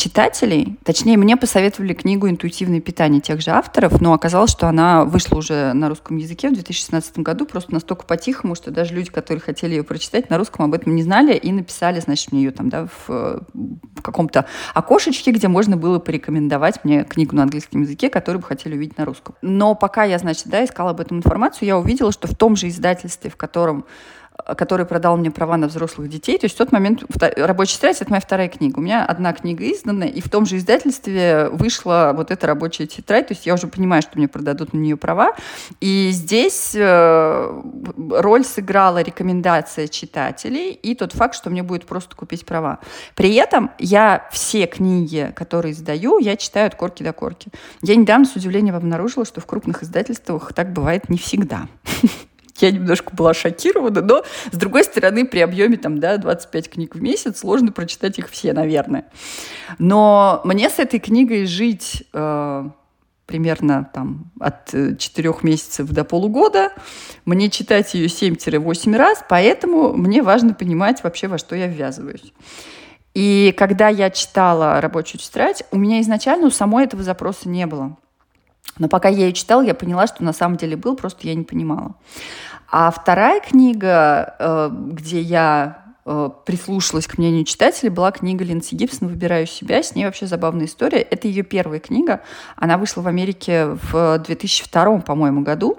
читателей, 0.00 0.78
точнее, 0.82 1.18
мне 1.18 1.36
посоветовали 1.36 1.92
книгу 1.92 2.28
«Интуитивное 2.28 2.80
питание» 2.80 3.20
тех 3.20 3.42
же 3.42 3.50
авторов, 3.50 4.00
но 4.00 4.14
оказалось, 4.14 4.50
что 4.50 4.66
она 4.66 5.04
вышла 5.04 5.36
уже 5.36 5.74
на 5.74 5.90
русском 5.90 6.16
языке 6.16 6.48
в 6.48 6.54
2016 6.54 7.18
году, 7.18 7.44
просто 7.44 7.74
настолько 7.74 8.06
по-тихому, 8.06 8.54
что 8.54 8.70
даже 8.70 8.94
люди, 8.94 9.10
которые 9.10 9.42
хотели 9.42 9.74
ее 9.74 9.82
прочитать 9.82 10.30
на 10.30 10.38
русском, 10.38 10.64
об 10.64 10.72
этом 10.72 10.94
не 10.94 11.02
знали 11.02 11.34
и 11.34 11.52
написали, 11.52 12.00
значит, 12.00 12.32
мне 12.32 12.44
ее 12.44 12.50
там, 12.50 12.70
да, 12.70 12.86
в, 12.86 13.42
в 13.52 14.02
каком-то 14.02 14.46
окошечке, 14.72 15.32
где 15.32 15.48
можно 15.48 15.76
было 15.76 15.98
порекомендовать 15.98 16.82
мне 16.82 17.04
книгу 17.04 17.36
на 17.36 17.42
английском 17.42 17.82
языке, 17.82 18.08
которую 18.08 18.40
бы 18.40 18.46
хотели 18.46 18.74
увидеть 18.74 18.96
на 18.96 19.04
русском. 19.04 19.34
Но 19.42 19.74
пока 19.74 20.04
я, 20.04 20.18
значит, 20.18 20.46
да, 20.46 20.64
искала 20.64 20.90
об 20.90 21.00
этом 21.00 21.18
информацию, 21.18 21.68
я 21.68 21.76
увидела, 21.76 22.10
что 22.10 22.26
в 22.26 22.34
том 22.34 22.56
же 22.56 22.68
издательстве, 22.68 23.28
в 23.28 23.36
котором 23.36 23.84
который 24.56 24.86
продал 24.86 25.16
мне 25.16 25.30
права 25.30 25.56
на 25.56 25.68
взрослых 25.68 26.08
детей. 26.08 26.38
То 26.38 26.46
есть 26.46 26.54
в 26.54 26.58
тот 26.58 26.72
момент 26.72 27.02
«Рабочая 27.36 27.74
тетрадь»— 27.74 27.96
это 28.00 28.10
моя 28.10 28.20
вторая 28.20 28.48
книга. 28.48 28.78
У 28.78 28.82
меня 28.82 29.04
одна 29.04 29.32
книга 29.32 29.64
издана, 29.70 30.06
и 30.06 30.20
в 30.20 30.28
том 30.28 30.46
же 30.46 30.56
издательстве 30.56 31.48
вышла 31.50 32.12
вот 32.14 32.30
эта 32.30 32.46
«Рабочая 32.46 32.86
тетрадь». 32.86 33.28
То 33.28 33.34
есть 33.34 33.46
я 33.46 33.54
уже 33.54 33.66
понимаю, 33.66 34.02
что 34.02 34.12
мне 34.16 34.28
продадут 34.28 34.72
на 34.72 34.78
нее 34.78 34.96
права. 34.96 35.34
И 35.80 36.10
здесь 36.12 36.72
э, 36.74 37.62
роль 38.10 38.44
сыграла 38.44 39.02
рекомендация 39.02 39.88
читателей 39.88 40.72
и 40.72 40.94
тот 40.94 41.12
факт, 41.12 41.34
что 41.34 41.50
мне 41.50 41.62
будет 41.62 41.86
просто 41.86 42.16
купить 42.16 42.46
права. 42.46 42.78
При 43.14 43.34
этом 43.34 43.70
я 43.78 44.28
все 44.32 44.66
книги, 44.66 45.32
которые 45.36 45.72
издаю, 45.72 46.18
я 46.18 46.36
читаю 46.36 46.66
от 46.66 46.74
корки 46.74 47.02
до 47.02 47.12
корки. 47.12 47.50
Я 47.82 47.96
недавно 47.96 48.24
с 48.24 48.36
удивлением 48.36 48.76
обнаружила, 48.76 49.24
что 49.24 49.40
в 49.40 49.46
крупных 49.46 49.82
издательствах 49.82 50.52
так 50.52 50.72
бывает 50.72 51.08
не 51.08 51.18
всегда. 51.18 51.68
я 52.62 52.70
немножко 52.70 53.14
была 53.14 53.34
шокирована, 53.34 54.00
но, 54.00 54.24
с 54.50 54.56
другой 54.56 54.84
стороны, 54.84 55.26
при 55.26 55.40
объеме 55.40 55.76
там, 55.76 56.00
да, 56.00 56.16
25 56.16 56.70
книг 56.70 56.94
в 56.94 57.02
месяц 57.02 57.40
сложно 57.40 57.72
прочитать 57.72 58.18
их 58.18 58.28
все, 58.30 58.52
наверное. 58.52 59.06
Но 59.78 60.40
мне 60.44 60.70
с 60.70 60.78
этой 60.78 61.00
книгой 61.00 61.46
жить 61.46 62.04
э, 62.12 62.68
примерно 63.26 63.88
там 63.94 64.32
от 64.40 64.74
4 64.98 65.34
месяцев 65.42 65.88
до 65.88 66.04
полугода, 66.04 66.72
мне 67.24 67.48
читать 67.48 67.94
ее 67.94 68.06
7-8 68.06 68.96
раз, 68.96 69.24
поэтому 69.28 69.92
мне 69.92 70.22
важно 70.22 70.52
понимать 70.52 71.02
вообще, 71.04 71.28
во 71.28 71.38
что 71.38 71.54
я 71.54 71.68
ввязываюсь. 71.68 72.32
И 73.14 73.54
когда 73.56 73.88
я 73.88 74.10
читала 74.10 74.80
рабочую 74.80 75.20
тетрадь, 75.20 75.64
у 75.70 75.78
меня 75.78 76.00
изначально 76.00 76.46
у 76.46 76.50
самой 76.50 76.84
этого 76.84 77.02
запроса 77.02 77.48
не 77.48 77.66
было. 77.66 77.96
Но 78.80 78.88
пока 78.88 79.08
я 79.08 79.26
ее 79.26 79.32
читала, 79.34 79.60
я 79.60 79.74
поняла, 79.74 80.06
что 80.06 80.24
на 80.24 80.32
самом 80.32 80.56
деле 80.56 80.74
был, 80.74 80.96
просто 80.96 81.28
я 81.28 81.34
не 81.34 81.44
понимала. 81.44 81.94
А 82.72 82.90
вторая 82.90 83.40
книга, 83.40 84.34
э, 84.38 84.70
где 84.72 85.20
я 85.20 85.84
э, 86.06 86.30
прислушалась 86.46 87.06
к 87.06 87.18
мнению 87.18 87.44
читателей, 87.44 87.90
была 87.90 88.10
книга 88.10 88.42
Линдси 88.42 88.74
Гибсон 88.76 89.08
«Выбираю 89.08 89.46
себя». 89.46 89.82
С 89.82 89.94
ней 89.94 90.06
вообще 90.06 90.26
забавная 90.26 90.64
история. 90.64 91.02
Это 91.02 91.28
ее 91.28 91.42
первая 91.42 91.78
книга. 91.78 92.22
Она 92.56 92.78
вышла 92.78 93.02
в 93.02 93.06
Америке 93.06 93.76
в 93.92 94.18
2002, 94.18 95.00
по-моему, 95.00 95.42
году. 95.42 95.78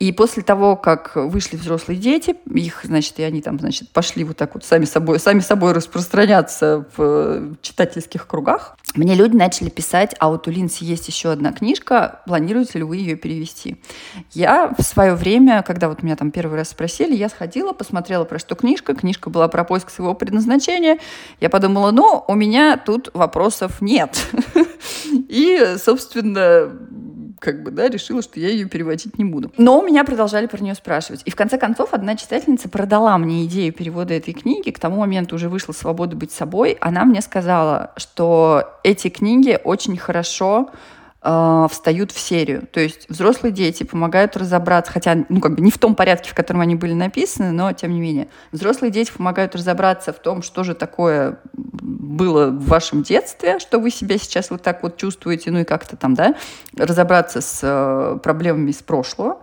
И 0.00 0.12
после 0.12 0.42
того, 0.42 0.76
как 0.76 1.12
вышли 1.14 1.56
взрослые 1.56 1.98
дети, 1.98 2.34
их, 2.52 2.80
значит, 2.84 3.18
и 3.18 3.22
они 3.22 3.42
там, 3.42 3.60
значит, 3.60 3.90
пошли 3.90 4.24
вот 4.24 4.38
так 4.38 4.54
вот 4.54 4.64
сами 4.64 4.86
собой, 4.86 5.20
сами 5.20 5.40
собой 5.40 5.74
распространяться 5.74 6.86
в 6.96 7.54
читательских 7.60 8.26
кругах, 8.26 8.76
мне 8.96 9.14
люди 9.14 9.36
начали 9.36 9.68
писать, 9.68 10.16
а 10.18 10.30
вот 10.30 10.48
у 10.48 10.50
Линси 10.50 10.82
есть 10.82 11.06
еще 11.06 11.30
одна 11.30 11.52
книжка, 11.52 12.22
планируете 12.26 12.78
ли 12.78 12.84
вы 12.84 12.96
ее 12.96 13.14
перевести? 13.14 13.76
Я 14.32 14.74
в 14.76 14.82
свое 14.82 15.14
время, 15.14 15.62
когда 15.62 15.88
вот 15.88 16.02
меня 16.02 16.16
там 16.16 16.32
первый 16.32 16.56
раз 16.56 16.70
спросили, 16.70 17.14
я 17.14 17.28
сходила, 17.28 17.72
посмотрела, 17.72 18.24
про 18.24 18.40
что 18.40 18.56
книжка. 18.56 18.94
Книжка 18.94 19.30
была 19.30 19.46
про 19.46 19.62
поиск 19.62 19.90
своего 19.90 20.14
предназначения. 20.14 20.98
Я 21.40 21.50
подумала, 21.50 21.92
ну, 21.92 22.24
у 22.26 22.34
меня 22.34 22.76
тут 22.78 23.10
вопросов 23.14 23.80
нет. 23.80 24.18
И, 25.28 25.76
собственно, 25.78 26.72
как 27.40 27.62
бы, 27.62 27.70
да, 27.70 27.88
решила, 27.88 28.22
что 28.22 28.38
я 28.38 28.48
ее 28.48 28.68
переводить 28.68 29.18
не 29.18 29.24
буду. 29.24 29.50
Но 29.56 29.80
у 29.80 29.82
меня 29.82 30.04
продолжали 30.04 30.46
про 30.46 30.62
нее 30.62 30.74
спрашивать. 30.74 31.22
И 31.24 31.30
в 31.30 31.36
конце 31.36 31.58
концов 31.58 31.94
одна 31.94 32.14
читательница 32.14 32.68
продала 32.68 33.16
мне 33.18 33.46
идею 33.46 33.72
перевода 33.72 34.14
этой 34.14 34.34
книги. 34.34 34.70
К 34.70 34.78
тому 34.78 35.00
моменту 35.00 35.34
уже 35.34 35.48
вышла 35.48 35.72
«Свобода 35.72 36.14
быть 36.14 36.30
собой». 36.30 36.76
Она 36.80 37.04
мне 37.04 37.22
сказала, 37.22 37.92
что 37.96 38.64
эти 38.84 39.08
книги 39.08 39.58
очень 39.64 39.96
хорошо 39.96 40.70
э, 41.22 41.66
встают 41.70 42.12
в 42.12 42.18
серию. 42.18 42.66
То 42.72 42.80
есть 42.80 43.08
взрослые 43.08 43.52
дети 43.52 43.84
помогают 43.84 44.36
разобраться, 44.36 44.92
хотя, 44.92 45.24
ну, 45.28 45.40
как 45.40 45.54
бы 45.54 45.62
не 45.62 45.70
в 45.70 45.78
том 45.78 45.94
порядке, 45.94 46.30
в 46.30 46.34
котором 46.34 46.60
они 46.60 46.74
были 46.74 46.94
написаны, 46.94 47.52
но 47.52 47.72
тем 47.72 47.92
не 47.92 48.00
менее. 48.00 48.28
Взрослые 48.52 48.90
дети 48.90 49.12
помогают 49.16 49.54
разобраться 49.54 50.12
в 50.12 50.18
том, 50.18 50.42
что 50.42 50.64
же 50.64 50.74
такое 50.74 51.38
было 51.52 52.46
в 52.46 52.66
вашем 52.66 53.02
детстве, 53.02 53.58
что 53.58 53.78
вы 53.78 53.90
себя 53.90 54.18
сейчас 54.18 54.50
вот 54.50 54.62
так 54.62 54.82
вот 54.82 54.96
чувствуете, 54.96 55.50
ну 55.50 55.60
и 55.60 55.64
как-то 55.64 55.96
там, 55.96 56.14
да, 56.14 56.34
разобраться 56.76 57.40
с 57.40 57.60
э, 57.62 58.18
проблемами 58.22 58.70
из 58.70 58.82
прошлого. 58.82 59.40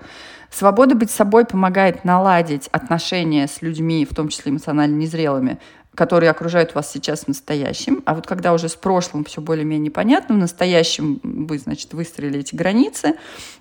Свобода 0.50 0.96
быть 0.96 1.12
собой 1.12 1.46
помогает 1.46 2.06
наладить 2.06 2.68
отношения 2.72 3.48
с 3.48 3.62
людьми, 3.62 4.08
в 4.10 4.16
том 4.16 4.30
числе 4.30 4.52
эмоционально 4.52 4.96
незрелыми, 4.96 5.60
которые 5.98 6.30
окружают 6.30 6.76
вас 6.76 6.92
сейчас 6.92 7.22
в 7.22 7.28
настоящем. 7.30 8.04
А 8.06 8.14
вот 8.14 8.28
когда 8.28 8.54
уже 8.54 8.70
с 8.70 8.76
прошлым 8.76 9.26
все 9.26 9.42
более-менее 9.42 9.90
понятно, 9.90 10.36
в 10.36 10.38
настоящем 10.38 11.20
вы, 11.24 11.58
значит, 11.58 11.92
выстроили 11.96 12.42
эти 12.42 12.54
границы, 12.54 13.16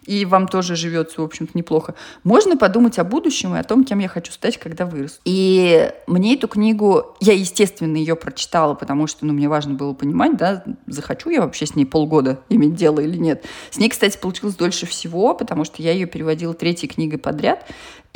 и 0.04 0.26
вам 0.26 0.46
тоже 0.46 0.76
живется, 0.76 1.22
в 1.22 1.24
общем-то, 1.24 1.56
неплохо, 1.56 1.94
можно 2.24 2.58
подумать 2.58 2.98
о 2.98 3.04
будущем 3.04 3.56
и 3.56 3.58
о 3.58 3.64
том, 3.64 3.84
кем 3.84 4.00
я 4.00 4.08
хочу 4.08 4.32
стать, 4.32 4.58
когда 4.58 4.84
вырос. 4.84 5.18
И 5.24 5.90
мне 6.06 6.34
эту 6.34 6.46
книгу, 6.46 7.16
я, 7.20 7.32
естественно, 7.32 7.96
ее 7.96 8.16
прочитала, 8.16 8.74
потому 8.74 9.06
что, 9.06 9.24
ну, 9.24 9.32
мне 9.32 9.48
важно 9.48 9.72
было 9.72 9.94
понимать, 9.94 10.36
да, 10.36 10.62
захочу 10.86 11.30
я 11.30 11.40
вообще 11.40 11.64
с 11.64 11.74
ней 11.74 11.86
полгода 11.86 12.40
иметь 12.50 12.74
дело 12.74 13.00
или 13.00 13.16
нет. 13.16 13.46
С 13.70 13.78
ней, 13.78 13.88
кстати, 13.88 14.18
получилось 14.18 14.56
дольше 14.56 14.84
всего, 14.84 15.32
потому 15.32 15.64
что 15.64 15.82
я 15.82 15.92
ее 15.92 16.04
переводила 16.04 16.52
третьей 16.52 16.90
книгой 16.90 17.18
подряд, 17.18 17.66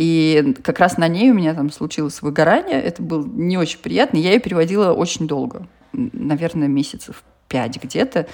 и 0.00 0.54
как 0.62 0.78
раз 0.78 0.96
на 0.96 1.08
ней 1.08 1.30
у 1.30 1.34
меня 1.34 1.52
там 1.52 1.70
случилось 1.70 2.22
выгорание. 2.22 2.80
Это 2.80 3.02
было 3.02 3.22
не 3.22 3.58
очень 3.58 3.80
приятно. 3.80 4.16
Я 4.16 4.32
ее 4.32 4.40
переводила 4.40 4.94
очень 4.94 5.28
долго. 5.28 5.68
Наверное, 5.92 6.68
месяцев 6.68 7.22
пять 7.48 7.76
где-то. 7.76 8.26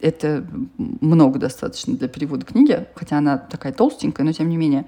Это 0.00 0.44
много 0.76 1.38
достаточно 1.38 1.94
для 1.94 2.08
перевода 2.08 2.44
книги, 2.44 2.86
хотя 2.94 3.18
она 3.18 3.38
такая 3.38 3.72
толстенькая, 3.72 4.26
но 4.26 4.32
тем 4.32 4.48
не 4.48 4.56
менее. 4.56 4.86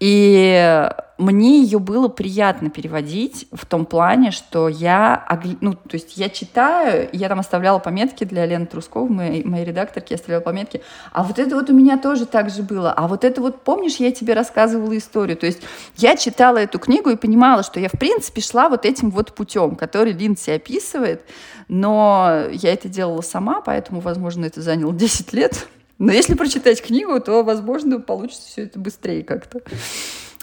И 0.00 0.88
мне 1.18 1.62
ее 1.62 1.78
было 1.78 2.08
приятно 2.08 2.70
переводить 2.70 3.46
в 3.52 3.66
том 3.66 3.86
плане, 3.86 4.32
что 4.32 4.68
я, 4.68 5.24
ну, 5.60 5.74
то 5.74 5.94
есть 5.94 6.16
я 6.16 6.28
читаю, 6.28 7.08
я 7.12 7.28
там 7.28 7.38
оставляла 7.38 7.78
пометки 7.78 8.24
для 8.24 8.46
Лены 8.46 8.66
Трусковой, 8.66 9.10
моей, 9.10 9.44
моей 9.44 9.64
редакторки, 9.64 10.12
я 10.12 10.16
оставляла 10.16 10.42
пометки, 10.42 10.82
а 11.12 11.22
вот 11.22 11.38
это 11.38 11.54
вот 11.54 11.70
у 11.70 11.72
меня 11.72 11.98
тоже 11.98 12.26
так 12.26 12.50
же 12.50 12.62
было, 12.62 12.92
а 12.92 13.06
вот 13.06 13.22
это 13.22 13.40
вот, 13.40 13.62
помнишь, 13.62 13.96
я 13.96 14.10
тебе 14.10 14.34
рассказывала 14.34 14.96
историю, 14.96 15.36
то 15.36 15.46
есть 15.46 15.60
я 15.96 16.16
читала 16.16 16.58
эту 16.58 16.80
книгу 16.80 17.10
и 17.10 17.16
понимала, 17.16 17.62
что 17.62 17.78
я, 17.78 17.88
в 17.88 17.98
принципе, 17.98 18.40
шла 18.40 18.68
вот 18.68 18.84
этим 18.84 19.10
вот 19.10 19.34
путем, 19.34 19.76
который 19.76 20.12
Линдси 20.12 20.50
описывает, 20.50 21.22
но 21.68 22.46
я 22.50 22.72
это 22.72 22.88
делала 22.88 23.22
сама, 23.22 23.60
поэтому, 23.60 24.00
возможно, 24.00 24.33
это 24.42 24.60
заняло 24.62 24.92
10 24.92 25.32
лет, 25.32 25.68
но 25.98 26.12
если 26.12 26.34
прочитать 26.34 26.82
книгу, 26.82 27.20
то, 27.20 27.42
возможно, 27.44 28.00
получится 28.00 28.48
все 28.48 28.62
это 28.62 28.78
быстрее 28.78 29.22
как-то 29.22 29.60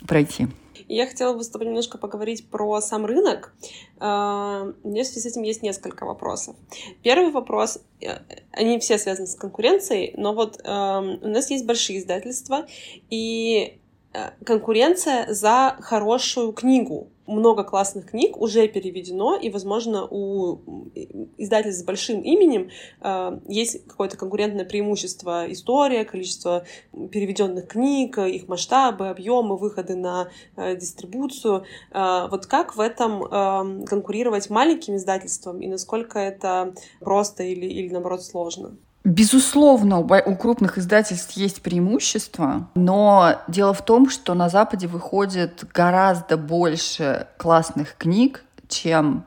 пройти. 0.08 0.48
Я 0.88 1.08
хотела 1.08 1.34
бы 1.34 1.44
с 1.44 1.50
тобой 1.50 1.68
немножко 1.68 1.98
поговорить 1.98 2.50
про 2.50 2.82
сам 2.82 3.06
рынок. 3.06 3.54
А, 4.00 4.74
у 4.84 4.90
меня 4.90 5.04
в 5.04 5.08
связи 5.08 5.22
с 5.22 5.32
этим 5.32 5.44
есть 5.44 5.62
несколько 5.62 6.06
вопросов. 6.06 6.56
Первый 7.02 7.32
вопрос, 7.32 7.80
э, 8.02 8.20
они 8.52 8.78
все 8.80 8.98
связаны 8.98 9.28
с 9.28 9.36
конкуренцией, 9.36 10.14
но 10.18 10.34
вот 10.34 10.60
эм, 10.66 11.20
у 11.22 11.28
нас 11.28 11.50
есть 11.50 11.66
большие 11.66 12.00
издательства, 12.00 12.66
и 13.10 13.80
э, 14.14 14.32
конкуренция 14.44 15.34
за 15.34 15.78
хорошую 15.80 16.52
книгу 16.52 17.11
много 17.28 17.64
классных 17.64 18.08
книг 18.08 18.38
уже 18.38 18.68
переведено, 18.68 19.36
и, 19.36 19.50
возможно, 19.50 20.08
у 20.10 20.90
издательств 21.38 21.84
с 21.84 21.86
большим 21.86 22.22
именем 22.22 22.70
э, 23.02 23.40
есть 23.48 23.86
какое-то 23.88 24.18
конкурентное 24.18 24.66
преимущество. 24.66 25.52
История, 25.52 26.06
количество 26.06 26.66
переведенных 26.92 27.68
книг, 27.68 28.18
их 28.18 28.48
масштабы, 28.48 29.10
объемы, 29.10 29.58
выходы 29.58 29.96
на 29.96 30.30
э, 30.56 30.76
дистрибуцию. 30.76 31.66
Э, 31.92 32.28
вот 32.30 32.46
как 32.46 32.76
в 32.76 32.80
этом 32.80 33.24
э, 33.24 33.86
конкурировать 33.86 34.50
маленьким 34.50 34.96
издательством, 34.96 35.62
и 35.62 35.68
насколько 35.68 36.20
это 36.20 36.74
просто 37.00 37.44
или, 37.44 37.66
или 37.66 37.90
наоборот, 37.90 38.24
сложно? 38.24 38.78
Безусловно, 39.04 40.00
у 40.00 40.36
крупных 40.36 40.78
издательств 40.78 41.32
есть 41.32 41.64
преимущества, 41.64 42.70
но 42.76 43.42
дело 43.48 43.74
в 43.74 43.84
том, 43.84 44.10
что 44.10 44.36
на 44.36 44.48
Западе 44.48 44.88
выходит 44.88 45.64
гораздо 45.74 46.38
больше 46.38 47.28
классных 47.38 47.96
книг, 47.98 48.44
чем 48.68 49.26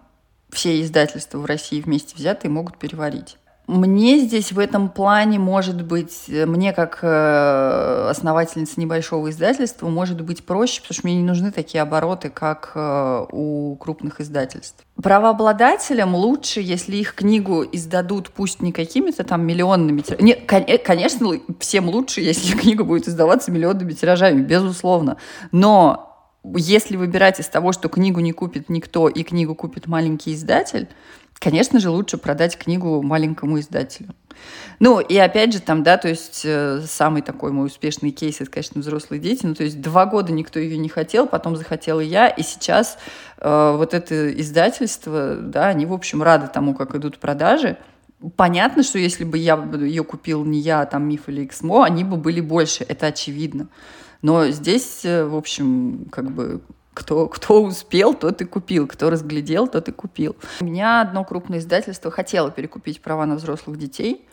все 0.51 0.81
издательства 0.81 1.39
в 1.39 1.45
России 1.45 1.81
вместе 1.81 2.14
взятые 2.14 2.53
могут 2.53 2.79
переварить. 2.79 3.37
Мне 3.67 4.19
здесь 4.19 4.53
в 4.53 4.59
этом 4.59 4.91
плане, 4.91 5.39
может 5.39 5.83
быть, 5.83 6.25
мне 6.29 6.75
как 6.75 6.99
э, 7.01 8.09
основательница 8.11 8.79
небольшого 8.79 9.31
издательства, 9.31 9.89
может 9.89 10.21
быть 10.21 10.45
проще, 10.45 10.83
потому 10.83 10.95
что 10.95 11.07
мне 11.07 11.17
не 11.17 11.23
нужны 11.23 11.51
такие 11.51 11.81
обороты, 11.81 12.29
как 12.29 12.73
э, 12.75 13.27
у 13.33 13.77
крупных 13.77 14.21
издательств. 14.21 14.85
Правообладателям 15.03 16.15
лучше, 16.15 16.61
если 16.61 16.97
их 16.97 17.15
книгу 17.15 17.65
издадут, 17.65 18.31
пусть 18.31 18.61
не 18.61 18.71
какими-то 18.71 19.25
там 19.25 19.47
миллионными 19.47 20.03
тиражами. 20.03 20.27
Нет, 20.27 20.53
э, 20.53 20.77
конечно, 20.77 21.31
всем 21.59 21.89
лучше, 21.89 22.21
если 22.21 22.55
книга 22.59 22.85
будет 22.85 23.09
издаваться 23.09 23.51
миллионными 23.51 23.93
тиражами, 23.93 24.43
безусловно. 24.43 25.17
Но 25.53 26.11
если 26.45 26.97
выбирать 26.97 27.41
из 27.41 27.49
того, 27.49 27.73
что 27.73 27.89
книгу 27.89 28.21
не 28.21 28.33
купит 28.33 28.69
никто 28.69 29.09
и 29.09 29.23
книгу 29.23 29.55
купит 29.55 29.87
маленький 29.87 30.35
издатель, 30.35 30.89
конечно 31.39 31.80
же, 31.80 31.91
лучше 31.91 32.18
продать 32.18 32.57
книгу 32.57 33.03
маленькому 33.03 33.61
издателю. 33.61 34.14
Ну, 34.80 35.01
и 35.01 35.16
опять 35.16 35.53
же, 35.53 35.61
там, 35.61 35.82
да, 35.82 35.97
то 35.97 36.09
есть 36.09 36.43
э, 36.45 36.80
самый 36.87 37.22
такой 37.22 37.53
мой 37.53 37.66
успешный 37.66 38.11
кейс, 38.11 38.41
это, 38.41 38.51
конечно, 38.51 38.80
взрослые 38.80 39.20
дети. 39.20 39.47
Ну, 39.47 39.55
то 39.55 39.64
есть 39.64 39.80
два 39.80 40.07
года 40.07 40.32
никто 40.32 40.59
ее 40.59 40.76
не 40.76 40.89
хотел, 40.89 41.26
потом 41.26 41.57
захотела 41.57 42.01
я, 42.01 42.28
и 42.28 42.43
сейчас 42.43 42.99
э, 43.39 43.74
вот 43.76 43.95
это 43.95 44.32
издательство, 44.41 45.37
да, 45.37 45.68
они, 45.68 45.87
в 45.87 45.93
общем, 45.93 46.22
рады 46.22 46.49
тому, 46.53 46.74
как 46.74 46.95
идут 46.95 47.18
продажи. 47.18 47.78
Понятно, 48.37 48.82
что 48.82 48.99
если 48.99 49.24
бы 49.24 49.39
я 49.39 49.57
ее 49.80 50.03
купил 50.03 50.45
не 50.45 50.59
я, 50.59 50.80
а 50.80 50.87
там 50.87 51.07
Миф 51.09 51.28
или 51.28 51.45
Эксмо, 51.45 51.85
они 51.85 52.05
бы 52.05 52.16
были 52.16 52.41
больше, 52.41 52.85
это 52.89 53.07
очевидно. 53.07 53.68
Но 54.22 54.49
здесь, 54.49 55.05
э, 55.05 55.24
в 55.24 55.37
общем, 55.37 56.07
как 56.11 56.30
бы 56.30 56.62
кто, 56.95 57.26
кто 57.28 57.62
успел, 57.62 58.14
тот 58.14 58.40
и 58.40 58.45
купил. 58.45 58.86
Кто 58.86 59.11
разглядел, 59.11 59.66
тот 59.66 59.88
и 59.88 59.92
купил. 59.92 60.36
У 60.61 60.64
меня 60.64 61.01
одно 61.01 61.24
крупное 61.24 61.59
издательство 61.59 62.11
хотело 62.11 62.51
перекупить 62.51 63.03
права 63.03 63.26
на 63.26 63.34
взрослых 63.34 63.78
детей. 63.78 64.26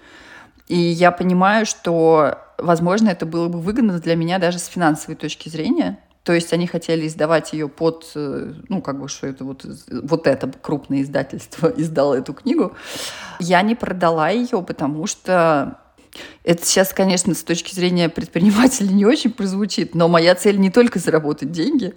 И 0.68 0.78
я 0.78 1.12
понимаю, 1.12 1.66
что, 1.66 2.38
возможно, 2.58 3.10
это 3.10 3.26
было 3.26 3.48
бы 3.50 3.60
выгодно 3.60 4.00
для 4.00 4.16
меня 4.16 4.40
даже 4.40 4.60
с 4.60 4.68
финансовой 4.68 5.16
точки 5.16 5.50
зрения. 5.50 6.00
То 6.24 6.34
есть 6.34 6.54
они 6.54 6.68
хотели 6.68 7.08
издавать 7.08 7.52
ее 7.52 7.68
под, 7.68 8.12
э, 8.14 8.54
ну, 8.70 8.82
как 8.82 9.02
бы, 9.02 9.08
что 9.08 9.26
это 9.26 9.44
вот, 9.44 9.66
вот 9.90 10.28
это 10.28 10.52
крупное 10.62 11.02
издательство 11.02 11.68
издало 11.76 12.14
эту 12.14 12.34
книгу. 12.34 12.74
Я 13.40 13.64
не 13.64 13.74
продала 13.74 14.30
ее, 14.30 14.62
потому 14.62 15.08
что 15.08 15.80
это 16.44 16.66
сейчас, 16.66 16.94
конечно, 16.94 17.34
с 17.34 17.44
точки 17.44 17.74
зрения 17.74 18.08
предпринимателя 18.08 18.88
не 18.92 19.06
очень 19.06 19.32
прозвучит, 19.32 19.96
но 19.96 20.08
моя 20.08 20.36
цель 20.36 20.60
не 20.60 20.70
только 20.70 21.00
заработать 21.00 21.52
деньги, 21.52 21.96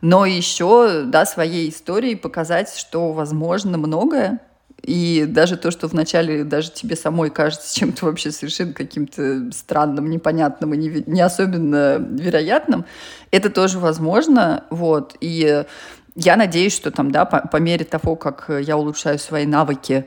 но 0.00 0.26
еще, 0.26 1.02
да, 1.06 1.26
своей 1.26 1.70
историей 1.70 2.14
показать, 2.14 2.74
что 2.76 3.12
возможно 3.12 3.78
многое, 3.78 4.40
и 4.82 5.26
даже 5.28 5.56
то, 5.56 5.70
что 5.70 5.88
вначале 5.88 6.44
даже 6.44 6.70
тебе 6.70 6.96
самой 6.96 7.30
кажется 7.30 7.74
чем-то 7.78 8.06
вообще 8.06 8.30
совершенно 8.30 8.72
каким-то 8.72 9.50
странным, 9.52 10.08
непонятным 10.08 10.74
и 10.74 10.76
не, 10.76 11.04
не 11.06 11.20
особенно 11.20 11.96
вероятным, 11.98 12.84
это 13.30 13.50
тоже 13.50 13.78
возможно. 13.78 14.64
Вот. 14.70 15.16
И 15.20 15.64
я 16.14 16.36
надеюсь, 16.36 16.74
что 16.74 16.90
там, 16.90 17.10
да, 17.10 17.24
по, 17.24 17.46
по 17.46 17.56
мере 17.58 17.84
того, 17.84 18.16
как 18.16 18.50
я 18.60 18.76
улучшаю 18.76 19.18
свои 19.18 19.46
навыки 19.46 20.06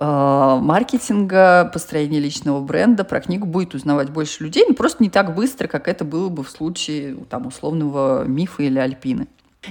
маркетинга, 0.00 1.70
построения 1.72 2.20
личного 2.20 2.60
бренда, 2.60 3.04
про 3.04 3.20
книгу 3.20 3.46
будет 3.46 3.74
узнавать 3.74 4.10
больше 4.10 4.44
людей, 4.44 4.64
но 4.68 4.74
просто 4.74 5.02
не 5.02 5.10
так 5.10 5.34
быстро, 5.34 5.66
как 5.66 5.88
это 5.88 6.04
было 6.04 6.28
бы 6.28 6.44
в 6.44 6.50
случае 6.50 7.16
там, 7.28 7.46
условного 7.46 8.24
мифа 8.24 8.62
или 8.62 8.78
альпины. 8.78 9.26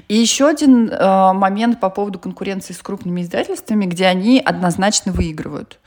И 0.08 0.16
еще 0.16 0.48
один 0.48 0.90
э, 0.90 1.34
момент 1.34 1.80
по 1.80 1.90
поводу 1.90 2.20
конкуренции 2.20 2.74
с 2.74 2.82
крупными 2.82 3.22
издательствами, 3.22 3.86
где 3.86 4.06
они 4.06 4.42
однозначно 4.44 5.12
выигрывают. 5.12 5.80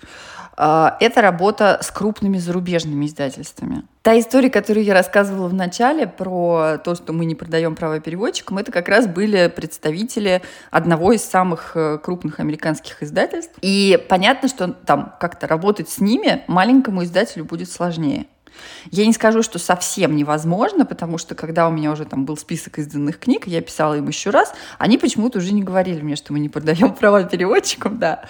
А, 0.56 0.96
это 1.00 1.22
работа 1.22 1.78
с 1.82 1.90
крупными 1.90 2.38
зарубежными 2.38 3.06
издательствами. 3.06 3.82
Та 4.02 4.18
история, 4.18 4.48
которую 4.48 4.84
я 4.84 4.94
рассказывала 4.94 5.46
в 5.48 5.52
начале 5.52 6.06
про 6.06 6.78
то, 6.82 6.94
что 6.94 7.12
мы 7.12 7.26
не 7.26 7.34
продаем 7.34 7.76
права 7.76 8.00
переводчикам, 8.00 8.56
это 8.56 8.72
как 8.72 8.88
раз 8.88 9.06
были 9.06 9.52
представители 9.54 10.40
одного 10.70 11.12
из 11.12 11.22
самых 11.22 11.72
э, 11.74 11.98
крупных 11.98 12.40
американских 12.40 13.02
издательств. 13.02 13.52
И 13.60 14.02
понятно, 14.08 14.48
что 14.48 14.68
там 14.68 15.12
как-то 15.20 15.46
работать 15.46 15.90
с 15.90 16.00
ними 16.00 16.42
маленькому 16.46 17.04
издателю 17.04 17.44
будет 17.44 17.70
сложнее. 17.70 18.24
Я 18.90 19.06
не 19.06 19.12
скажу, 19.12 19.42
что 19.42 19.58
совсем 19.58 20.16
невозможно, 20.16 20.86
потому 20.86 21.18
что 21.18 21.34
когда 21.34 21.68
у 21.68 21.70
меня 21.70 21.92
уже 21.92 22.06
там 22.06 22.24
был 22.24 22.38
список 22.38 22.78
изданных 22.78 23.18
книг, 23.18 23.46
я 23.46 23.60
писала 23.60 23.98
им 23.98 24.08
еще 24.08 24.30
раз, 24.30 24.54
они 24.78 24.96
почему-то 24.96 25.38
уже 25.38 25.52
не 25.52 25.62
говорили 25.62 26.00
мне, 26.00 26.16
что 26.16 26.32
мы 26.32 26.40
не 26.40 26.48
продаем 26.48 26.94
права 26.98 27.24
переводчикам, 27.24 27.98
да. 27.98 28.24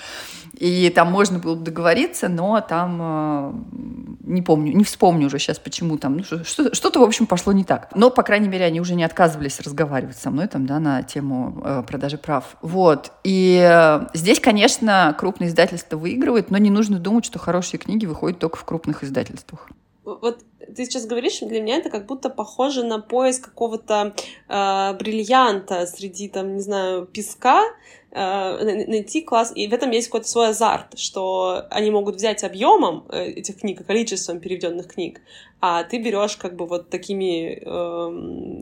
И 0.60 0.90
там 0.90 1.10
можно 1.10 1.38
было 1.38 1.56
договориться, 1.56 2.28
но 2.28 2.60
там 2.60 2.98
э, 3.00 3.52
не 4.24 4.42
помню, 4.42 4.76
не 4.76 4.84
вспомню 4.84 5.28
уже 5.28 5.38
сейчас, 5.38 5.58
почему 5.58 5.96
там, 5.96 6.18
ну, 6.18 6.22
что, 6.22 6.74
что-то, 6.74 7.00
в 7.00 7.02
общем, 7.02 7.26
пошло 7.26 7.54
не 7.54 7.64
так. 7.64 7.88
Но, 7.94 8.10
по 8.10 8.22
крайней 8.22 8.48
мере, 8.48 8.66
они 8.66 8.78
уже 8.78 8.94
не 8.94 9.02
отказывались 9.02 9.58
разговаривать 9.60 10.18
со 10.18 10.30
мной 10.30 10.48
там, 10.48 10.66
да, 10.66 10.78
на 10.78 11.02
тему 11.02 11.62
э, 11.64 11.82
продажи 11.86 12.18
прав. 12.18 12.58
Вот. 12.60 13.10
И 13.24 13.58
э, 13.58 14.06
здесь, 14.12 14.38
конечно, 14.38 15.16
крупные 15.18 15.48
издательства 15.48 15.96
выигрывают, 15.96 16.50
но 16.50 16.58
не 16.58 16.68
нужно 16.68 16.98
думать, 16.98 17.24
что 17.24 17.38
хорошие 17.38 17.80
книги 17.80 18.04
выходят 18.04 18.38
только 18.38 18.58
в 18.58 18.64
крупных 18.64 19.02
издательствах 19.02 19.70
вот 20.04 20.40
ты 20.74 20.84
сейчас 20.84 21.06
говоришь, 21.06 21.40
для 21.40 21.60
меня 21.60 21.76
это 21.76 21.90
как 21.90 22.06
будто 22.06 22.30
похоже 22.30 22.84
на 22.84 23.00
поиск 23.00 23.46
какого-то 23.46 24.14
э, 24.48 24.94
бриллианта 24.94 25.86
среди, 25.86 26.28
там, 26.28 26.54
не 26.54 26.60
знаю, 26.60 27.06
песка, 27.06 27.64
найти 28.12 29.22
класс, 29.22 29.52
и 29.54 29.68
в 29.68 29.72
этом 29.72 29.90
есть 29.90 30.08
какой-то 30.08 30.28
свой 30.28 30.48
азарт, 30.48 30.98
что 30.98 31.66
они 31.70 31.90
могут 31.90 32.16
взять 32.16 32.42
объемом 32.44 33.06
э, 33.08 33.26
этих 33.26 33.60
книг, 33.60 33.86
количеством 33.86 34.40
переведенных 34.40 34.88
книг, 34.88 35.20
а 35.60 35.84
ты 35.84 35.98
берешь 35.98 36.36
как 36.36 36.56
бы 36.56 36.66
вот 36.66 36.90
такими 36.90 37.54
э, 37.54 38.06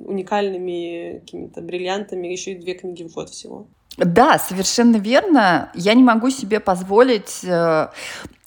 уникальными 0.07 1.21
какими-то 1.21 1.61
бриллиантами 1.61 2.29
еще 2.29 2.53
и 2.53 2.59
две 2.59 2.75
книги 2.75 3.05
в 3.05 3.15
год 3.15 3.31
всего. 3.31 3.67
Да, 3.97 4.39
совершенно 4.39 4.97
верно. 4.97 5.73
Я 5.75 5.95
не 5.95 6.05
могу 6.05 6.31
себе 6.31 6.61
позволить 6.61 7.43
э, 7.43 7.89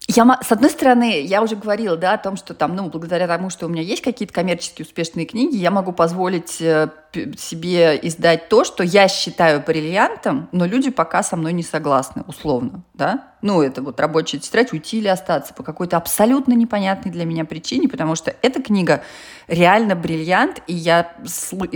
я, 0.07 0.39
с 0.41 0.51
одной 0.51 0.69
стороны, 0.69 1.21
я 1.21 1.41
уже 1.41 1.55
говорила, 1.55 1.95
да, 1.95 2.13
о 2.13 2.17
том, 2.17 2.35
что 2.35 2.53
там, 2.53 2.75
ну, 2.75 2.89
благодаря 2.89 3.27
тому, 3.27 3.49
что 3.49 3.67
у 3.67 3.69
меня 3.69 3.81
есть 3.81 4.01
какие-то 4.01 4.33
коммерчески 4.33 4.81
успешные 4.81 5.25
книги, 5.25 5.55
я 5.55 5.71
могу 5.71 5.91
позволить 5.93 6.59
э, 6.59 6.89
себе 7.37 7.99
издать 8.01 8.49
то, 8.49 8.63
что 8.63 8.83
я 8.83 9.07
считаю 9.07 9.63
бриллиантом, 9.65 10.49
но 10.51 10.65
люди 10.65 10.89
пока 10.89 11.23
со 11.23 11.37
мной 11.37 11.53
не 11.53 11.63
согласны, 11.63 12.23
условно, 12.27 12.83
да. 12.93 13.27
Ну, 13.41 13.61
это 13.61 13.81
вот 13.81 13.99
рабочая 13.99 14.39
тетрадь, 14.39 14.71
уйти 14.71 14.99
или 14.99 15.07
остаться 15.07 15.53
по 15.53 15.63
какой-то 15.63 15.97
абсолютно 15.97 16.53
непонятной 16.53 17.11
для 17.11 17.25
меня 17.25 17.45
причине, 17.45 17.87
потому 17.87 18.15
что 18.15 18.35
эта 18.41 18.61
книга 18.61 19.03
реально 19.51 19.95
бриллиант, 19.95 20.61
и 20.65 20.73
я, 20.73 21.13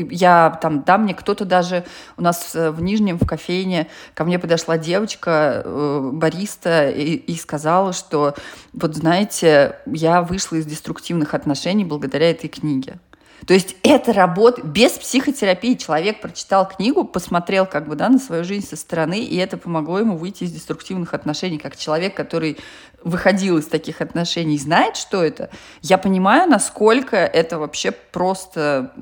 я 0.09 0.57
там, 0.61 0.83
да, 0.83 0.97
мне 0.97 1.13
кто-то 1.13 1.43
даже, 1.43 1.83
у 2.17 2.21
нас 2.21 2.55
в 2.55 2.81
Нижнем, 2.81 3.19
в 3.19 3.27
кофейне, 3.27 3.87
ко 4.13 4.23
мне 4.23 4.39
подошла 4.39 4.77
девочка, 4.77 5.61
э, 5.63 6.09
бариста, 6.13 6.89
и, 6.89 7.15
и 7.15 7.35
сказала, 7.35 7.91
что, 7.91 8.33
вот 8.71 8.95
знаете, 8.95 9.75
я 9.85 10.21
вышла 10.21 10.55
из 10.55 10.65
деструктивных 10.65 11.33
отношений 11.33 11.83
благодаря 11.83 12.31
этой 12.31 12.47
книге. 12.47 12.97
То 13.45 13.53
есть 13.53 13.75
это 13.83 14.13
работа 14.13 14.61
без 14.61 14.93
психотерапии. 14.93 15.75
Человек 15.75 16.21
прочитал 16.21 16.67
книгу, 16.67 17.05
посмотрел 17.05 17.65
как 17.65 17.87
бы, 17.87 17.95
да, 17.95 18.09
на 18.09 18.17
свою 18.17 18.43
жизнь 18.43 18.67
со 18.67 18.75
стороны, 18.75 19.19
и 19.19 19.35
это 19.37 19.57
помогло 19.57 19.99
ему 19.99 20.17
выйти 20.17 20.45
из 20.45 20.51
деструктивных 20.51 21.13
отношений. 21.13 21.57
Как 21.57 21.77
человек, 21.77 22.15
который 22.15 22.57
выходил 23.03 23.57
из 23.59 23.67
таких 23.67 24.01
отношений, 24.01 24.57
знает, 24.57 24.97
что 24.97 25.23
это, 25.23 25.51
я 25.81 25.97
понимаю, 25.97 26.49
насколько 26.49 27.17
это 27.17 27.59
вообще 27.59 27.91
просто 27.91 28.93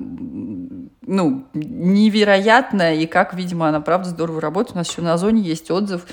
ну, 1.06 1.46
невероятно, 1.54 2.94
и 2.94 3.06
как, 3.06 3.34
видимо, 3.34 3.68
она 3.68 3.80
правда 3.80 4.10
здорово 4.10 4.40
работает. 4.40 4.74
У 4.74 4.78
нас 4.78 4.90
еще 4.90 5.02
на 5.02 5.14
Озоне 5.14 5.42
есть 5.42 5.70
отзыв 5.70 6.06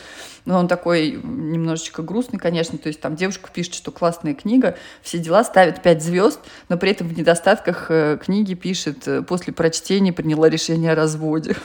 но 0.46 0.58
он 0.58 0.68
такой 0.68 1.20
немножечко 1.24 2.02
грустный, 2.02 2.40
конечно. 2.40 2.78
То 2.78 2.88
есть 2.88 3.00
там 3.00 3.16
девушка 3.16 3.50
пишет, 3.54 3.74
что 3.74 3.92
классная 3.92 4.34
книга, 4.34 4.78
все 5.02 5.20
дела, 5.20 5.44
ставит 5.44 5.82
5 5.82 6.04
звезд, 6.04 6.40
но 6.70 6.78
при 6.78 6.92
этом 6.92 7.08
в 7.08 7.18
недостатках 7.18 7.88
э, 7.90 8.18
книги 8.24 8.54
пишет, 8.54 9.08
э, 9.08 9.22
после 9.22 9.54
прочтения 9.54 10.14
приняла 10.14 10.50
решение 10.50 10.92
о 10.92 10.96
разводе. 10.96 11.56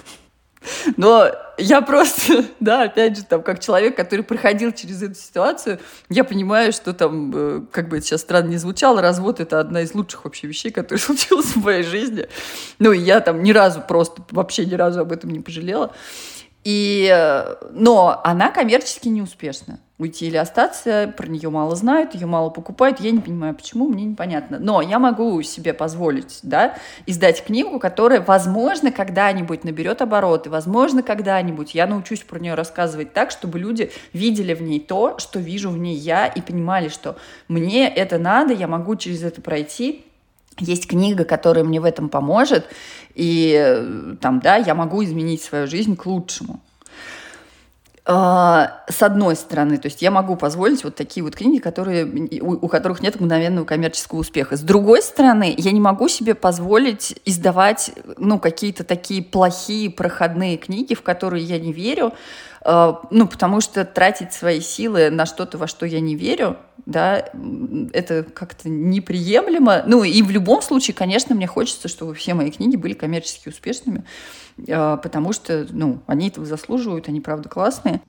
Но 0.96 1.30
я 1.58 1.80
просто, 1.82 2.44
да, 2.60 2.82
опять 2.82 3.16
же, 3.16 3.24
там, 3.24 3.42
как 3.42 3.60
человек, 3.60 3.96
который 3.96 4.22
проходил 4.22 4.72
через 4.72 5.02
эту 5.02 5.14
ситуацию, 5.14 5.78
я 6.08 6.24
понимаю, 6.24 6.72
что 6.72 6.92
там, 6.92 7.32
э, 7.34 7.62
как 7.72 7.88
бы 7.88 7.98
это 7.98 8.06
сейчас 8.06 8.22
странно 8.22 8.48
не 8.48 8.56
звучало, 8.56 9.00
развод— 9.00 9.40
это 9.40 9.60
одна 9.60 9.82
из 9.82 9.94
лучших 9.94 10.24
вообще 10.24 10.46
вещей, 10.46 10.70
которые 10.70 10.98
случилась 11.02 11.46
в 11.46 11.64
моей 11.64 11.82
жизни. 11.82 12.28
Ну, 12.78 12.92
и 12.92 12.98
я 12.98 13.20
там 13.20 13.42
ни 13.42 13.52
разу 13.52 13.80
просто, 13.80 14.22
вообще 14.30 14.66
ни 14.66 14.74
разу 14.74 15.00
об 15.00 15.12
этом 15.12 15.30
не 15.30 15.40
пожалела. 15.40 15.92
И, 16.64 17.08
э, 17.12 17.56
но 17.72 18.20
она 18.24 18.50
коммерчески 18.50 19.08
неуспешна. 19.08 19.78
Уйти 19.98 20.26
или 20.26 20.36
остаться, 20.36 21.10
про 21.16 21.26
нее 21.26 21.48
мало 21.48 21.74
знают, 21.74 22.14
ее 22.14 22.26
мало 22.26 22.50
покупают. 22.50 23.00
Я 23.00 23.12
не 23.12 23.20
понимаю, 23.20 23.54
почему, 23.54 23.88
мне 23.88 24.04
непонятно. 24.04 24.58
Но 24.58 24.82
я 24.82 24.98
могу 24.98 25.40
себе 25.40 25.72
позволить 25.72 26.40
да, 26.42 26.76
издать 27.06 27.42
книгу, 27.42 27.78
которая, 27.78 28.20
возможно, 28.20 28.92
когда-нибудь 28.92 29.64
наберет 29.64 30.02
обороты, 30.02 30.50
возможно, 30.50 31.02
когда-нибудь 31.02 31.74
я 31.74 31.86
научусь 31.86 32.20
про 32.20 32.38
нее 32.38 32.52
рассказывать 32.52 33.14
так, 33.14 33.30
чтобы 33.30 33.58
люди 33.58 33.90
видели 34.12 34.52
в 34.52 34.60
ней 34.60 34.80
то, 34.80 35.18
что 35.18 35.38
вижу 35.38 35.70
в 35.70 35.78
ней 35.78 35.96
я, 35.96 36.26
и 36.26 36.42
понимали, 36.42 36.88
что 36.88 37.16
мне 37.48 37.88
это 37.88 38.18
надо, 38.18 38.52
я 38.52 38.68
могу 38.68 38.96
через 38.96 39.22
это 39.22 39.40
пройти, 39.40 40.04
есть 40.58 40.86
книга, 40.88 41.24
которая 41.24 41.64
мне 41.64 41.80
в 41.80 41.84
этом 41.86 42.10
поможет, 42.10 42.66
и 43.14 43.54
э, 43.58 44.16
там, 44.20 44.40
да, 44.40 44.56
я 44.56 44.74
могу 44.74 45.02
изменить 45.04 45.42
свою 45.42 45.66
жизнь 45.66 45.96
к 45.96 46.04
лучшему. 46.04 46.60
А, 48.08 48.84
с 48.88 49.02
одной 49.02 49.34
стороны, 49.34 49.78
то 49.78 49.86
есть 49.86 50.00
я 50.00 50.12
могу 50.12 50.36
позволить 50.36 50.84
вот 50.84 50.94
такие 50.94 51.24
вот 51.24 51.34
книги, 51.34 51.58
которые, 51.58 52.06
у, 52.40 52.52
у 52.52 52.68
которых 52.68 53.02
нет 53.02 53.18
мгновенного 53.18 53.64
коммерческого 53.64 54.20
успеха. 54.20 54.56
С 54.56 54.60
другой 54.60 55.02
стороны, 55.02 55.52
я 55.58 55.72
не 55.72 55.80
могу 55.80 56.06
себе 56.06 56.36
позволить 56.36 57.18
издавать 57.24 57.90
ну, 58.16 58.38
какие-то 58.38 58.84
такие 58.84 59.24
плохие 59.24 59.90
проходные 59.90 60.56
книги, 60.56 60.94
в 60.94 61.02
которые 61.02 61.42
я 61.42 61.58
не 61.58 61.72
верю, 61.72 62.12
а, 62.60 63.00
ну, 63.10 63.26
потому 63.26 63.60
что 63.60 63.84
тратить 63.84 64.32
свои 64.32 64.60
силы 64.60 65.10
на 65.10 65.26
что-то, 65.26 65.58
во 65.58 65.66
что 65.66 65.84
я 65.84 65.98
не 65.98 66.14
верю, 66.14 66.58
да, 66.84 67.24
это 67.92 68.22
как-то 68.22 68.68
неприемлемо. 68.68 69.82
Ну, 69.84 70.04
и 70.04 70.22
в 70.22 70.30
любом 70.30 70.62
случае, 70.62 70.94
конечно, 70.94 71.34
мне 71.34 71.48
хочется, 71.48 71.88
чтобы 71.88 72.14
все 72.14 72.34
мои 72.34 72.52
книги 72.52 72.76
были 72.76 72.94
коммерчески 72.94 73.48
успешными. 73.48 74.04
А, 74.68 74.96
потому 74.96 75.32
что, 75.32 75.66
ну, 75.70 76.00
они 76.06 76.28
этого 76.28 76.46
заслуживают, 76.46 77.08
они, 77.08 77.20
правда, 77.20 77.48
классные. 77.48 78.00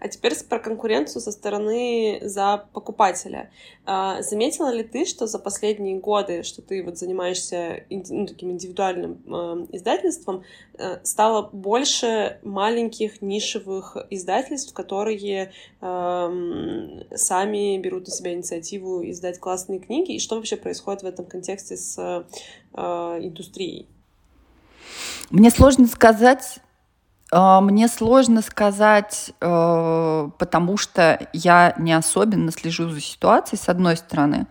А 0.00 0.08
теперь 0.08 0.32
про 0.48 0.58
конкуренцию 0.58 1.20
со 1.20 1.30
стороны 1.30 2.20
за 2.22 2.64
покупателя. 2.72 3.50
А, 3.84 4.22
заметила 4.22 4.72
ли 4.72 4.82
ты, 4.82 5.04
что 5.04 5.26
за 5.26 5.38
последние 5.38 5.98
годы, 5.98 6.42
что 6.42 6.62
ты 6.62 6.82
вот 6.82 6.98
занимаешься 6.98 7.84
ну, 7.90 8.26
таким 8.26 8.52
индивидуальным 8.52 9.22
э, 9.26 9.66
издательством, 9.76 10.42
э, 10.78 10.98
стало 11.04 11.42
больше 11.52 12.38
маленьких 12.42 13.20
нишевых 13.22 13.96
издательств, 14.10 14.72
которые 14.72 15.52
сами 15.80 17.78
берут 17.78 18.06
на 18.06 18.12
себя 18.12 18.32
инициативу 18.32 19.02
издать 19.08 19.38
классные 19.38 19.80
книги, 19.80 20.14
и 20.14 20.18
что 20.18 20.36
вообще 20.36 20.56
происходит 20.56 21.02
в 21.02 21.06
этом 21.06 21.24
контексте 21.26 21.76
с 21.76 22.26
индустрией? 22.74 23.88
Мне 25.30 25.50
сложно 25.50 25.86
сказать, 25.86 26.58
э, 27.32 27.60
мне 27.60 27.88
сложно 27.88 28.42
сказать, 28.42 29.32
э, 29.40 30.28
потому 30.38 30.76
что 30.76 31.28
я 31.32 31.74
не 31.78 31.92
особенно 31.92 32.52
слежу 32.52 32.90
за 32.90 33.00
ситуацией, 33.00 33.60
с 33.60 33.68
одной 33.68 33.96
стороны. 33.96 34.46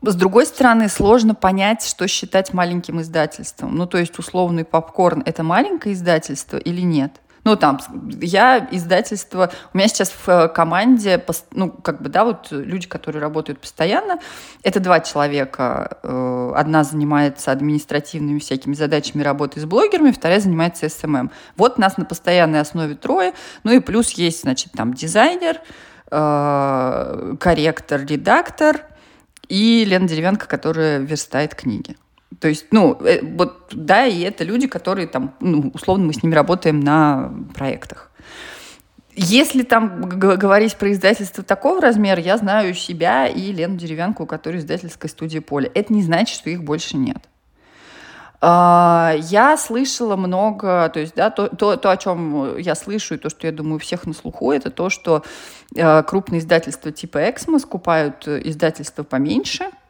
С 0.00 0.14
другой 0.14 0.46
стороны, 0.46 0.88
сложно 0.88 1.34
понять, 1.34 1.84
что 1.84 2.06
считать 2.06 2.52
маленьким 2.52 3.00
издательством. 3.00 3.74
Ну, 3.74 3.86
то 3.86 3.98
есть 3.98 4.16
условный 4.18 4.64
попкорн— 4.64 5.22
это 5.26 5.42
маленькое 5.42 5.94
издательство 5.94 6.56
или 6.56 6.82
нет? 6.82 7.20
Ну, 7.44 7.56
там, 7.56 7.80
я 8.20 8.68
издательство... 8.70 9.50
У 9.72 9.76
меня 9.76 9.88
сейчас 9.88 10.10
в 10.10 10.28
э, 10.28 10.48
команде, 10.48 11.24
ну, 11.52 11.70
как 11.70 12.02
бы, 12.02 12.08
да, 12.08 12.24
вот 12.24 12.48
люди, 12.50 12.88
которые 12.88 13.22
работают 13.22 13.60
постоянно, 13.60 14.18
это 14.62 14.80
два 14.80 15.00
человека. 15.00 15.98
Э, 16.02 16.52
одна 16.56 16.84
занимается 16.84 17.52
административными 17.52 18.38
всякими 18.38 18.74
задачами 18.74 19.22
работы 19.22 19.60
с 19.60 19.64
блогерами, 19.64 20.10
вторая 20.10 20.40
занимается 20.40 20.86
SMM. 20.86 21.04
Эм 21.04 21.16
эм. 21.16 21.30
Вот 21.56 21.78
нас 21.78 21.96
на 21.96 22.04
постоянной 22.04 22.60
основе 22.60 22.94
трое. 22.94 23.32
Ну 23.64 23.72
и 23.72 23.80
плюс 23.80 24.10
есть, 24.12 24.42
значит, 24.42 24.72
там 24.72 24.94
дизайнер, 24.94 25.60
э, 26.10 27.34
корректор, 27.38 28.04
редактор 28.04 28.84
и 29.48 29.84
Лена 29.84 30.06
Деревянко, 30.06 30.46
которая 30.46 30.98
верстает 30.98 31.54
книги. 31.54 31.96
То 32.40 32.48
есть, 32.48 32.66
ну, 32.70 32.96
э, 33.02 33.20
вот, 33.22 33.68
да, 33.72 34.06
и 34.06 34.20
это 34.20 34.44
люди, 34.44 34.68
которые 34.68 35.08
там, 35.08 35.34
ну, 35.40 35.70
условно, 35.74 36.06
мы 36.06 36.12
с 36.12 36.22
ними 36.22 36.34
работаем 36.34 36.80
на 36.80 37.32
проектах. 37.54 38.10
Если 39.14 39.62
там 39.64 40.08
говорить 40.08 40.76
про 40.76 40.92
издательство 40.92 41.42
такого 41.42 41.80
размера, 41.80 42.20
я 42.20 42.36
знаю 42.36 42.72
себя 42.74 43.26
и 43.26 43.50
Лену 43.50 43.76
Деревянку, 43.76 44.22
у 44.22 44.26
которой 44.26 44.58
издательская 44.58 45.10
студия 45.10 45.40
«Поле». 45.40 45.68
Это 45.74 45.92
не 45.92 46.04
значит, 46.04 46.36
что 46.36 46.50
их 46.50 46.62
больше 46.62 46.96
нет. 46.96 47.18
А, 48.40 49.16
я 49.18 49.56
слышала 49.56 50.14
много, 50.14 50.88
то 50.94 51.00
есть, 51.00 51.16
да, 51.16 51.30
то, 51.30 51.48
то, 51.48 51.76
то, 51.76 51.90
о 51.90 51.96
чем 51.96 52.56
я 52.58 52.76
слышу, 52.76 53.14
и 53.14 53.18
то, 53.18 53.28
что 53.28 53.48
я 53.48 53.52
думаю, 53.52 53.76
у 53.76 53.80
всех 53.80 54.06
на 54.06 54.12
слуху, 54.12 54.52
это 54.52 54.70
то, 54.70 54.88
что 54.88 55.24
э, 55.74 56.02
крупные 56.04 56.38
издательства 56.38 56.92
типа 56.92 57.28
«Эксмо» 57.28 57.58
скупают 57.58 58.28
издательства 58.28 59.02
поменьше– 59.02 59.64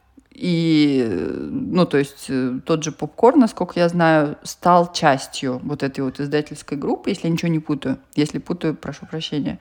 и, 0.41 1.05
ну, 1.11 1.85
то 1.85 1.99
есть 1.99 2.27
э, 2.29 2.61
тот 2.65 2.85
же 2.85 2.93
попкорн, 2.93 3.41
насколько 3.41 3.81
я 3.81 3.89
знаю, 3.89 4.37
стал 4.45 4.93
частью 4.93 5.61
вот 5.65 5.83
этой 5.83 6.01
вот 6.01 6.21
издательской 6.21 6.79
группы, 6.79 7.11
если 7.11 7.27
я 7.27 7.33
ничего 7.33 7.51
не 7.51 7.59
путаю. 7.59 7.99
Если 8.15 8.39
путаю, 8.39 8.77
прошу 8.77 9.07
прощения. 9.07 9.59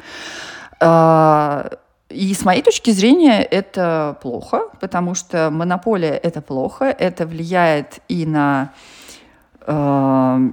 А, 0.80 1.72
и 2.10 2.34
с 2.34 2.46
моей 2.46 2.62
точки 2.62 2.92
зрения 2.92 3.42
это 3.42 4.18
плохо, 4.22 4.70
потому 4.80 5.16
что 5.16 5.50
монополия— 5.50 6.14
это 6.24 6.42
плохо, 6.42 6.86
это 6.86 7.26
влияет 7.26 8.00
и 8.08 8.26
на 8.28 8.72
Эм, 9.70 9.76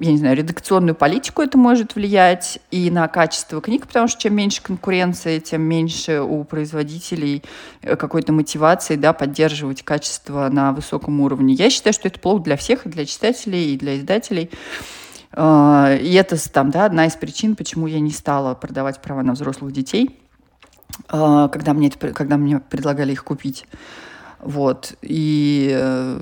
я 0.00 0.12
не 0.12 0.18
знаю, 0.18 0.36
редакционную 0.36 0.94
политику 0.94 1.42
это 1.42 1.58
может 1.58 1.94
влиять 1.94 2.58
и 2.70 2.90
на 2.90 3.08
качество 3.08 3.60
книг, 3.60 3.86
потому 3.86 4.08
что 4.08 4.20
чем 4.20 4.34
меньше 4.34 4.62
конкуренции, 4.62 5.38
тем 5.38 5.62
меньше 5.62 6.20
у 6.20 6.44
производителей 6.44 7.42
э, 7.82 7.96
какой-то 7.96 8.32
мотивации 8.32 8.96
да, 8.96 9.12
поддерживать 9.12 9.82
качество 9.82 10.48
на 10.48 10.72
высоком 10.72 11.20
уровне. 11.20 11.54
Я 11.54 11.70
считаю, 11.70 11.92
что 11.92 12.08
это 12.08 12.20
плохо 12.20 12.42
для 12.44 12.56
всех, 12.56 12.86
и 12.86 12.88
для 12.88 13.06
читателей, 13.06 13.74
и 13.74 13.78
для 13.78 13.98
издателей. 13.98 14.50
А, 15.32 15.94
и 16.00 16.12
это 16.14 16.36
там, 16.50 16.70
да, 16.70 16.84
одна 16.84 17.06
из 17.06 17.14
причин, 17.14 17.56
почему 17.56 17.86
я 17.86 18.00
не 18.00 18.10
стала 18.10 18.54
продавать 18.54 19.02
права 19.02 19.22
на 19.22 19.32
взрослых 19.32 19.72
детей, 19.72 20.20
а, 21.08 21.48
когда 21.48 21.74
мне, 21.74 21.88
это, 21.88 22.12
когда 22.12 22.36
мне 22.36 22.60
предлагали 22.60 23.12
их 23.12 23.24
купить. 23.24 23.66
Вот. 24.44 24.94
И 25.00 25.70
э, 25.74 26.18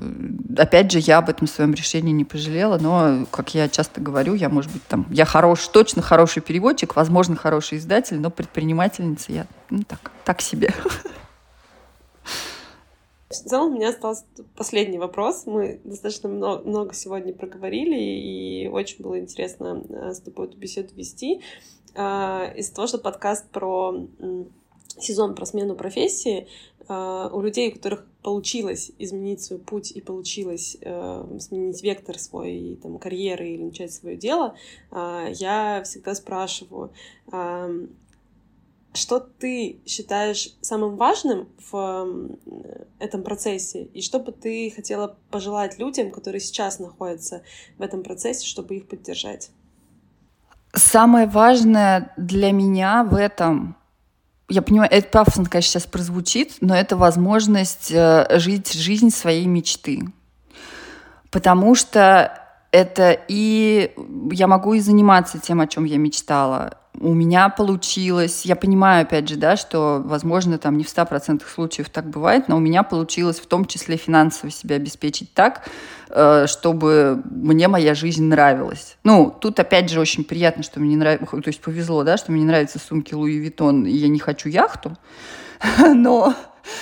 опять 0.57 0.91
же, 0.91 0.99
я 0.99 1.17
об 1.17 1.29
этом 1.29 1.45
своем 1.45 1.73
решении 1.73 2.13
не 2.13 2.23
пожалела, 2.23 2.77
но, 2.77 3.25
как 3.31 3.53
я 3.53 3.67
часто 3.67 3.99
говорю, 3.99 4.33
я, 4.33 4.49
может 4.49 4.71
быть, 4.71 4.85
там, 4.87 5.05
я 5.09 5.25
хорош, 5.25 5.67
точно 5.67 6.01
хороший 6.01 6.41
переводчик, 6.41 6.95
возможно, 6.95 7.35
хороший 7.35 7.77
издатель, 7.79 8.19
но 8.19 8.29
предпринимательница 8.29 9.31
я 9.33 9.47
ну, 9.69 9.83
так, 9.83 10.11
так 10.23 10.41
себе. 10.41 10.73
В 13.29 13.35
целом 13.35 13.73
у 13.73 13.75
меня 13.75 13.89
остался 13.89 14.25
последний 14.55 14.99
вопрос. 14.99 15.43
Мы 15.45 15.81
достаточно 15.83 16.29
много, 16.29 16.93
сегодня 16.93 17.33
проговорили, 17.33 17.99
и 17.99 18.67
очень 18.67 19.03
было 19.03 19.19
интересно 19.19 19.83
э, 19.89 20.13
с 20.13 20.21
тобой 20.21 20.47
эту 20.47 20.57
беседу 20.57 20.95
вести. 20.95 21.41
А, 21.95 22.53
из-за 22.55 22.73
того, 22.73 22.87
что 22.87 22.99
подкаст 22.99 23.49
про 23.49 24.07
сезон 24.99 25.35
про 25.35 25.45
смену 25.45 25.75
профессии, 25.75 26.47
у 26.87 27.41
людей, 27.41 27.69
у 27.69 27.75
которых 27.75 28.05
получилось 28.23 28.91
изменить 28.97 29.41
свой 29.41 29.59
путь 29.59 29.91
и 29.91 30.01
получилось 30.01 30.77
э, 30.81 31.37
сменить 31.39 31.83
вектор 31.83 32.17
своей 32.17 32.77
там, 32.77 32.97
карьеры 32.97 33.49
или 33.49 33.63
начать 33.63 33.93
свое 33.93 34.15
дело, 34.15 34.55
э, 34.91 35.27
я 35.33 35.83
всегда 35.83 36.15
спрашиваю, 36.15 36.93
э, 37.31 37.87
что 38.93 39.19
ты 39.19 39.81
считаешь 39.85 40.55
самым 40.61 40.95
важным 40.95 41.49
в 41.71 42.37
этом 42.99 43.23
процессе, 43.23 43.85
и 43.85 44.01
что 44.01 44.19
бы 44.19 44.31
ты 44.31 44.71
хотела 44.71 45.17
пожелать 45.31 45.79
людям, 45.79 46.11
которые 46.11 46.39
сейчас 46.39 46.79
находятся 46.79 47.41
в 47.77 47.81
этом 47.81 48.03
процессе, 48.03 48.45
чтобы 48.45 48.75
их 48.75 48.87
поддержать? 48.87 49.49
Самое 50.75 51.27
важное 51.27 52.13
для 52.17 52.51
меня 52.51 53.03
в 53.03 53.15
этом, 53.15 53.75
я 54.49 54.61
понимаю, 54.61 54.89
это 54.91 55.07
пафосно, 55.07 55.45
конечно, 55.45 55.71
сейчас 55.79 55.87
прозвучит, 55.87 56.57
но 56.61 56.75
это 56.75 56.95
возможность 56.97 57.91
э, 57.91 58.27
жить 58.39 58.73
жизнь 58.73 59.09
своей 59.09 59.45
мечты. 59.45 60.01
Потому 61.31 61.75
что 61.75 62.39
это 62.71 63.17
и 63.27 63.91
я 64.31 64.47
могу 64.47 64.73
и 64.73 64.79
заниматься 64.79 65.39
тем, 65.39 65.61
о 65.61 65.67
чем 65.67 65.85
я 65.85 65.97
мечтала, 65.97 66.77
у 66.99 67.13
меня 67.13 67.49
получилось, 67.49 68.45
я 68.45 68.55
понимаю, 68.55 69.03
опять 69.03 69.27
же, 69.27 69.35
да, 69.35 69.57
что, 69.57 70.01
возможно, 70.03 70.57
там 70.57 70.77
не 70.77 70.83
в 70.83 70.87
100% 70.87 71.41
случаев 71.47 71.89
так 71.89 72.09
бывает, 72.09 72.47
но 72.47 72.57
у 72.57 72.59
меня 72.59 72.83
получилось 72.83 73.39
в 73.39 73.47
том 73.47 73.65
числе 73.65 73.97
финансово 73.97 74.51
себя 74.51 74.75
обеспечить 74.75 75.33
так, 75.33 75.67
э, 76.09 76.45
чтобы 76.47 77.21
мне 77.25 77.67
моя 77.67 77.95
жизнь 77.95 78.23
нравилась. 78.25 78.97
Ну, 79.03 79.35
тут, 79.37 79.59
опять 79.59 79.89
же, 79.89 79.99
очень 79.99 80.23
приятно, 80.23 80.63
что 80.63 80.79
мне 80.79 80.95
нравится, 80.95 81.25
то 81.25 81.47
есть 81.47 81.61
повезло, 81.61 82.03
да, 82.03 82.17
что 82.17 82.31
мне 82.31 82.45
нравятся 82.45 82.79
сумки 82.79 83.13
Луи 83.13 83.37
Виттон, 83.37 83.85
и 83.85 83.91
я 83.91 84.07
не 84.07 84.19
хочу 84.19 84.49
яхту, 84.49 84.95
но 85.93 86.35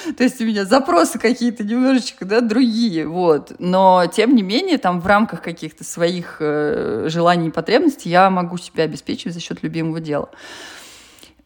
То 0.17 0.23
есть 0.23 0.41
у 0.41 0.45
меня 0.45 0.65
запросы 0.65 1.19
какие-то 1.19 1.63
немножечко, 1.63 2.25
да, 2.25 2.41
другие, 2.41 3.07
вот. 3.07 3.53
Но, 3.59 4.05
тем 4.11 4.35
не 4.35 4.43
менее, 4.43 4.77
там 4.77 4.99
в 4.99 5.07
рамках 5.07 5.41
каких-то 5.41 5.83
своих 5.83 6.37
э, 6.39 7.05
желаний 7.09 7.47
и 7.47 7.51
потребностей 7.51 8.09
я 8.09 8.29
могу 8.29 8.57
себя 8.57 8.83
обеспечивать 8.83 9.33
за 9.33 9.39
счет 9.39 9.63
любимого 9.63 9.99
дела. 9.99 10.29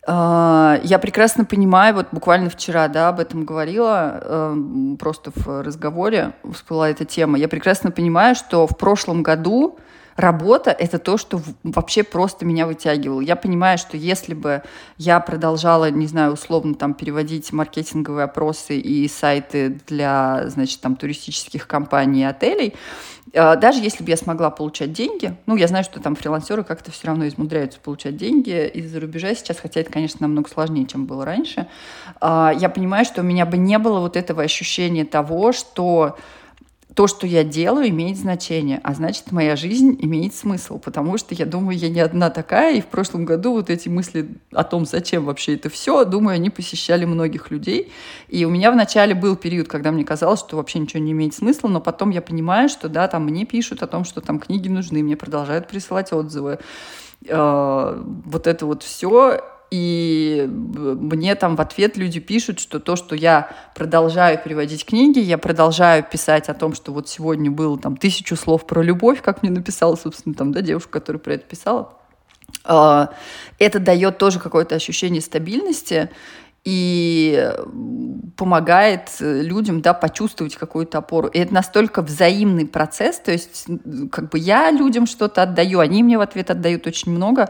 Э, 0.07 0.79
я 0.83 0.99
прекрасно 0.99 1.45
понимаю, 1.45 1.95
вот 1.95 2.07
буквально 2.11 2.49
вчера, 2.49 2.87
да, 2.87 3.09
об 3.09 3.19
этом 3.19 3.45
говорила, 3.45 4.19
э, 4.21 4.55
просто 4.99 5.31
в 5.35 5.63
разговоре 5.63 6.33
всплыла 6.53 6.89
эта 6.89 7.05
тема. 7.05 7.37
Я 7.37 7.47
прекрасно 7.47 7.91
понимаю, 7.91 8.35
что 8.35 8.67
в 8.67 8.77
прошлом 8.77 9.23
году 9.23 9.77
работа— 10.15 10.71
это 10.79 10.97
то, 10.97 11.17
что 11.17 11.41
вообще 11.63 12.03
просто 12.03 12.45
меня 12.45 12.65
вытягивало. 12.65 13.21
Я 13.21 13.35
понимаю, 13.35 13.77
что 13.77 13.97
если 13.97 14.33
бы 14.33 14.63
я 14.97 15.19
продолжала, 15.19 15.89
не 15.91 16.07
знаю, 16.07 16.33
условно 16.33 16.75
там 16.75 16.93
переводить 16.93 17.51
маркетинговые 17.51 18.25
опросы 18.25 18.77
и 18.77 19.07
сайты 19.07 19.79
для, 19.87 20.45
значит, 20.47 20.79
там 20.79 20.95
туристических 20.95 21.67
компаний 21.67 22.21
и 22.21 22.23
отелей, 22.23 22.75
э, 23.33 23.57
даже 23.57 23.81
если 23.81 24.03
бы 24.03 24.09
я 24.09 24.17
смогла 24.17 24.49
получать 24.51 24.93
деньги, 24.93 25.35
ну, 25.45 25.57
я 25.57 25.67
знаю, 25.67 25.83
что 25.83 25.99
там 25.99 26.15
фрилансеры 26.15 26.63
как-то 26.63 26.91
все 26.91 27.07
равно 27.07 27.27
измудряются 27.27 27.79
получать 27.81 28.15
деньги 28.15 28.67
из-за 28.67 29.01
рубежа 29.01 29.35
сейчас, 29.35 29.57
хотя 29.59 29.81
это, 29.81 29.91
конечно, 29.91 30.19
намного 30.21 30.49
сложнее, 30.49 30.85
чем 30.85 31.05
было 31.05 31.25
раньше, 31.25 31.67
а, 32.21 32.53
я 32.57 32.69
понимаю, 32.69 33.03
что 33.03 33.21
у 33.21 33.25
меня 33.25 33.45
бы 33.45 33.57
не 33.57 33.77
было 33.79 33.99
вот 33.99 34.15
этого 34.15 34.43
ощущения 34.43 35.03
того, 35.03 35.51
что 35.51 36.17
то, 36.95 37.07
что 37.07 37.27
я 37.27 37.43
делаю, 37.43 37.89
имеет 37.89 38.17
значение, 38.17 38.79
а 38.81 38.93
значит, 38.93 39.33
моя 39.33 39.57
жизнь 39.57 39.97
имеет 39.99 40.33
смысл, 40.33 40.79
потому 40.79 41.17
что 41.17 41.35
я 41.35 41.45
думаю, 41.45 41.77
я 41.77 41.89
не 41.89 41.99
одна 41.99 42.29
такая, 42.29 42.77
и 42.77 42.81
в 42.81 42.85
прошлом 42.85 43.25
году 43.25 43.51
вот 43.51 43.69
эти 43.69 43.89
мысли 43.89 44.29
о 44.53 44.63
том, 44.63 44.85
зачем 44.85 45.25
вообще 45.25 45.55
это 45.55 45.69
все, 45.69 46.05
думаю, 46.05 46.35
они 46.35 46.49
посещали 46.49 47.03
многих 47.03 47.51
людей. 47.51 47.91
И 48.29 48.45
у 48.45 48.49
меня 48.49 48.71
вначале 48.71 49.13
был 49.13 49.35
период, 49.35 49.67
когда 49.67 49.91
мне 49.91 50.05
казалось, 50.05 50.39
что 50.39 50.55
вообще 50.55 50.79
ничего 50.79 51.03
не 51.03 51.11
имеет 51.11 51.35
смысла, 51.35 51.67
но 51.67 51.81
потом 51.81 52.11
я 52.11 52.21
понимаю, 52.21 52.69
что 52.69 52.87
да, 52.87 53.09
там 53.09 53.25
мне 53.25 53.45
пишут 53.45 53.83
о 53.83 53.87
том, 53.87 54.05
что 54.05 54.21
там 54.21 54.39
книги 54.39 54.69
нужны, 54.69 55.03
мне 55.03 55.17
продолжают 55.17 55.67
присылать 55.67 56.13
отзывы. 56.13 56.59
Э, 57.27 58.03
вот 58.25 58.47
это 58.47 58.65
вот 58.65 58.83
все 58.83 59.41
и 59.71 60.47
мне 60.49 61.35
там 61.35 61.55
в 61.55 61.61
ответ 61.61 61.97
люди 61.97 62.19
пишут, 62.19 62.59
что 62.59 62.79
то, 62.79 62.95
что 62.95 63.15
я 63.15 63.51
продолжаю 63.75 64.39
переводить 64.41 64.85
книги, 64.85 65.19
я 65.19 65.37
продолжаю 65.37 66.03
писать 66.03 66.49
о 66.49 66.53
том, 66.53 66.73
что 66.73 66.91
вот 66.91 67.09
сегодня 67.09 67.51
было 67.51 67.77
там 67.77 67.97
тысячу 67.97 68.35
слов 68.35 68.65
про 68.65 68.81
любовь, 68.81 69.21
как 69.21 69.41
мне 69.41 69.51
написала, 69.51 69.95
собственно, 69.95 70.35
там, 70.35 70.51
да, 70.51 70.61
девушка, 70.61 70.91
которая 70.99 71.19
про 71.19 71.33
это 71.33 71.45
писала. 71.45 71.93
А, 72.63 73.13
это 73.59 73.79
дает 73.79 74.17
тоже 74.17 74.39
какое-то 74.39 74.75
ощущение 74.75 75.21
стабильности 75.21 76.09
и 76.65 77.51
помогает 78.35 79.11
людям 79.19 79.81
да, 79.81 79.93
почувствовать 79.93 80.55
какую-то 80.55 80.97
опору. 80.97 81.27
И 81.27 81.37
это 81.37 81.53
настолько 81.53 82.01
взаимный 82.01 82.65
процесс, 82.65 83.19
то 83.19 83.31
есть 83.31 83.67
как 84.11 84.29
бы 84.29 84.39
я 84.39 84.71
людям 84.71 85.05
что-то 85.05 85.43
отдаю, 85.43 85.79
они 85.79 86.01
мне 86.01 86.17
в 86.17 86.21
ответ 86.21 86.49
отдают 86.49 86.87
очень 86.87 87.11
много. 87.11 87.49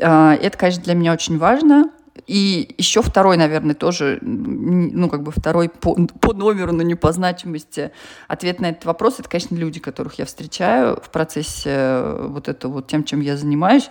А, 0.00 0.34
это, 0.34 0.56
конечно, 0.56 0.84
для 0.84 0.94
меня 0.94 1.12
очень 1.12 1.36
важно. 1.36 1.90
И 2.28 2.72
еще 2.78 3.02
второй, 3.02 3.36
наверное, 3.36 3.74
тоже, 3.74 4.20
ну, 4.22 5.08
как 5.08 5.24
бы 5.24 5.32
второй 5.32 5.68
по, 5.68 5.96
по 5.96 6.32
номеру, 6.32 6.72
но 6.72 6.84
не 6.84 6.94
по 6.94 7.10
значимости 7.10 7.90
ответ 8.28 8.60
на 8.60 8.70
этот 8.70 8.84
вопрос, 8.84 9.18
это, 9.18 9.28
конечно, 9.28 9.56
люди, 9.56 9.80
которых 9.80 10.14
я 10.20 10.24
встречаю 10.24 11.00
в 11.02 11.10
процессе 11.10 11.70
э, 11.70 12.26
вот 12.28 12.48
этого 12.48 12.74
вот 12.74 12.86
тем, 12.86 13.02
чем 13.02 13.20
я 13.20 13.36
занимаюсь 13.36 13.90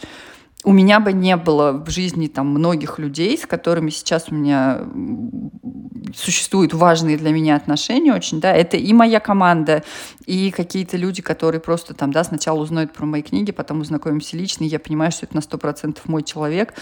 у 0.64 0.72
меня 0.72 1.00
бы 1.00 1.14
не 1.14 1.36
было 1.36 1.72
в 1.72 1.90
жизни 1.90 2.28
там 2.28 2.48
многих 2.48 3.00
людей, 3.00 3.38
с 3.38 3.46
которыми 3.46 3.90
сейчас 3.90 4.28
у 4.30 4.36
меня 4.36 4.82
существуют 6.16 6.74
важные 6.74 7.18
для 7.18 7.32
меня 7.32 7.56
отношения 7.56 8.14
очень, 8.14 8.40
да, 8.40 8.54
это 8.54 8.78
и 8.78 8.94
моя 8.94 9.20
команда, 9.20 9.84
и 10.26 10.52
какие-то 10.52 10.98
люди, 10.98 11.22
которые 11.22 11.60
просто 11.60 11.94
там, 11.94 12.12
да, 12.12 12.24
сначала 12.24 12.60
узнают 12.60 12.94
про 12.94 13.06
мои 13.06 13.22
книги, 13.22 13.52
потом 13.52 13.82
узнакомимся 13.82 14.38
лично, 14.38 14.64
и 14.64 14.68
я 14.68 14.80
понимаю, 14.80 15.12
что 15.12 15.26
это 15.26 15.36
на 15.36 15.42
сто 15.42 15.58
процентов 15.58 16.08
мой 16.08 16.24
человек. 16.24 16.74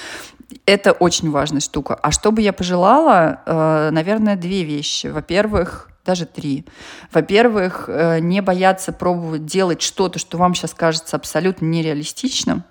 Это 0.66 0.92
очень 0.92 1.32
важная 1.32 1.62
штука. 1.62 1.96
А 1.96 2.12
что 2.12 2.32
бы 2.32 2.42
я 2.42 2.52
пожелала? 2.52 3.42
Э, 3.46 3.90
наверное, 3.92 4.36
две 4.36 4.64
вещи. 4.64 5.08
Во-первых, 5.08 5.90
даже 6.06 6.26
три. 6.26 6.66
Во-первых, 7.14 7.86
э, 7.88 8.20
не 8.20 8.42
бояться 8.42 8.92
пробовать 8.92 9.46
делать 9.46 9.82
что-то, 9.82 10.20
что 10.20 10.38
вам 10.38 10.56
сейчас 10.56 10.74
кажется 10.74 11.16
абсолютно 11.16 11.66
нереалистичным, 11.66 12.64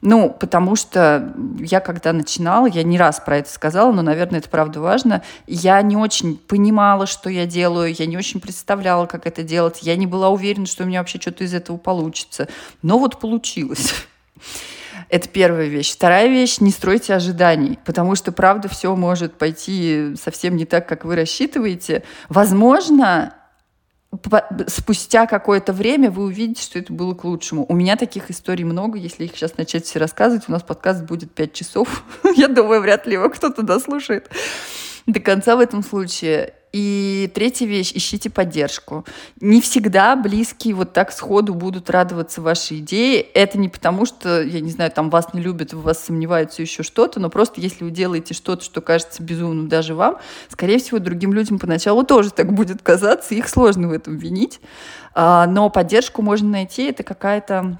ну, 0.00 0.30
потому 0.38 0.76
что 0.76 1.34
я 1.58 1.80
когда 1.80 2.12
начинала, 2.12 2.66
я 2.66 2.82
не 2.82 2.98
раз 2.98 3.20
про 3.20 3.38
это 3.38 3.50
сказала, 3.50 3.92
но, 3.92 4.02
наверное, 4.02 4.40
это 4.40 4.48
правда 4.48 4.80
важно, 4.80 5.22
я 5.46 5.80
не 5.82 5.96
очень 5.96 6.36
понимала, 6.36 7.06
что 7.06 7.30
я 7.30 7.46
делаю, 7.46 7.94
я 7.94 8.06
не 8.06 8.16
очень 8.16 8.40
представляла, 8.40 9.06
как 9.06 9.26
это 9.26 9.42
делать, 9.42 9.80
я 9.82 9.96
не 9.96 10.06
была 10.06 10.28
уверена, 10.28 10.66
что 10.66 10.84
у 10.84 10.86
меня 10.86 11.00
вообще 11.00 11.20
что-то 11.20 11.44
из 11.44 11.54
этого 11.54 11.76
получится. 11.76 12.48
Но 12.82 12.98
вот 12.98 13.18
получилось. 13.18 13.94
Это 15.08 15.28
первая 15.28 15.66
вещь. 15.66 15.92
Вторая 15.92 16.28
вещь— 16.28 16.58
не 16.60 16.70
стройте 16.70 17.14
ожиданий, 17.14 17.78
потому 17.84 18.14
что, 18.14 18.32
правда, 18.32 18.68
все 18.68 18.94
может 18.96 19.34
пойти 19.34 20.14
совсем 20.20 20.56
не 20.56 20.64
так, 20.64 20.88
как 20.88 21.04
вы 21.04 21.16
рассчитываете. 21.16 22.02
Возможно, 22.28 23.34
спустя 24.66 25.26
какое-то 25.26 25.72
время 25.72 26.10
вы 26.10 26.24
увидите, 26.24 26.62
что 26.62 26.78
это 26.78 26.92
было 26.92 27.14
к 27.14 27.24
лучшему. 27.24 27.66
У 27.68 27.74
меня 27.74 27.96
таких 27.96 28.30
историй 28.30 28.64
много. 28.64 28.98
Если 28.98 29.24
их 29.24 29.32
сейчас 29.36 29.56
начать 29.56 29.84
все 29.84 29.98
рассказывать, 29.98 30.44
у 30.48 30.52
нас 30.52 30.62
подкаст 30.62 31.04
будет 31.04 31.32
5 31.32 31.52
часов. 31.52 32.04
Я 32.36 32.48
думаю, 32.48 32.80
вряд 32.80 33.06
ли 33.06 33.14
его 33.14 33.28
кто-то 33.30 33.62
дослушает 33.62 34.30
до 35.06 35.20
конца 35.20 35.56
в 35.56 35.60
этом 35.60 35.82
случае. 35.82 36.54
И 36.74 37.30
третья 37.32 37.66
вещь— 37.66 37.92
ищите 37.94 38.30
поддержку. 38.30 39.04
Не 39.40 39.60
всегда 39.60 40.16
близкие 40.16 40.74
вот 40.74 40.92
так 40.92 41.12
сходу 41.12 41.54
будут 41.54 41.88
радоваться 41.88 42.42
вашей 42.42 42.78
идее. 42.78 43.20
Это 43.20 43.58
не 43.58 43.68
потому, 43.68 44.06
что, 44.06 44.42
я 44.42 44.58
не 44.58 44.72
знаю, 44.72 44.90
там 44.90 45.08
вас 45.08 45.32
не 45.34 45.40
любят, 45.40 45.72
в 45.72 45.82
вас 45.82 46.02
сомневаются 46.02 46.62
еще 46.62 46.82
что-то, 46.82 47.20
но 47.20 47.30
просто 47.30 47.60
если 47.60 47.84
вы 47.84 47.92
делаете 47.92 48.34
что-то, 48.34 48.64
что 48.64 48.80
кажется 48.80 49.22
безумным 49.22 49.68
даже 49.68 49.94
вам, 49.94 50.18
скорее 50.48 50.80
всего, 50.80 50.98
другим 50.98 51.32
людям 51.32 51.60
поначалу 51.60 52.02
тоже 52.02 52.32
так 52.32 52.52
будет 52.52 52.82
казаться, 52.82 53.36
их 53.36 53.48
сложно 53.48 53.86
в 53.86 53.92
этом 53.92 54.16
винить. 54.16 54.58
А, 55.14 55.46
но 55.46 55.70
поддержку 55.70 56.22
можно 56.22 56.48
найти, 56.48 56.86
это 56.86 57.04
какая-то 57.04 57.78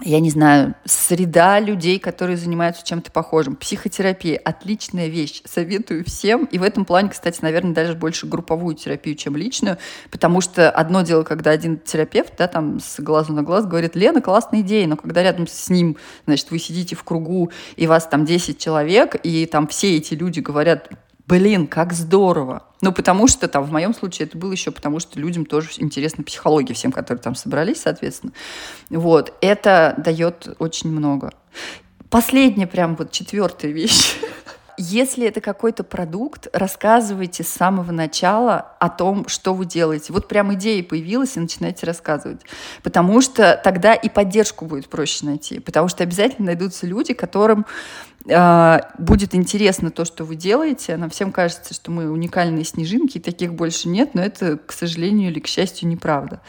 я 0.00 0.20
не 0.20 0.30
знаю, 0.30 0.74
среда 0.84 1.60
людей, 1.60 1.98
которые 1.98 2.36
занимаются 2.36 2.84
чем-то 2.84 3.12
похожим. 3.12 3.56
Психотерапия– 3.56 4.40
отличная 4.44 5.08
вещь. 5.08 5.42
Советую 5.44 6.04
всем. 6.04 6.46
И 6.46 6.58
в 6.58 6.62
этом 6.62 6.84
плане, 6.84 7.10
кстати, 7.10 7.40
наверное, 7.42 7.74
даже 7.74 7.94
больше 7.94 8.26
групповую 8.26 8.74
терапию, 8.74 9.14
чем 9.16 9.36
личную. 9.36 9.76
Потому 10.10 10.40
что 10.40 10.70
одно 10.70 11.02
дело, 11.02 11.24
когда 11.24 11.50
один 11.50 11.78
терапевт, 11.78 12.32
да, 12.38 12.48
там 12.48 12.80
с 12.80 13.00
глазу 13.00 13.32
на 13.32 13.42
глаз 13.42 13.66
говорит, 13.66 13.94
Лена, 13.94 14.22
классная 14.22 14.62
идея, 14.62 14.86
но 14.86 14.96
когда 14.96 15.22
рядом 15.22 15.46
с 15.46 15.68
ним, 15.68 15.96
значит, 16.26 16.50
вы 16.50 16.58
сидите 16.58 16.96
в 16.96 17.04
кругу, 17.04 17.52
и 17.76 17.86
вас 17.86 18.06
там 18.06 18.24
10 18.24 18.58
человек, 18.58 19.16
и 19.22 19.46
там 19.46 19.66
все 19.66 19.96
эти 19.96 20.14
люди 20.14 20.40
говорят, 20.40 20.88
блин, 21.32 21.66
как 21.66 21.94
здорово. 21.94 22.62
Ну, 22.82 22.92
потому 22.92 23.26
что 23.26 23.48
там, 23.48 23.64
в 23.64 23.72
моем 23.72 23.94
случае 23.94 24.28
это 24.28 24.36
было 24.36 24.52
еще 24.52 24.70
потому, 24.70 25.00
что 25.00 25.18
людям 25.18 25.46
тоже 25.46 25.70
интересна 25.78 26.22
психология, 26.24 26.74
всем, 26.74 26.92
которые 26.92 27.22
там 27.22 27.34
собрались, 27.34 27.80
соответственно. 27.80 28.34
Вот, 28.90 29.32
это 29.40 29.94
дает 29.96 30.54
очень 30.58 30.90
много. 30.90 31.32
Последняя 32.10 32.66
прям 32.66 32.96
вот 32.96 33.12
четвертая 33.12 33.70
вещь. 33.70 34.16
Если 34.78 35.26
это 35.26 35.40
какой-то 35.40 35.84
продукт, 35.84 36.48
рассказывайте 36.52 37.42
с 37.42 37.48
самого 37.48 37.92
начала 37.92 38.72
о 38.80 38.88
том, 38.88 39.28
что 39.28 39.54
вы 39.54 39.66
делаете. 39.66 40.12
Вот 40.12 40.28
прям 40.28 40.54
идея 40.54 40.82
появилась, 40.82 41.36
и 41.36 41.40
начинайте 41.40 41.86
рассказывать. 41.86 42.40
Потому 42.82 43.20
что 43.20 43.60
тогда 43.62 43.94
и 43.94 44.08
поддержку 44.08 44.64
будет 44.64 44.88
проще 44.88 45.26
найти. 45.26 45.60
Потому 45.60 45.88
что 45.88 46.02
обязательно 46.02 46.46
найдутся 46.46 46.86
люди, 46.86 47.12
которым 47.14 47.66
э, 48.26 48.80
будет 48.98 49.34
интересно 49.34 49.90
то, 49.90 50.04
что 50.04 50.24
вы 50.24 50.36
делаете. 50.36 50.96
Нам 50.96 51.10
всем 51.10 51.32
кажется, 51.32 51.74
что 51.74 51.90
мы 51.90 52.10
уникальные 52.10 52.64
снежинки, 52.64 53.18
и 53.18 53.20
таких 53.20 53.54
больше 53.54 53.88
нет, 53.88 54.14
но 54.14 54.22
это, 54.22 54.56
к 54.56 54.72
сожалению 54.72 55.30
или 55.30 55.40
к 55.40 55.46
счастью, 55.46 55.88
неправда. 55.88 56.40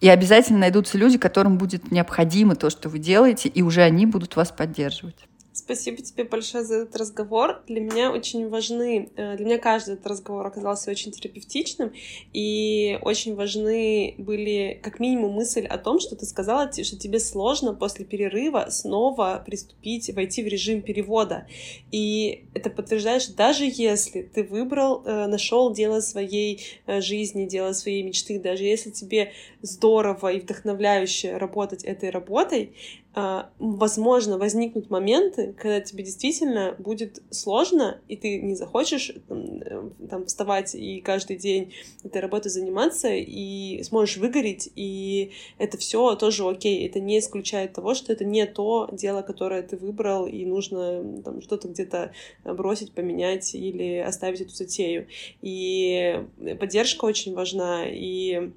И 0.00 0.08
обязательно 0.08 0.58
найдутся 0.58 0.98
люди, 0.98 1.18
которым 1.18 1.58
будет 1.58 1.90
необходимо 1.90 2.56
то, 2.56 2.70
что 2.70 2.88
вы 2.88 2.98
делаете, 2.98 3.48
и 3.48 3.62
уже 3.62 3.82
они 3.82 4.06
будут 4.06 4.36
вас 4.36 4.50
поддерживать. 4.50 5.26
Спасибо 5.64 6.02
тебе 6.02 6.24
большое 6.24 6.64
за 6.64 6.74
этот 6.82 6.96
разговор. 6.96 7.62
Для 7.68 7.80
меня 7.80 8.10
очень 8.10 8.48
важны, 8.48 9.10
э, 9.14 9.36
для 9.36 9.46
меня 9.46 9.58
каждый 9.58 9.94
этот 9.94 10.08
разговор 10.08 10.44
оказался 10.44 10.90
очень 10.90 11.12
терапевтичным, 11.12 11.92
и 12.32 12.98
очень 13.02 13.36
важны 13.36 14.16
были 14.18 14.80
как 14.82 14.98
минимум 14.98 15.34
мысль 15.34 15.64
о 15.66 15.78
том, 15.78 16.00
что 16.00 16.16
ты 16.16 16.26
сказала, 16.26 16.72
что 16.72 16.98
тебе 16.98 17.20
сложно 17.20 17.74
после 17.74 18.04
перерыва 18.04 18.66
снова 18.70 19.40
приступить, 19.46 20.12
войти 20.12 20.42
в 20.42 20.48
режим 20.48 20.82
перевода. 20.82 21.46
И 21.92 22.44
это 22.54 22.68
подтверждает, 22.68 23.22
что 23.22 23.36
даже 23.36 23.64
если 23.64 24.22
ты 24.22 24.42
выбрал, 24.42 25.04
э, 25.04 25.28
нашел 25.28 25.72
дело 25.72 26.00
своей 26.00 26.60
э, 26.86 27.00
жизни, 27.00 27.46
дело 27.46 27.72
своей 27.72 28.02
мечты, 28.02 28.40
даже 28.40 28.64
если 28.64 28.90
тебе 28.90 29.32
здорово 29.62 30.32
и 30.32 30.40
вдохновляюще 30.40 31.36
работать 31.36 31.84
этой 31.84 32.10
работой, 32.10 32.74
возможно, 33.14 34.38
возникнут 34.38 34.88
моменты, 34.88 35.52
когда 35.58 35.80
тебе 35.80 36.02
действительно 36.02 36.74
будет 36.78 37.22
сложно, 37.30 38.00
и 38.08 38.16
ты 38.16 38.40
не 38.40 38.54
захочешь 38.54 39.12
там, 39.28 39.60
э, 39.60 39.90
там 40.08 40.26
вставать 40.26 40.74
и 40.74 41.00
каждый 41.02 41.36
день 41.36 41.74
этой 42.04 42.22
работой 42.22 42.48
заниматься, 42.48 43.08
и 43.08 43.82
сможешь 43.82 44.16
выгореть, 44.16 44.70
и 44.76 45.32
это 45.58 45.76
все 45.76 46.14
тоже 46.16 46.48
окей. 46.48 46.86
Это 46.86 47.00
не 47.00 47.18
исключает 47.18 47.74
того, 47.74 47.94
что 47.94 48.12
это 48.12 48.24
не 48.24 48.46
то 48.46 48.88
дело, 48.92 49.20
которое 49.20 49.62
ты 49.62 49.76
выбрал, 49.76 50.26
и 50.26 50.46
нужно 50.46 51.22
там, 51.22 51.42
что-то 51.42 51.68
где-то 51.68 52.12
бросить, 52.44 52.92
поменять 52.92 53.54
или 53.54 53.96
оставить 53.96 54.40
эту 54.40 54.54
затею. 54.54 55.06
И 55.42 56.24
поддержка 56.58 57.04
очень 57.04 57.34
важна, 57.34 57.84
и 57.86 58.34
а, 58.36 58.52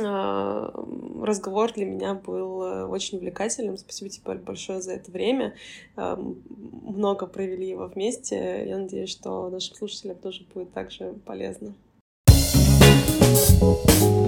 Э, 0.00 0.70
разговор 1.22 1.72
для 1.72 1.84
меня 1.84 2.14
был 2.14 2.62
э, 2.62 2.84
очень 2.86 3.18
увлекательным. 3.18 3.76
Спасибо 3.76 4.10
тебе 4.10 4.34
большое 4.34 4.80
за 4.80 4.92
это 4.94 5.10
время. 5.10 5.54
Эм, 5.96 6.42
много 6.82 7.26
провели 7.26 7.68
его 7.68 7.86
вместе. 7.86 8.64
Я 8.66 8.78
надеюсь, 8.78 9.10
что 9.10 9.50
нашим 9.50 9.76
слушателям 9.76 10.16
тоже 10.16 10.44
будет 10.54 10.72
также 10.72 11.14
полезно. 11.26 11.74
thank 13.62 14.02
you 14.02 14.21